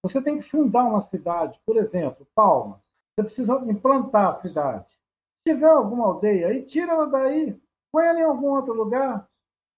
Você 0.02 0.20
tem 0.20 0.38
que 0.38 0.48
fundar 0.48 0.84
uma 0.84 1.00
cidade, 1.00 1.58
por 1.64 1.76
exemplo, 1.76 2.26
Palmas. 2.34 2.78
Você 3.14 3.24
precisa 3.24 3.54
implantar 3.66 4.28
a 4.28 4.34
cidade. 4.34 4.86
Se 4.86 5.54
tiver 5.54 5.70
alguma 5.70 6.06
aldeia 6.06 6.48
aí, 6.48 6.62
tira 6.62 6.92
ela 6.92 7.06
daí, 7.06 7.58
põe 7.90 8.04
ela 8.04 8.20
em 8.20 8.24
algum 8.24 8.48
outro 8.48 8.74
lugar. 8.74 9.26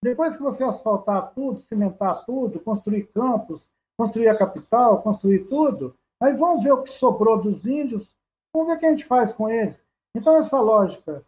Depois 0.02 0.36
que 0.36 0.42
você 0.42 0.64
asfaltar 0.64 1.32
tudo, 1.32 1.60
cimentar 1.60 2.24
tudo, 2.24 2.58
construir 2.58 3.04
campos, 3.12 3.68
construir 3.96 4.28
a 4.28 4.36
capital, 4.36 5.02
construir 5.02 5.46
tudo, 5.46 5.94
aí 6.20 6.34
vamos 6.34 6.64
ver 6.64 6.72
o 6.72 6.82
que 6.82 6.90
sobrou 6.90 7.40
dos 7.40 7.64
índios, 7.66 8.12
vamos 8.52 8.68
ver 8.68 8.76
o 8.76 8.80
que 8.80 8.86
a 8.86 8.90
gente 8.90 9.06
faz 9.06 9.32
com 9.32 9.48
eles. 9.48 9.82
Então, 10.16 10.36
essa 10.36 10.58
lógica 10.60 11.24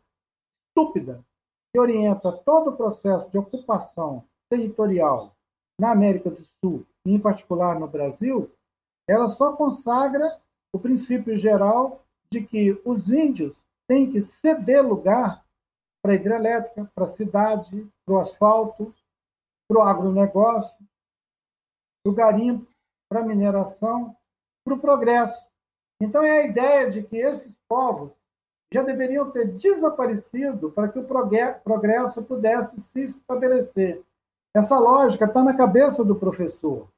estúpida 0.73 1.23
que 1.73 1.79
orienta 1.79 2.33
todo 2.33 2.70
o 2.70 2.77
processo 2.77 3.31
de 3.31 3.39
ocupação 3.39 4.25
territorial 4.51 5.35
na 5.79 5.93
América 5.93 6.31
do 6.31 6.45
Sul, 6.61 6.87
e 7.05 7.12
em 7.12 7.20
particular 7.20 7.79
no 7.79 7.87
Brasil, 7.87 8.51
ela 9.09 9.29
só 9.29 9.55
consagra 9.55 10.41
o 10.75 10.79
princípio 10.79 11.37
geral 11.37 12.03
de 12.31 12.45
que 12.45 12.81
os 12.85 13.11
índios 13.11 13.62
têm 13.89 14.11
que 14.11 14.20
ceder 14.20 14.87
lugar 14.87 15.45
para 16.03 16.12
a 16.12 16.16
hidrelétrica, 16.16 16.91
para 16.95 17.05
a 17.05 17.09
cidade, 17.09 17.89
para 18.05 18.14
o 18.14 18.18
asfalto, 18.18 18.95
para 19.68 19.79
o 19.79 19.83
agronegócio, 19.83 20.77
para 22.03 22.12
o 22.12 22.14
garimpo, 22.14 22.70
para 23.09 23.20
a 23.20 23.25
mineração, 23.25 24.16
para 24.64 24.75
o 24.75 24.81
progresso. 24.81 25.47
Então 26.01 26.23
é 26.23 26.41
a 26.41 26.45
ideia 26.45 26.91
de 26.91 27.03
que 27.03 27.16
esses 27.16 27.57
povos 27.68 28.12
já 28.73 28.83
deveriam 28.83 29.31
ter 29.31 29.49
desaparecido 29.49 30.70
para 30.70 30.89
que 30.89 30.99
o 30.99 31.05
progresso 31.05 32.23
pudesse 32.23 32.81
se 32.81 33.03
estabelecer. 33.03 34.03
Essa 34.55 34.79
lógica 34.79 35.27
está 35.27 35.43
na 35.43 35.55
cabeça 35.55 36.05
do 36.05 36.16
professor. 36.16 36.89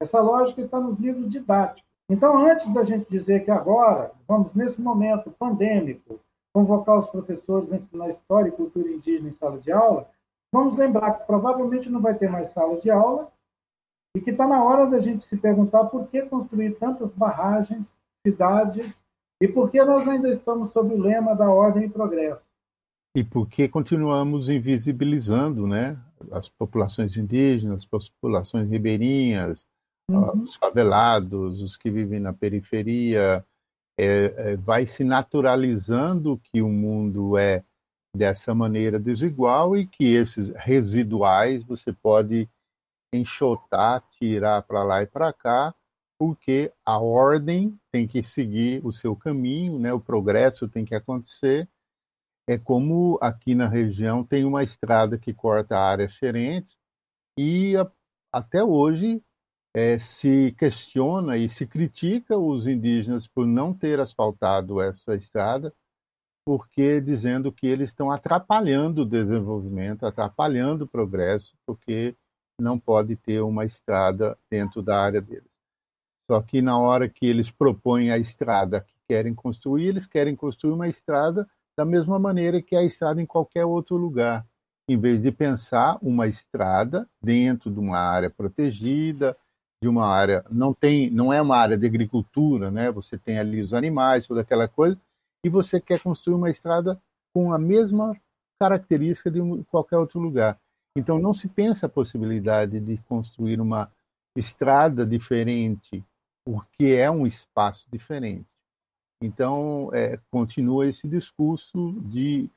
Essa 0.00 0.20
lógica 0.20 0.60
está 0.60 0.80
nos 0.80 0.98
livros 0.98 1.28
didáticos. 1.28 1.88
Então, 2.10 2.38
antes 2.38 2.72
da 2.72 2.82
gente 2.82 3.10
dizer 3.10 3.44
que 3.44 3.50
agora, 3.50 4.12
vamos, 4.26 4.54
nesse 4.54 4.80
momento 4.80 5.30
pandêmico, 5.38 6.18
convocar 6.54 6.98
os 6.98 7.06
professores 7.06 7.72
a 7.72 7.76
ensinar 7.76 8.08
história 8.08 8.48
e 8.48 8.52
cultura 8.52 8.88
indígena 8.88 9.28
em 9.28 9.32
sala 9.32 9.58
de 9.58 9.70
aula, 9.70 10.08
vamos 10.52 10.74
lembrar 10.74 11.12
que 11.12 11.26
provavelmente 11.26 11.90
não 11.90 12.00
vai 12.00 12.14
ter 12.14 12.30
mais 12.30 12.50
sala 12.50 12.80
de 12.80 12.90
aula 12.90 13.30
e 14.16 14.20
que 14.20 14.30
está 14.30 14.46
na 14.46 14.64
hora 14.64 14.86
da 14.86 14.98
gente 14.98 15.24
se 15.24 15.36
perguntar 15.36 15.84
por 15.86 16.08
que 16.08 16.22
construir 16.22 16.78
tantas 16.78 17.10
barragens, 17.12 17.94
cidades 18.26 18.98
e 19.40 19.46
por 19.46 19.70
que 19.70 19.82
nós 19.84 20.06
ainda 20.08 20.28
estamos 20.30 20.70
sob 20.70 20.94
o 20.94 21.00
lema 21.00 21.34
da 21.34 21.48
ordem 21.48 21.84
e 21.84 21.90
progresso? 21.90 22.42
E 23.16 23.24
por 23.24 23.48
que 23.48 23.68
continuamos 23.68 24.48
invisibilizando 24.48 25.66
né, 25.66 25.96
as 26.30 26.48
populações 26.48 27.16
indígenas, 27.16 27.86
as 27.92 28.08
populações 28.08 28.68
ribeirinhas, 28.68 29.66
uhum. 30.10 30.42
os 30.42 30.56
favelados, 30.56 31.62
os 31.62 31.76
que 31.76 31.90
vivem 31.90 32.20
na 32.20 32.32
periferia? 32.32 33.44
É, 34.00 34.52
é, 34.52 34.56
vai 34.56 34.86
se 34.86 35.02
naturalizando 35.02 36.38
que 36.38 36.62
o 36.62 36.68
mundo 36.68 37.36
é 37.36 37.64
dessa 38.14 38.54
maneira 38.54 38.98
desigual 38.98 39.76
e 39.76 39.86
que 39.86 40.14
esses 40.14 40.48
residuais 40.54 41.64
você 41.64 41.92
pode 41.92 42.48
enxotar, 43.12 44.04
tirar 44.10 44.62
para 44.62 44.84
lá 44.84 45.02
e 45.02 45.06
para 45.06 45.32
cá 45.32 45.74
porque 46.18 46.72
a 46.84 46.98
ordem 46.98 47.78
tem 47.92 48.06
que 48.06 48.22
seguir 48.22 48.84
o 48.84 48.90
seu 48.90 49.14
caminho, 49.14 49.78
né? 49.78 49.92
o 49.92 50.00
progresso 50.00 50.68
tem 50.68 50.84
que 50.84 50.94
acontecer. 50.94 51.68
É 52.48 52.58
como 52.58 53.18
aqui 53.20 53.54
na 53.54 53.68
região 53.68 54.24
tem 54.24 54.44
uma 54.44 54.62
estrada 54.62 55.18
que 55.18 55.32
corta 55.32 55.76
a 55.76 55.88
área 55.88 56.08
xerente 56.08 56.76
e 57.38 57.76
a, 57.76 57.88
até 58.32 58.64
hoje 58.64 59.22
é, 59.74 59.98
se 59.98 60.54
questiona 60.58 61.36
e 61.36 61.48
se 61.48 61.66
critica 61.66 62.36
os 62.36 62.66
indígenas 62.66 63.28
por 63.28 63.46
não 63.46 63.72
ter 63.72 64.00
asfaltado 64.00 64.80
essa 64.80 65.14
estrada, 65.14 65.72
porque 66.44 67.00
dizendo 67.00 67.52
que 67.52 67.66
eles 67.66 67.90
estão 67.90 68.10
atrapalhando 68.10 69.02
o 69.02 69.06
desenvolvimento, 69.06 70.06
atrapalhando 70.06 70.84
o 70.84 70.88
progresso, 70.88 71.54
porque 71.66 72.16
não 72.60 72.78
pode 72.78 73.14
ter 73.16 73.40
uma 73.42 73.64
estrada 73.64 74.36
dentro 74.50 74.82
da 74.82 75.00
área 75.00 75.20
deles. 75.20 75.57
Só 76.30 76.42
que 76.42 76.60
na 76.60 76.78
hora 76.78 77.08
que 77.08 77.26
eles 77.26 77.50
propõem 77.50 78.10
a 78.10 78.18
estrada 78.18 78.82
que 78.82 78.94
querem 79.08 79.34
construir, 79.34 79.86
eles 79.86 80.06
querem 80.06 80.36
construir 80.36 80.72
uma 80.72 80.88
estrada 80.88 81.48
da 81.76 81.84
mesma 81.84 82.18
maneira 82.18 82.60
que 82.60 82.76
a 82.76 82.82
estrada 82.82 83.22
em 83.22 83.26
qualquer 83.26 83.64
outro 83.64 83.96
lugar, 83.96 84.46
em 84.88 84.98
vez 84.98 85.22
de 85.22 85.32
pensar 85.32 85.96
uma 86.02 86.26
estrada 86.26 87.08
dentro 87.22 87.70
de 87.70 87.78
uma 87.78 87.98
área 87.98 88.28
protegida, 88.28 89.36
de 89.82 89.88
uma 89.88 90.06
área 90.06 90.44
não 90.50 90.74
tem, 90.74 91.10
não 91.10 91.32
é 91.32 91.40
uma 91.40 91.56
área 91.56 91.78
de 91.78 91.86
agricultura, 91.86 92.70
né? 92.70 92.90
Você 92.90 93.16
tem 93.16 93.38
ali 93.38 93.60
os 93.60 93.72
animais, 93.72 94.26
toda 94.26 94.40
aquela 94.40 94.68
coisa, 94.68 94.98
e 95.44 95.48
você 95.48 95.80
quer 95.80 96.00
construir 96.00 96.34
uma 96.34 96.50
estrada 96.50 97.00
com 97.32 97.52
a 97.52 97.58
mesma 97.58 98.14
característica 98.60 99.30
de 99.30 99.40
qualquer 99.70 99.96
outro 99.96 100.18
lugar. 100.18 100.58
Então 100.96 101.18
não 101.18 101.32
se 101.32 101.48
pensa 101.48 101.86
a 101.86 101.88
possibilidade 101.88 102.80
de 102.80 102.98
construir 103.08 103.60
uma 103.60 103.90
estrada 104.36 105.06
diferente, 105.06 106.04
porque 106.50 106.86
é 106.86 107.10
um 107.10 107.26
espaço 107.26 107.86
diferente. 107.92 108.46
Então 109.22 109.90
é, 109.92 110.18
continua 110.30 110.86
esse 110.86 111.06
discurso 111.06 111.92
de 112.00 112.50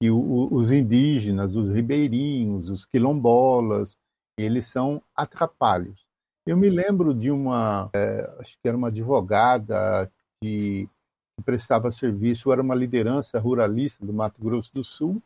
que 0.00 0.10
o, 0.10 0.48
os 0.50 0.72
indígenas, 0.72 1.54
os 1.54 1.68
ribeirinhos, 1.68 2.70
os 2.70 2.86
quilombolas, 2.86 3.98
eles 4.38 4.66
são 4.66 5.02
atrapalhos. 5.14 6.06
Eu 6.46 6.56
me 6.56 6.70
lembro 6.70 7.12
de 7.12 7.30
uma, 7.30 7.90
é, 7.94 8.34
acho 8.38 8.56
que 8.58 8.66
era 8.66 8.76
uma 8.76 8.88
advogada 8.88 10.10
que, 10.42 10.88
que 11.36 11.44
prestava 11.44 11.90
serviço, 11.90 12.50
era 12.50 12.62
uma 12.62 12.74
liderança 12.74 13.38
ruralista 13.38 14.06
do 14.06 14.12
Mato 14.12 14.40
Grosso 14.42 14.72
do 14.72 14.82
Sul, 14.82 15.22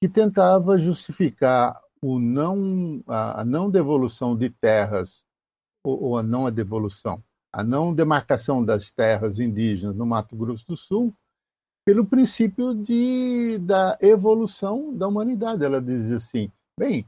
que 0.00 0.08
tentava 0.08 0.78
justificar 0.78 1.82
o 2.00 2.20
não, 2.20 3.02
a, 3.08 3.44
não 3.44 3.68
devolução 3.68 4.36
de 4.36 4.50
terras, 4.50 5.26
ou, 5.84 6.00
ou 6.02 6.18
a 6.18 6.22
não 6.22 6.46
a 6.46 6.50
devolução, 6.50 7.22
a 7.52 7.64
não 7.64 7.92
demarcação 7.92 8.64
das 8.64 8.90
terras 8.90 9.38
indígenas 9.38 9.96
no 9.96 10.06
Mato 10.06 10.36
Grosso 10.36 10.66
do 10.66 10.76
Sul, 10.76 11.12
pelo 11.84 12.04
princípio 12.04 12.74
de, 12.74 13.58
da 13.58 13.98
evolução 14.00 14.94
da 14.94 15.08
humanidade. 15.08 15.64
Ela 15.64 15.80
dizia 15.80 16.16
assim: 16.16 16.50
bem, 16.78 17.04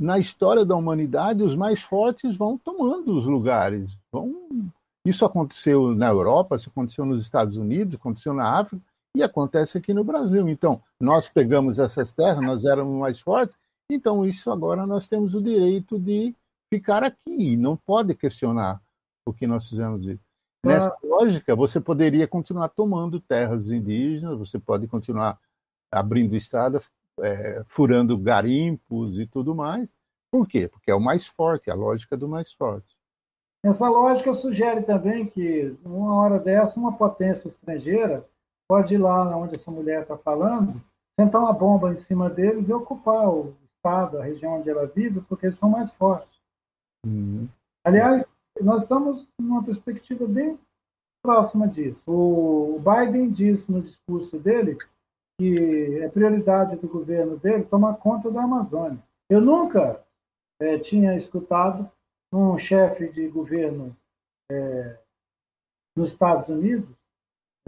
na 0.00 0.18
história 0.18 0.64
da 0.64 0.76
humanidade, 0.76 1.42
os 1.42 1.56
mais 1.56 1.82
fortes 1.82 2.36
vão 2.36 2.56
tomando 2.58 3.16
os 3.16 3.26
lugares. 3.26 3.98
Vão... 4.12 4.70
Isso 5.06 5.24
aconteceu 5.24 5.94
na 5.94 6.08
Europa, 6.08 6.56
isso 6.56 6.70
aconteceu 6.70 7.04
nos 7.04 7.20
Estados 7.20 7.56
Unidos, 7.56 7.96
aconteceu 7.96 8.32
na 8.32 8.58
África 8.58 8.82
e 9.16 9.22
acontece 9.22 9.78
aqui 9.78 9.92
no 9.92 10.02
Brasil. 10.02 10.48
Então, 10.48 10.80
nós 11.00 11.28
pegamos 11.28 11.78
essas 11.78 12.12
terras, 12.12 12.40
nós 12.40 12.64
éramos 12.64 12.98
mais 12.98 13.20
fortes, 13.20 13.56
então 13.90 14.24
isso 14.24 14.50
agora 14.50 14.86
nós 14.86 15.06
temos 15.06 15.34
o 15.34 15.42
direito 15.42 15.98
de 15.98 16.34
ficar 16.72 17.04
aqui, 17.04 17.56
não 17.56 17.76
pode 17.76 18.14
questionar 18.14 18.80
o 19.26 19.32
que 19.32 19.46
nós 19.46 19.68
fizemos. 19.68 20.06
Nessa 20.64 20.90
ah. 20.90 20.98
lógica, 21.02 21.54
você 21.54 21.80
poderia 21.80 22.26
continuar 22.26 22.68
tomando 22.68 23.20
terras 23.20 23.70
indígenas, 23.70 24.38
você 24.38 24.58
pode 24.58 24.86
continuar 24.86 25.38
abrindo 25.90 26.34
estrada, 26.34 26.80
é, 27.20 27.62
furando 27.64 28.18
garimpos 28.18 29.18
e 29.18 29.26
tudo 29.26 29.54
mais. 29.54 29.88
Por 30.30 30.48
quê? 30.48 30.68
Porque 30.68 30.90
é 30.90 30.94
o 30.94 31.00
mais 31.00 31.26
forte, 31.26 31.70
a 31.70 31.74
lógica 31.74 32.16
do 32.16 32.28
mais 32.28 32.52
forte. 32.52 32.96
Essa 33.64 33.88
lógica 33.88 34.34
sugere 34.34 34.82
também 34.82 35.26
que, 35.26 35.74
uma 35.84 36.16
hora 36.16 36.38
dessa, 36.38 36.78
uma 36.78 36.96
potência 36.96 37.48
estrangeira 37.48 38.26
pode 38.68 38.94
ir 38.94 38.98
lá 38.98 39.36
onde 39.36 39.54
essa 39.54 39.70
mulher 39.70 40.02
está 40.02 40.18
falando, 40.18 40.82
sentar 41.18 41.40
uma 41.40 41.52
bomba 41.52 41.92
em 41.92 41.96
cima 41.96 42.28
deles 42.28 42.68
e 42.68 42.72
ocupar 42.72 43.28
o 43.28 43.54
estado, 43.76 44.18
a 44.18 44.24
região 44.24 44.58
onde 44.58 44.68
ela 44.68 44.86
vive, 44.86 45.20
porque 45.22 45.46
eles 45.46 45.58
são 45.58 45.70
mais 45.70 45.90
fortes. 45.92 46.38
Uhum. 47.06 47.48
Aliás, 47.84 48.34
nós 48.60 48.82
estamos 48.82 49.28
numa 49.38 49.62
perspectiva 49.64 50.26
bem 50.26 50.58
próxima 51.22 51.66
disso. 51.66 52.00
O 52.06 52.78
Biden 52.80 53.30
disse 53.30 53.70
no 53.70 53.82
discurso 53.82 54.38
dele 54.38 54.76
que 55.38 55.98
é 56.00 56.08
prioridade 56.08 56.76
do 56.76 56.86
governo 56.86 57.36
dele 57.36 57.64
tomar 57.64 57.96
conta 57.96 58.30
da 58.30 58.42
Amazônia. 58.42 59.02
Eu 59.28 59.40
nunca 59.40 60.04
é, 60.60 60.78
tinha 60.78 61.16
escutado 61.16 61.90
um 62.32 62.56
chefe 62.58 63.08
de 63.08 63.28
governo 63.28 63.96
é, 64.50 64.98
nos 65.96 66.10
Estados 66.10 66.48
Unidos 66.48 66.94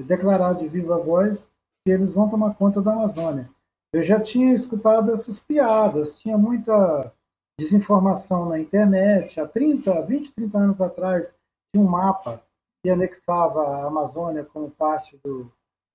declarar 0.00 0.52
de 0.54 0.68
viva 0.68 0.98
voz 0.98 1.48
que 1.84 1.92
eles 1.92 2.12
vão 2.12 2.28
tomar 2.28 2.54
conta 2.54 2.82
da 2.82 2.92
Amazônia. 2.92 3.48
Eu 3.92 4.02
já 4.02 4.20
tinha 4.20 4.54
escutado 4.54 5.12
essas 5.12 5.38
piadas, 5.38 6.18
tinha 6.18 6.36
muita 6.36 7.12
desinformação 7.58 8.48
na 8.48 8.58
internet. 8.58 9.40
Há 9.40 9.46
30, 9.46 10.02
20, 10.02 10.32
30 10.32 10.58
anos 10.58 10.80
atrás, 10.80 11.34
tinha 11.72 11.84
um 11.84 11.88
mapa 11.88 12.42
que 12.82 12.90
anexava 12.90 13.60
a 13.62 13.86
Amazônia 13.86 14.44
como 14.44 14.70
parte 14.70 15.18
do, 15.24 15.50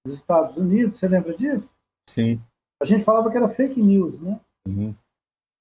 dos 0.06 0.16
Estados 0.16 0.58
Unidos. 0.58 0.98
Você 0.98 1.08
lembra 1.08 1.36
disso? 1.36 1.70
Sim. 2.10 2.42
A 2.82 2.86
gente 2.86 3.04
falava 3.04 3.30
que 3.30 3.38
era 3.38 3.50
fake 3.50 3.82
news, 3.82 4.20
né? 4.20 4.40
Uhum. 4.68 4.96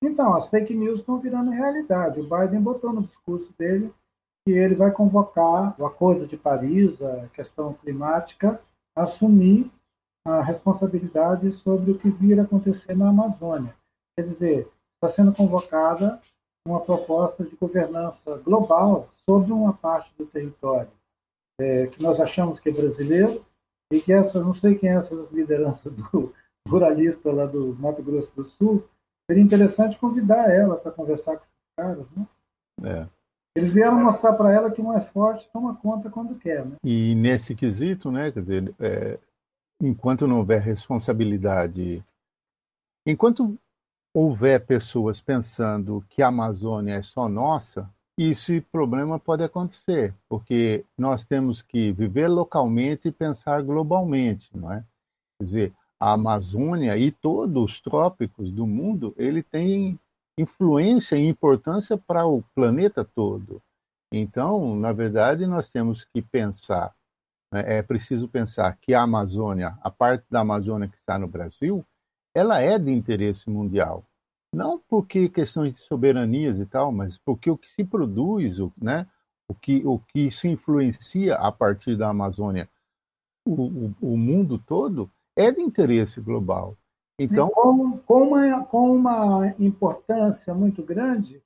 Então, 0.03 0.34
as 0.34 0.48
fake 0.48 0.74
news 0.74 1.01
estão 1.01 1.20
virando 1.20 1.51
realidade. 1.51 2.20
O 2.20 2.28
Biden 2.28 2.62
botou 2.62 2.92
no 2.92 3.03
discurso 3.03 3.53
dele 3.59 3.92
que 4.44 4.53
ele 4.53 4.74
vai 4.74 4.90
convocar 4.90 5.78
o 5.78 5.84
Acordo 5.84 6.26
de 6.26 6.36
Paris, 6.36 7.01
a 7.03 7.28
questão 7.28 7.74
climática, 7.74 8.61
a 8.96 9.03
assumir 9.03 9.70
a 10.26 10.40
responsabilidade 10.42 11.53
sobre 11.53 11.90
o 11.90 11.98
que 11.98 12.11
vir 12.11 12.40
a 12.40 12.42
acontecer 12.42 12.96
na 12.96 13.11
Amazônia. 13.11 13.74
Quer 14.16 14.26
dizer, 14.26 14.72
está 15.03 15.09
sendo 15.09 15.32
convocada 15.32 16.20
uma 16.66 16.80
proposta 16.80 17.42
de 17.42 17.57
governança 17.57 18.36
global 18.38 19.09
sobre 19.14 19.51
uma 19.51 19.72
parte 19.72 20.12
do 20.18 20.26
território 20.26 20.90
é, 21.61 21.86
que 21.86 22.03
nós 22.03 22.18
achamos 22.20 22.61
que 22.61 22.68
é 22.68 22.72
brasileiro 22.72 23.44
e 23.92 24.01
que 24.01 24.12
essa, 24.12 24.42
não 24.42 24.55
sei 24.55 24.76
quem 24.76 24.90
é 24.90 24.94
essa 24.94 25.14
liderança 25.32 25.90
do 25.90 26.34
ruralista 26.68 27.32
lá 27.32 27.46
do 27.46 27.74
Mato 27.76 28.03
Grosso 28.03 28.32
do 28.34 28.44
Sul, 28.44 28.84
seria 29.28 29.42
interessante 29.42 29.98
convidar 29.98 30.51
ela 30.51 30.76
para 30.76 30.92
conversar 30.92 31.36
com 31.36 31.44
esses 31.44 31.57
caras, 31.76 32.11
né? 32.12 32.26
É. 32.82 33.09
Eles 33.57 33.74
vieram 33.74 34.01
mostrar 34.01 34.34
para 34.34 34.53
ela 34.53 34.70
que 34.70 34.80
o 34.80 34.84
mais 34.84 35.09
forte 35.09 35.48
toma 35.53 35.74
conta 35.76 36.09
quando 36.09 36.38
quer, 36.38 36.64
né? 36.64 36.76
E 36.84 37.14
nesse 37.14 37.55
quesito, 37.55 38.11
né, 38.11 38.30
quer 38.30 38.40
dizer, 38.40 38.74
é, 38.78 39.18
enquanto 39.82 40.26
não 40.26 40.38
houver 40.38 40.61
responsabilidade, 40.61 42.05
enquanto 43.05 43.59
houver 44.12 44.64
pessoas 44.66 45.20
pensando 45.20 46.04
que 46.08 46.22
a 46.22 46.28
Amazônia 46.28 46.94
é 46.94 47.02
só 47.02 47.28
nossa, 47.28 47.88
esse 48.18 48.61
problema 48.61 49.18
pode 49.18 49.42
acontecer, 49.42 50.14
porque 50.28 50.84
nós 50.98 51.24
temos 51.24 51.62
que 51.62 51.92
viver 51.92 52.28
localmente 52.28 53.08
e 53.08 53.12
pensar 53.12 53.62
globalmente, 53.62 54.50
não 54.54 54.72
é? 54.72 54.84
Quer 55.38 55.44
dizer, 55.44 55.74
a 55.98 56.12
Amazônia 56.12 56.96
e 56.98 57.11
todos 57.11 57.62
os 57.62 57.80
trópicos 57.80 58.50
do 58.50 58.66
mundo, 58.66 59.14
ele 59.16 59.42
tem 59.42 59.98
influência 60.38 61.16
e 61.16 61.26
importância 61.26 61.96
para 61.96 62.26
o 62.26 62.42
planeta 62.54 63.04
todo. 63.04 63.62
Então, 64.12 64.74
na 64.74 64.92
verdade, 64.92 65.46
nós 65.46 65.70
temos 65.70 66.04
que 66.04 66.20
pensar, 66.20 66.94
né, 67.52 67.78
é 67.78 67.82
preciso 67.82 68.28
pensar 68.28 68.76
que 68.80 68.92
a 68.92 69.02
Amazônia, 69.02 69.78
a 69.82 69.90
parte 69.90 70.24
da 70.30 70.40
Amazônia 70.40 70.88
que 70.88 70.96
está 70.96 71.18
no 71.18 71.28
Brasil, 71.28 71.84
ela 72.35 72.61
é 72.61 72.78
de 72.78 72.91
interesse 72.91 73.49
mundial. 73.51 74.05
Não 74.55 74.78
porque 74.78 75.28
questões 75.28 75.74
de 75.74 75.81
soberanias 75.81 76.59
e 76.59 76.66
tal, 76.66 76.91
mas 76.91 77.18
porque 77.18 77.51
o 77.51 77.57
que 77.57 77.68
se 77.68 77.85
produz, 77.85 78.59
né, 78.76 79.07
o, 79.49 79.55
que, 79.55 79.87
o 79.87 79.99
que 79.99 80.31
se 80.31 80.49
influencia 80.49 81.37
a 81.37 81.53
partir 81.53 81.97
da 81.97 82.09
Amazônia, 82.09 82.68
o, 83.47 83.53
o, 83.53 83.95
o 84.01 84.16
mundo 84.16 84.59
todo, 84.59 85.11
é 85.37 85.51
de 85.51 85.62
interesse 85.62 86.20
global. 86.20 86.76
Então, 87.18 87.49
com, 87.51 87.99
com, 87.99 88.22
uma, 88.28 88.64
com 88.64 88.97
uma 88.97 89.55
importância 89.59 90.55
muito 90.55 90.83
grande 90.83 91.43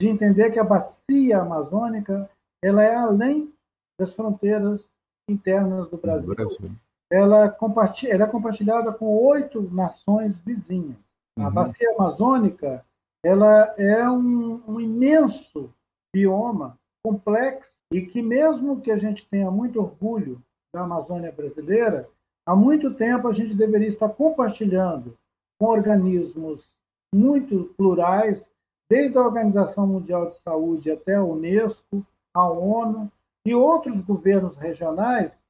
de 0.00 0.08
entender 0.08 0.50
que 0.50 0.58
a 0.58 0.64
bacia 0.64 1.40
amazônica 1.40 2.30
ela 2.62 2.82
é 2.82 2.94
além 2.94 3.52
das 3.98 4.14
fronteiras 4.14 4.88
internas 5.28 5.88
do 5.90 5.98
Brasil. 5.98 6.34
Brasil. 6.34 6.70
Ela, 7.10 7.46
é 7.46 8.26
compartilhada 8.26 8.92
com 8.92 9.06
oito 9.26 9.62
nações 9.72 10.38
vizinhas. 10.40 10.96
Uhum. 11.38 11.46
A 11.46 11.50
bacia 11.50 11.90
amazônica 11.94 12.84
ela 13.24 13.74
é 13.76 14.08
um, 14.08 14.62
um 14.66 14.80
imenso 14.80 15.72
bioma 16.14 16.78
complexo 17.02 17.72
e 17.92 18.02
que 18.02 18.22
mesmo 18.22 18.80
que 18.80 18.90
a 18.90 18.96
gente 18.96 19.26
tenha 19.28 19.50
muito 19.50 19.80
orgulho 19.80 20.42
da 20.72 20.82
Amazônia 20.82 21.32
brasileira, 21.32 22.08
há 22.46 22.54
muito 22.54 22.94
tempo 22.94 23.28
a 23.28 23.32
gente 23.32 23.54
deveria 23.54 23.88
estar 23.88 24.08
compartilhando 24.10 25.16
com 25.58 25.66
organismos 25.66 26.72
muito 27.14 27.72
plurais, 27.76 28.48
desde 28.88 29.16
a 29.18 29.22
Organização 29.22 29.86
Mundial 29.86 30.30
de 30.30 30.38
Saúde 30.38 30.90
até 30.90 31.14
a 31.14 31.24
Unesco, 31.24 32.06
a 32.34 32.48
ONU 32.48 33.10
e 33.44 33.54
outros 33.54 34.00
governos 34.00 34.56
regionais, 34.56 35.42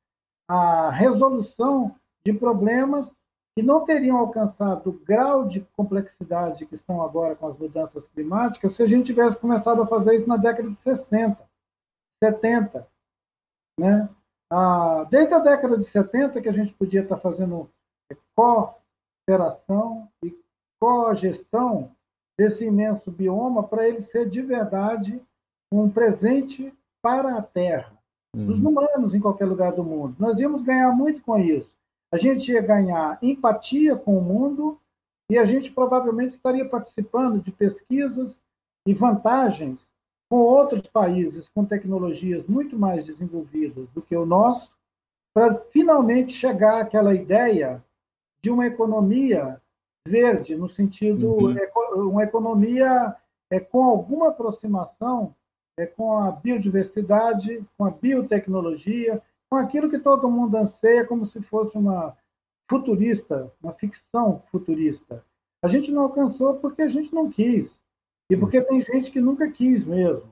a 0.49 0.91
resolução 0.91 1.95
de 2.25 2.33
problemas 2.33 3.15
que 3.55 3.63
não 3.63 3.85
teriam 3.85 4.17
alcançado 4.17 4.91
o 4.91 4.93
grau 4.93 5.47
de 5.47 5.61
complexidade 5.77 6.65
que 6.65 6.75
estão 6.75 7.03
agora 7.03 7.37
com 7.37 7.49
as 7.49 7.59
mudanças 7.59 8.07
climáticas 8.09 8.77
se 8.77 8.83
a 8.83 8.87
gente 8.87 9.07
tivesse 9.07 9.39
começado 9.39 9.83
a 9.83 9.87
fazer 9.87 10.17
isso 10.17 10.29
na 10.29 10.37
década 10.37 10.71
de 10.71 10.77
60, 10.77 11.39
70. 12.23 12.89
Né? 13.79 14.09
Ah, 14.51 15.05
desde 15.11 15.35
a 15.35 15.41
década 15.41 15.77
de 15.77 15.85
70 15.85 16.41
que 16.41 16.49
a 16.49 16.53
gente 16.53 16.73
podia 16.73 17.03
estar 17.03 17.19
fazendo 17.19 17.69
cooperação 18.35 20.09
e 20.25 20.35
cogestão 20.81 21.91
desse 22.39 22.65
imenso 22.65 23.11
bioma 23.11 23.67
para 23.67 23.89
ele 23.89 24.01
ser 24.01 24.31
de 24.31 24.41
verdade 24.41 25.21
um 25.71 25.91
presente 25.91 26.73
para 27.03 27.37
a 27.37 27.43
Terra. 27.43 27.98
Dos 28.35 28.61
humanos 28.61 29.15
em 29.15 29.21
qualquer 29.21 29.47
lugar 29.47 29.73
do 29.73 29.83
mundo. 29.83 30.17
Nós 30.19 30.39
íamos 30.39 30.63
ganhar 30.63 30.93
muito 30.93 31.23
com 31.23 31.39
isso. 31.39 31.71
A 32.13 32.17
gente 32.17 32.53
ia 32.53 32.63
ganhar 32.63 33.19
empatia 33.23 33.97
com 33.97 34.17
o 34.17 34.23
mundo 34.23 34.79
e 35.31 35.39
a 35.39 35.45
gente 35.45 35.73
provavelmente 35.73 36.33
estaria 36.33 36.69
participando 36.69 37.41
de 37.41 37.51
pesquisas 37.53 38.41
e 38.87 38.95
vantagens 38.95 39.89
com 40.31 40.39
outros 40.39 40.83
países 40.83 41.49
com 41.49 41.65
tecnologias 41.65 42.47
muito 42.47 42.79
mais 42.79 43.05
desenvolvidas 43.05 43.89
do 43.91 44.03
que 44.03 44.17
o 44.17 44.27
nosso, 44.27 44.75
para 45.35 45.55
finalmente 45.71 46.33
chegar 46.33 46.83
àquela 46.83 47.15
ideia 47.15 47.83
de 48.43 48.51
uma 48.51 48.67
economia 48.67 49.61
verde, 50.07 50.57
no 50.57 50.69
sentido 50.69 51.33
uhum. 51.33 52.11
uma 52.11 52.25
economia 52.25 53.15
é, 53.51 53.59
com 53.61 53.83
alguma 53.83 54.29
aproximação 54.29 55.35
é, 55.79 55.87
com 55.87 56.19
a 56.19 56.33
biodiversidade, 56.33 57.65
com 57.77 57.85
a 57.85 57.91
biotecnologia, 57.91 59.23
com 59.49 59.57
aquilo 59.57 59.89
que 59.89 59.99
todo 59.99 60.31
mundo 60.31 60.57
anseia 60.57 61.07
como 61.07 61.25
se 61.25 61.41
fosse 61.41 61.79
uma 61.79 62.17
futurista, 62.69 63.51
uma 63.63 63.73
ficção 63.73 64.43
futurista. 64.51 65.25
A 65.63 65.69
gente 65.69 65.91
não 65.91 66.03
alcançou 66.03 66.57
porque 66.57 66.83
a 66.83 66.89
gente 66.89 67.15
não 67.15 67.31
quis. 67.31 67.81
E 68.31 68.37
porque 68.37 68.61
tem 68.61 68.81
gente 68.81 69.11
que 69.11 69.21
nunca 69.21 69.51
quis 69.51 69.85
mesmo. 69.85 70.31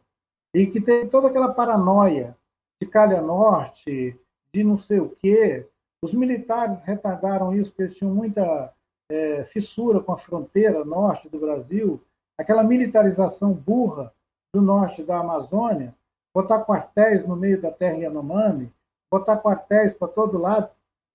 E 0.52 0.66
que 0.66 0.80
tem 0.80 1.08
toda 1.08 1.28
aquela 1.28 1.54
paranoia 1.54 2.36
de 2.82 2.88
calha 2.88 3.22
norte, 3.22 4.18
de 4.52 4.64
não 4.64 4.76
sei 4.76 5.00
o 5.00 5.10
quê. 5.10 5.66
Os 6.02 6.12
militares 6.12 6.82
retardaram 6.82 7.54
isso, 7.54 7.70
porque 7.70 7.84
eles 7.84 7.96
tinham 7.96 8.12
muita 8.12 8.72
é, 9.10 9.44
fissura 9.44 10.00
com 10.00 10.12
a 10.12 10.18
fronteira 10.18 10.84
norte 10.84 11.28
do 11.28 11.38
Brasil. 11.38 12.02
Aquela 12.38 12.62
militarização 12.62 13.52
burra 13.52 14.12
do 14.56 14.62
norte 14.62 15.02
da 15.02 15.18
Amazônia, 15.18 15.94
botar 16.34 16.64
quartéis 16.64 17.26
no 17.26 17.36
meio 17.36 17.60
da 17.60 17.70
terra 17.70 17.98
Yanomami, 17.98 18.72
botar 19.12 19.36
quartéis 19.36 19.92
para 19.92 20.08
todo 20.08 20.38
lado. 20.38 20.70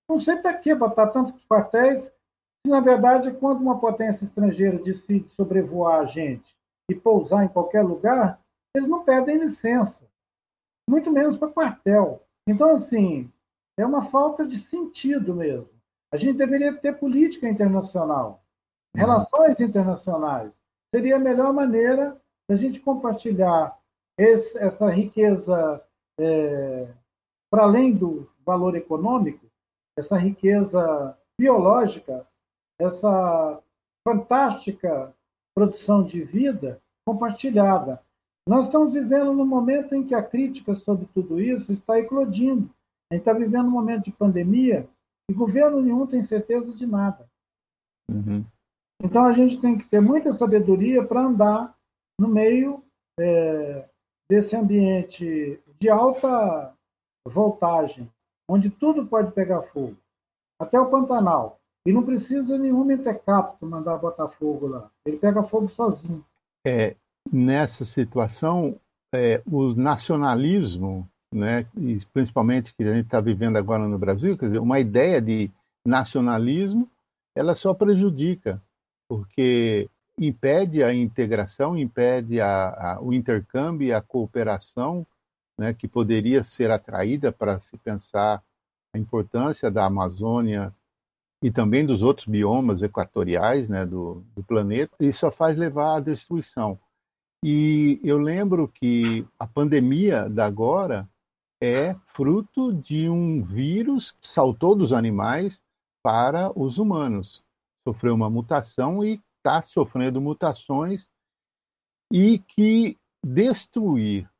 Não 0.08 0.20
sei 0.20 0.36
para 0.36 0.54
que 0.54 0.72
botar 0.72 1.08
tantos 1.08 1.44
quartéis, 1.46 2.02
se 2.02 2.70
na 2.70 2.78
verdade, 2.78 3.32
quando 3.32 3.60
uma 3.60 3.80
potência 3.80 4.24
estrangeira 4.24 4.78
decide 4.78 5.28
sobrevoar 5.28 6.00
a 6.00 6.04
gente 6.04 6.56
e 6.88 6.94
pousar 6.94 7.44
em 7.44 7.48
qualquer 7.48 7.82
lugar, 7.82 8.38
eles 8.76 8.88
não 8.88 9.02
pedem 9.02 9.38
licença, 9.38 10.08
muito 10.88 11.10
menos 11.10 11.36
para 11.36 11.50
quartel. 11.50 12.22
Então, 12.48 12.70
assim, 12.70 13.28
é 13.76 13.84
uma 13.84 14.04
falta 14.04 14.46
de 14.46 14.56
sentido 14.56 15.34
mesmo. 15.34 15.68
A 16.12 16.16
gente 16.16 16.38
deveria 16.38 16.72
ter 16.76 16.96
política 16.96 17.48
internacional, 17.48 18.40
uhum. 18.94 19.00
relações 19.00 19.58
internacionais. 19.58 20.52
Seria 20.94 21.16
a 21.16 21.18
melhor 21.18 21.52
maneira 21.52 22.16
da 22.48 22.56
gente 22.56 22.80
compartilhar 22.80 23.78
esse, 24.18 24.58
essa 24.58 24.88
riqueza 24.90 25.82
é, 26.18 26.88
para 27.50 27.64
além 27.64 27.92
do 27.92 28.28
valor 28.44 28.76
econômico, 28.76 29.46
essa 29.96 30.16
riqueza 30.16 31.16
biológica, 31.38 32.26
essa 32.80 33.62
fantástica 34.06 35.14
produção 35.54 36.02
de 36.02 36.22
vida 36.22 36.80
compartilhada. 37.06 38.02
Nós 38.48 38.66
estamos 38.66 38.92
vivendo 38.92 39.32
num 39.32 39.46
momento 39.46 39.94
em 39.94 40.04
que 40.04 40.14
a 40.14 40.22
crítica 40.22 40.74
sobre 40.74 41.06
tudo 41.14 41.40
isso 41.40 41.72
está 41.72 41.98
eclodindo. 41.98 42.70
A 43.10 43.14
gente 43.14 43.22
está 43.22 43.32
vivendo 43.32 43.66
um 43.66 43.70
momento 43.70 44.04
de 44.04 44.12
pandemia 44.12 44.88
e 45.30 45.34
governo 45.34 45.80
nenhum 45.80 46.06
tem 46.06 46.22
certeza 46.22 46.72
de 46.72 46.86
nada. 46.86 47.28
Uhum. 48.10 48.44
Então 49.02 49.24
a 49.24 49.32
gente 49.32 49.60
tem 49.60 49.76
que 49.76 49.84
ter 49.84 50.00
muita 50.00 50.32
sabedoria 50.32 51.04
para 51.04 51.26
andar 51.26 51.76
no 52.18 52.28
meio 52.28 52.82
é, 53.18 53.88
desse 54.28 54.56
ambiente 54.56 55.60
de 55.78 55.88
alta 55.88 56.74
voltagem, 57.26 58.10
onde 58.48 58.70
tudo 58.70 59.06
pode 59.06 59.32
pegar 59.32 59.62
fogo, 59.62 59.96
até 60.60 60.80
o 60.80 60.90
Pantanal. 60.90 61.58
E 61.84 61.92
não 61.92 62.04
precisa 62.04 62.56
nenhum 62.56 62.84
mentecapto 62.84 63.66
mandar 63.66 63.96
botar 63.98 64.28
fogo 64.28 64.68
lá. 64.68 64.88
Ele 65.04 65.16
pega 65.16 65.42
fogo 65.42 65.68
sozinho. 65.68 66.24
É, 66.64 66.94
nessa 67.30 67.84
situação, 67.84 68.78
é, 69.12 69.42
o 69.50 69.74
nacionalismo, 69.74 71.08
né, 71.34 71.66
e 71.76 71.98
principalmente 72.12 72.72
que 72.74 72.84
a 72.84 72.94
gente 72.94 73.06
está 73.06 73.20
vivendo 73.20 73.56
agora 73.56 73.86
no 73.88 73.98
Brasil, 73.98 74.38
quer 74.38 74.46
dizer, 74.46 74.58
uma 74.60 74.78
ideia 74.78 75.20
de 75.20 75.50
nacionalismo, 75.84 76.88
ela 77.36 77.54
só 77.54 77.74
prejudica, 77.74 78.62
porque 79.08 79.90
impede 80.18 80.82
a 80.82 80.92
integração, 80.92 81.76
impede 81.76 82.40
a, 82.40 82.68
a, 82.68 83.00
o 83.02 83.12
intercâmbio 83.12 83.88
e 83.88 83.92
a 83.92 84.00
cooperação 84.00 85.06
né, 85.58 85.72
que 85.72 85.88
poderia 85.88 86.44
ser 86.44 86.70
atraída 86.70 87.32
para 87.32 87.60
se 87.60 87.76
pensar 87.78 88.42
a 88.94 88.98
importância 88.98 89.70
da 89.70 89.86
Amazônia 89.86 90.74
e 91.42 91.50
também 91.50 91.84
dos 91.84 92.02
outros 92.02 92.26
biomas 92.26 92.82
equatoriais 92.82 93.68
né, 93.68 93.84
do, 93.84 94.24
do 94.34 94.42
planeta, 94.44 94.94
e 95.00 95.12
só 95.12 95.30
faz 95.30 95.56
levar 95.56 95.96
à 95.96 96.00
destruição. 96.00 96.78
E 97.44 97.98
eu 98.04 98.18
lembro 98.18 98.68
que 98.68 99.26
a 99.38 99.46
pandemia 99.46 100.28
da 100.28 100.46
agora 100.46 101.08
é 101.60 101.94
fruto 102.06 102.72
de 102.72 103.08
um 103.08 103.42
vírus 103.42 104.12
que 104.12 104.28
saltou 104.28 104.76
dos 104.76 104.92
animais 104.92 105.60
para 106.02 106.56
os 106.56 106.78
humanos. 106.78 107.42
Sofreu 107.86 108.14
uma 108.14 108.30
mutação 108.30 109.04
e 109.04 109.20
está 109.42 109.60
sofrendo 109.62 110.20
mutações 110.20 111.10
e 112.12 112.38
que 112.38 112.96
destruir 113.24 114.30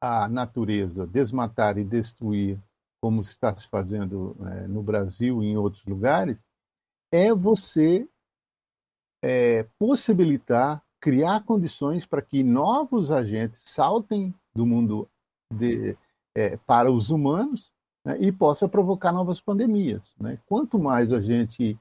a 0.00 0.28
natureza, 0.28 1.06
desmatar 1.06 1.78
e 1.78 1.84
destruir, 1.84 2.60
como 3.00 3.22
está 3.22 3.56
se 3.56 3.66
fazendo 3.68 4.36
é, 4.46 4.68
no 4.68 4.82
Brasil 4.82 5.42
e 5.42 5.46
em 5.46 5.56
outros 5.56 5.84
lugares, 5.86 6.36
é 7.10 7.32
você 7.32 8.06
é, 9.22 9.64
possibilitar, 9.78 10.82
criar 11.00 11.44
condições 11.44 12.04
para 12.04 12.20
que 12.20 12.42
novos 12.42 13.10
agentes 13.10 13.62
saltem 13.64 14.34
do 14.54 14.66
mundo 14.66 15.08
de, 15.52 15.96
é, 16.36 16.56
para 16.58 16.92
os 16.92 17.10
humanos 17.10 17.72
né, 18.04 18.18
e 18.20 18.30
possa 18.30 18.68
provocar 18.68 19.12
novas 19.12 19.40
pandemias. 19.40 20.14
Né? 20.20 20.38
Quanto 20.46 20.78
mais 20.78 21.12
a 21.12 21.20
gente 21.20 21.78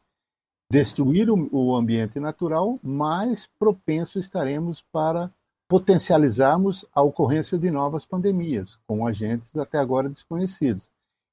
destruir 0.71 1.29
o, 1.29 1.75
ambiente 1.75 2.19
natural, 2.19 2.79
mais 2.83 3.47
propenso 3.59 4.19
estaremos 4.19 4.81
para 4.91 5.31
potencializarmos 5.67 6.85
a 6.93 7.01
ocorrência 7.01 7.57
de 7.57 7.69
novas 7.71 8.05
pandemias, 8.05 8.77
com 8.87 9.05
agentes 9.05 9.55
até 9.55 9.77
agora 9.77 10.09
desconhecidos. 10.09 10.89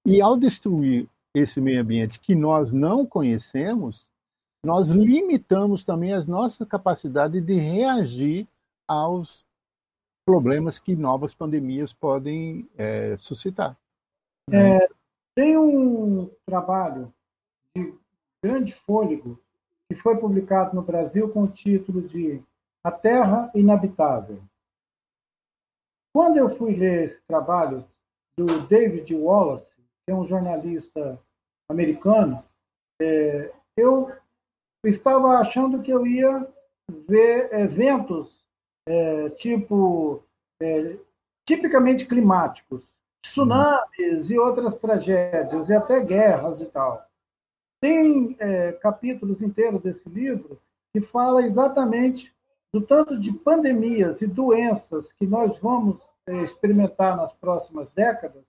E 0.07 0.21
ao 0.21 0.37
destruir 0.37 1.09
esse 1.35 1.61
meio 1.61 1.81
ambiente 1.81 2.21
que 2.21 2.35
nós 2.35 2.71
não 2.71 3.05
conhecemos, 3.05 4.09
nós 4.65 4.91
limitamos 4.91 5.85
também 5.85 6.13
as 6.13 6.27
nossas 6.27 6.67
capacidades 6.67 7.45
de 7.45 7.55
reagir 7.55 8.47
aos 8.89 9.45
problemas 10.25 10.79
que 10.79 10.97
novas 10.97 11.35
pandemias 11.35 11.93
podem 11.93 12.69
é, 12.77 13.17
suscitar. 13.17 13.77
É, 14.51 14.89
tem 15.35 15.57
um 15.57 16.31
trabalho 16.47 17.13
de 17.75 17.93
grande 18.45 18.75
fôlego 18.75 19.41
que 19.89 19.95
foi 19.95 20.19
publicado 20.19 20.77
no 20.77 20.85
Brasil 20.85 21.33
com 21.33 21.45
o 21.45 21.51
título 21.51 22.03
de 22.03 22.43
a 22.85 22.93
Terra 22.93 23.51
Inabitável. 23.55 24.43
Quando 26.15 26.37
eu 26.37 26.55
fui 26.55 26.77
ler 26.77 27.05
esse 27.05 27.23
trabalho 27.23 27.83
do 28.37 28.61
David 28.67 29.15
Wallace, 29.15 29.73
que 30.05 30.13
é 30.13 30.15
um 30.15 30.27
jornalista 30.27 31.19
americano, 31.71 32.45
é, 33.01 33.51
eu 33.79 34.13
estava 34.85 35.39
achando 35.39 35.83
que 35.83 35.91
eu 35.91 36.07
ia 36.07 36.47
ver 37.09 37.51
eventos 37.55 38.45
é, 38.87 39.31
tipo 39.31 40.23
é, 40.61 40.99
tipicamente 41.47 42.05
climáticos, 42.05 42.85
tsunamis 43.25 44.29
e 44.29 44.39
outras 44.39 44.77
tragédias, 44.77 45.71
e 45.71 45.73
até 45.73 46.05
guerras 46.05 46.61
e 46.61 46.67
tal. 46.67 47.09
Tem 47.85 48.35
é, 48.39 48.73
capítulos 48.73 49.43
inteiros 49.43 49.83
desse 49.83 50.09
livro 50.09 50.59
que 50.91 51.03
fala 51.03 51.43
exatamente 51.43 52.35
do 52.73 52.81
tanto 52.81 53.21
de 53.21 53.31
pandemias 53.31 54.23
e 54.23 54.27
doenças 54.27 55.13
que 55.13 55.27
nós 55.27 55.59
vamos 55.59 56.01
é, 56.27 56.43
experimentar 56.43 57.15
nas 57.15 57.35
próximas 57.35 57.87
décadas, 57.95 58.43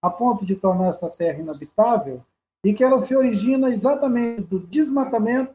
a 0.00 0.08
ponto 0.08 0.46
de 0.46 0.56
tornar 0.56 0.88
essa 0.88 1.06
terra 1.10 1.38
inabitável, 1.38 2.24
e 2.64 2.72
que 2.72 2.82
ela 2.82 3.02
se 3.02 3.14
origina 3.14 3.68
exatamente 3.68 4.40
do 4.40 4.58
desmatamento, 4.58 5.54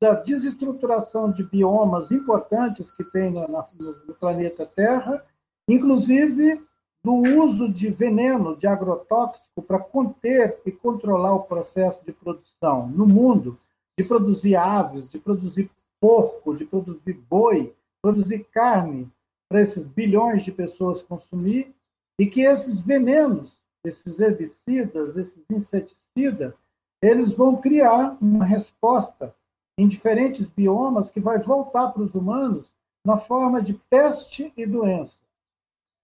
da 0.00 0.14
desestruturação 0.14 1.32
de 1.32 1.42
biomas 1.42 2.12
importantes 2.12 2.94
que 2.94 3.02
tem 3.02 3.32
no, 3.32 3.48
no 3.48 4.14
planeta 4.20 4.64
Terra, 4.64 5.26
inclusive 5.68 6.64
do 7.06 7.12
uso 7.40 7.72
de 7.72 7.88
veneno, 7.88 8.56
de 8.56 8.66
agrotóxico, 8.66 9.62
para 9.62 9.78
conter 9.78 10.60
e 10.66 10.72
controlar 10.72 11.34
o 11.34 11.44
processo 11.44 12.04
de 12.04 12.10
produção 12.10 12.88
no 12.88 13.06
mundo, 13.06 13.56
de 13.96 14.04
produzir 14.04 14.56
aves, 14.56 15.08
de 15.08 15.20
produzir 15.20 15.70
porco, 16.00 16.56
de 16.56 16.64
produzir 16.64 17.12
boi, 17.30 17.72
produzir 18.02 18.44
carne 18.52 19.08
para 19.48 19.62
esses 19.62 19.86
bilhões 19.86 20.42
de 20.42 20.50
pessoas 20.50 21.02
consumir, 21.02 21.70
e 22.18 22.26
que 22.26 22.40
esses 22.40 22.80
venenos, 22.80 23.62
esses 23.84 24.18
herbicidas, 24.18 25.16
esses 25.16 25.44
inseticidas, 25.48 26.54
eles 27.00 27.32
vão 27.32 27.54
criar 27.54 28.18
uma 28.20 28.44
resposta 28.44 29.32
em 29.78 29.86
diferentes 29.86 30.48
biomas 30.48 31.08
que 31.08 31.20
vai 31.20 31.38
voltar 31.38 31.92
para 31.92 32.02
os 32.02 32.16
humanos 32.16 32.74
na 33.04 33.16
forma 33.16 33.62
de 33.62 33.74
peste 33.88 34.52
e 34.56 34.66
doença. 34.66 35.24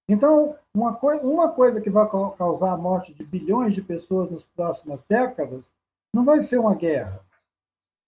Então, 0.08 0.56
uma, 0.74 0.94
coi 0.94 1.18
uma 1.20 1.48
coisa 1.48 1.80
que 1.80 1.90
vai 1.90 2.08
causar 2.08 2.72
a 2.72 2.76
morte 2.76 3.14
de 3.14 3.24
bilhões 3.24 3.74
de 3.74 3.82
pessoas 3.82 4.30
nas 4.30 4.44
próximas 4.44 5.02
décadas 5.08 5.72
não 6.12 6.24
vai 6.24 6.40
ser 6.40 6.58
uma 6.58 6.74
guerra, 6.74 7.20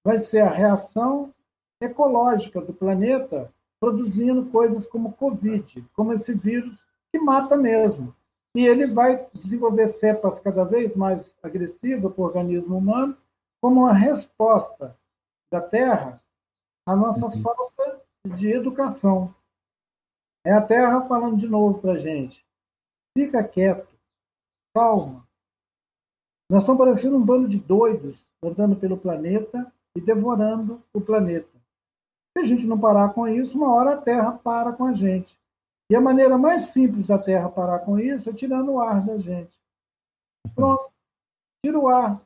vai 0.04 0.18
ser 0.18 0.40
a 0.40 0.50
reação 0.50 1.32
ecológica 1.80 2.60
do 2.60 2.72
planeta 2.72 3.50
produzindo 3.80 4.46
coisas 4.46 4.86
como 4.86 5.12
Covid, 5.12 5.84
como 5.94 6.12
esse 6.12 6.32
vírus 6.32 6.86
que 7.12 7.18
mata 7.18 7.56
mesmo. 7.56 8.14
E 8.56 8.66
ele 8.66 8.86
vai 8.86 9.26
desenvolver 9.34 9.88
cepas 9.88 10.40
cada 10.40 10.64
vez 10.64 10.94
mais 10.94 11.34
agressivas 11.42 12.12
para 12.12 12.22
o 12.22 12.24
organismo 12.24 12.78
humano, 12.78 13.16
como 13.60 13.80
uma 13.80 13.92
resposta 13.92 14.96
da 15.50 15.60
Terra 15.60 16.12
à 16.86 16.96
nossa 16.96 17.26
uhum. 17.26 17.42
falta 17.42 18.00
de 18.36 18.52
educação. 18.52 19.34
É 20.44 20.52
a 20.52 20.60
Terra 20.60 21.06
falando 21.08 21.38
de 21.38 21.48
novo 21.48 21.80
para 21.80 21.92
a 21.92 21.98
gente. 21.98 22.44
Fica 23.16 23.42
quieto, 23.42 23.88
calma. 24.74 25.26
Nós 26.50 26.62
estamos 26.62 26.84
parecendo 26.84 27.16
um 27.16 27.24
bando 27.24 27.48
de 27.48 27.58
doidos 27.58 28.22
andando 28.42 28.76
pelo 28.76 28.98
planeta 28.98 29.72
e 29.96 30.00
devorando 30.00 30.82
o 30.92 31.00
planeta. 31.00 31.48
Se 32.36 32.42
a 32.42 32.44
gente 32.44 32.66
não 32.66 32.78
parar 32.78 33.14
com 33.14 33.26
isso, 33.26 33.56
uma 33.56 33.72
hora 33.72 33.94
a 33.94 34.02
Terra 34.02 34.32
para 34.32 34.72
com 34.72 34.84
a 34.84 34.92
gente. 34.92 35.38
E 35.90 35.96
a 35.96 36.00
maneira 36.00 36.36
mais 36.36 36.66
simples 36.66 37.06
da 37.06 37.22
Terra 37.22 37.48
parar 37.48 37.78
com 37.80 37.98
isso 37.98 38.28
é 38.28 38.32
tirando 38.32 38.72
o 38.72 38.80
ar 38.80 39.04
da 39.04 39.16
gente. 39.18 39.56
Pronto. 40.54 40.90
Tira 41.64 41.78
o 41.78 41.88
ar. 41.88 42.20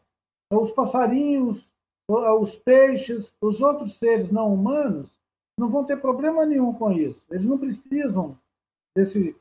Os 0.51 0.73
passarinhos, 0.73 1.71
os 2.09 2.57
peixes, 2.57 3.33
os 3.43 3.61
outros 3.61 3.99
seres 3.99 4.33
não 4.33 4.53
humanos 4.53 5.18
não 5.59 5.69
vão 5.69 5.85
ter 5.85 6.01
problema 6.01 6.47
nenhum 6.47 6.73
com 6.73 6.93
isso. 6.93 7.21
Eles 7.31 7.47
não 7.47 7.59
precisam 7.59 8.39
desse 8.97 9.37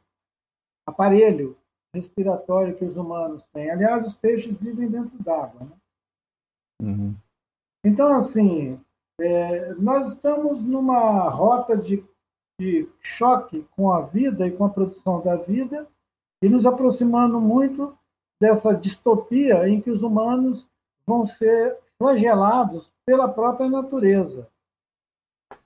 aparelho 0.85 1.57
respiratório 1.93 2.75
que 2.75 2.85
os 2.85 2.97
humanos 2.97 3.45
têm. 3.53 3.69
Aliás, 3.69 4.05
os 4.05 4.15
peixes 4.15 4.55
vivem 4.57 4.89
dentro 4.89 5.17
d'água. 5.21 5.65
Né? 5.65 5.77
Uhum. 6.81 7.15
Então, 7.83 8.07
assim, 8.13 8.79
é, 9.19 9.73
nós 9.75 10.09
estamos 10.09 10.61
numa 10.61 11.29
rota 11.29 11.75
de, 11.77 12.03
de 12.59 12.87
choque 13.01 13.65
com 13.75 13.91
a 13.91 14.01
vida 14.01 14.47
e 14.47 14.51
com 14.51 14.65
a 14.65 14.69
produção 14.69 15.21
da 15.21 15.35
vida 15.35 15.87
e 16.43 16.49
nos 16.49 16.65
aproximando 16.65 17.39
muito 17.39 17.97
dessa 18.39 18.73
distopia 18.73 19.67
em 19.67 19.81
que 19.81 19.89
os 19.89 20.03
humanos 20.03 20.67
vão 21.05 21.25
ser 21.25 21.77
flagelados 21.97 22.91
pela 23.05 23.27
própria 23.27 23.69
natureza. 23.69 24.47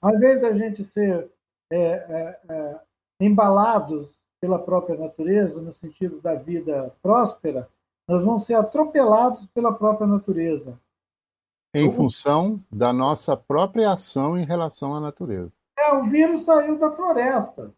Ao 0.00 0.14
invés 0.14 0.40
da 0.40 0.52
gente 0.52 0.84
ser 0.84 1.30
é, 1.70 1.78
é, 1.78 2.40
é, 2.48 2.80
embalados 3.20 4.18
pela 4.40 4.58
própria 4.58 4.98
natureza, 4.98 5.60
no 5.60 5.72
sentido 5.72 6.20
da 6.20 6.34
vida 6.34 6.94
próspera, 7.00 7.68
nós 8.08 8.24
vamos 8.24 8.44
ser 8.44 8.54
atropelados 8.54 9.46
pela 9.48 9.72
própria 9.72 10.06
natureza. 10.06 10.78
Em 11.74 11.90
função 11.90 12.62
da 12.70 12.92
nossa 12.92 13.36
própria 13.36 13.92
ação 13.92 14.36
em 14.36 14.44
relação 14.44 14.94
à 14.94 15.00
natureza. 15.00 15.52
É, 15.78 15.94
o 15.94 16.04
vírus 16.04 16.42
saiu 16.44 16.78
da 16.78 16.90
floresta. 16.90 17.72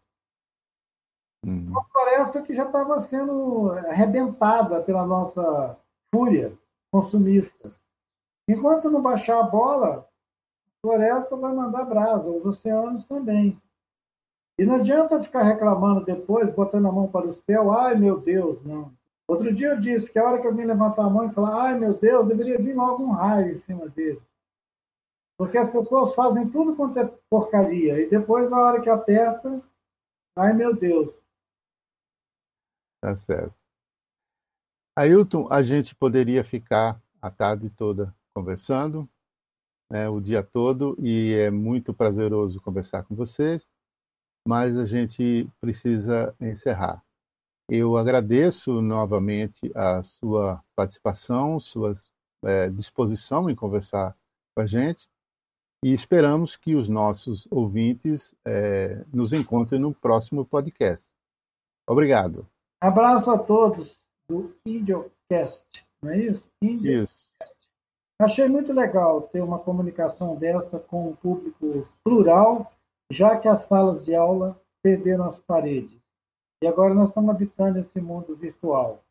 Uhum. 1.45 1.67
Uma 1.69 1.83
floresta 1.85 2.41
que 2.41 2.55
já 2.55 2.65
estava 2.65 3.01
sendo 3.03 3.71
arrebentada 3.87 4.81
pela 4.81 5.05
nossa 5.05 5.77
fúria 6.13 6.57
consumista. 6.91 7.69
Enquanto 8.49 8.89
não 8.89 9.01
baixar 9.01 9.39
a 9.39 9.43
bola, 9.43 10.09
floresta 10.85 11.35
vai 11.35 11.51
mandar 11.51 11.83
brasa, 11.85 12.29
os 12.29 12.45
oceanos 12.45 13.07
também. 13.07 13.59
E 14.57 14.63
não 14.63 14.75
adianta 14.75 15.21
ficar 15.21 15.41
reclamando 15.41 16.05
depois, 16.05 16.53
botando 16.53 16.87
a 16.87 16.91
mão 16.91 17.07
para 17.07 17.25
o 17.27 17.33
céu, 17.33 17.71
ai 17.71 17.95
meu 17.95 18.21
Deus, 18.21 18.63
não. 18.63 18.93
Outro 19.27 19.51
dia 19.51 19.69
eu 19.69 19.79
disse 19.79 20.11
que 20.11 20.19
a 20.19 20.23
hora 20.23 20.39
que 20.39 20.45
alguém 20.45 20.65
levantar 20.65 21.05
a 21.05 21.09
mão 21.09 21.25
e 21.25 21.33
falar, 21.33 21.63
ai 21.63 21.79
meu 21.79 21.99
Deus, 21.99 22.27
deveria 22.27 22.59
vir 22.59 22.75
logo 22.75 23.03
um 23.03 23.11
raio 23.11 23.55
em 23.55 23.59
cima 23.59 23.89
dele. 23.89 24.21
Porque 25.37 25.57
as 25.57 25.69
pessoas 25.69 26.13
fazem 26.13 26.47
tudo 26.49 26.75
quanto 26.75 26.99
é 26.99 27.11
porcaria, 27.29 27.99
e 27.99 28.07
depois, 28.07 28.53
a 28.53 28.59
hora 28.59 28.81
que 28.81 28.89
aperta, 28.89 29.61
ai 30.37 30.53
meu 30.53 30.75
Deus. 30.75 31.11
Tá 33.01 33.15
certo. 33.15 33.55
Ailton, 34.95 35.51
a 35.51 35.63
gente 35.63 35.95
poderia 35.95 36.43
ficar 36.43 37.01
a 37.19 37.31
tarde 37.31 37.69
toda 37.71 38.15
conversando, 38.33 39.09
né, 39.95 40.09
o 40.09 40.19
dia 40.19 40.43
todo 40.43 40.97
e 40.99 41.33
é 41.33 41.49
muito 41.49 41.93
prazeroso 41.93 42.59
conversar 42.59 43.03
com 43.03 43.15
vocês, 43.15 43.69
mas 44.45 44.75
a 44.75 44.83
gente 44.83 45.47
precisa 45.61 46.35
encerrar. 46.41 47.01
Eu 47.69 47.95
agradeço 47.95 48.81
novamente 48.81 49.71
a 49.73 50.03
sua 50.03 50.61
participação, 50.75 51.61
sua 51.61 51.95
é, 52.43 52.69
disposição 52.69 53.49
em 53.49 53.55
conversar 53.55 54.13
com 54.53 54.63
a 54.63 54.67
gente 54.67 55.07
e 55.81 55.93
esperamos 55.93 56.57
que 56.57 56.75
os 56.75 56.89
nossos 56.89 57.47
ouvintes 57.49 58.35
é, 58.45 59.01
nos 59.13 59.31
encontrem 59.31 59.79
no 59.79 59.93
próximo 59.93 60.45
podcast. 60.45 61.05
Obrigado. 61.87 62.45
Abraço 62.81 63.31
a 63.31 63.39
todos 63.39 63.97
do 64.29 64.53
Indiocast, 64.65 65.85
não 66.01 66.11
é 66.11 66.19
isso? 66.19 66.51
Isso. 66.61 67.31
Achei 68.17 68.47
muito 68.47 68.71
legal 68.71 69.23
ter 69.23 69.41
uma 69.41 69.59
comunicação 69.59 70.37
dessa 70.37 70.79
com 70.79 71.09
um 71.09 71.15
público 71.15 71.85
plural, 72.01 72.71
já 73.11 73.37
que 73.37 73.47
as 73.47 73.63
salas 73.63 74.05
de 74.05 74.15
aula 74.15 74.59
perderam 74.81 75.25
as 75.25 75.39
paredes. 75.39 75.99
E 76.63 76.67
agora 76.67 76.93
nós 76.93 77.09
estamos 77.09 77.29
habitando 77.29 77.77
esse 77.77 77.99
mundo 77.99 78.33
virtual. 78.35 79.03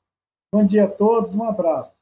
Bom 0.51 0.65
dia 0.65 0.85
a 0.85 0.91
todos, 0.91 1.35
um 1.35 1.45
abraço. 1.45 1.95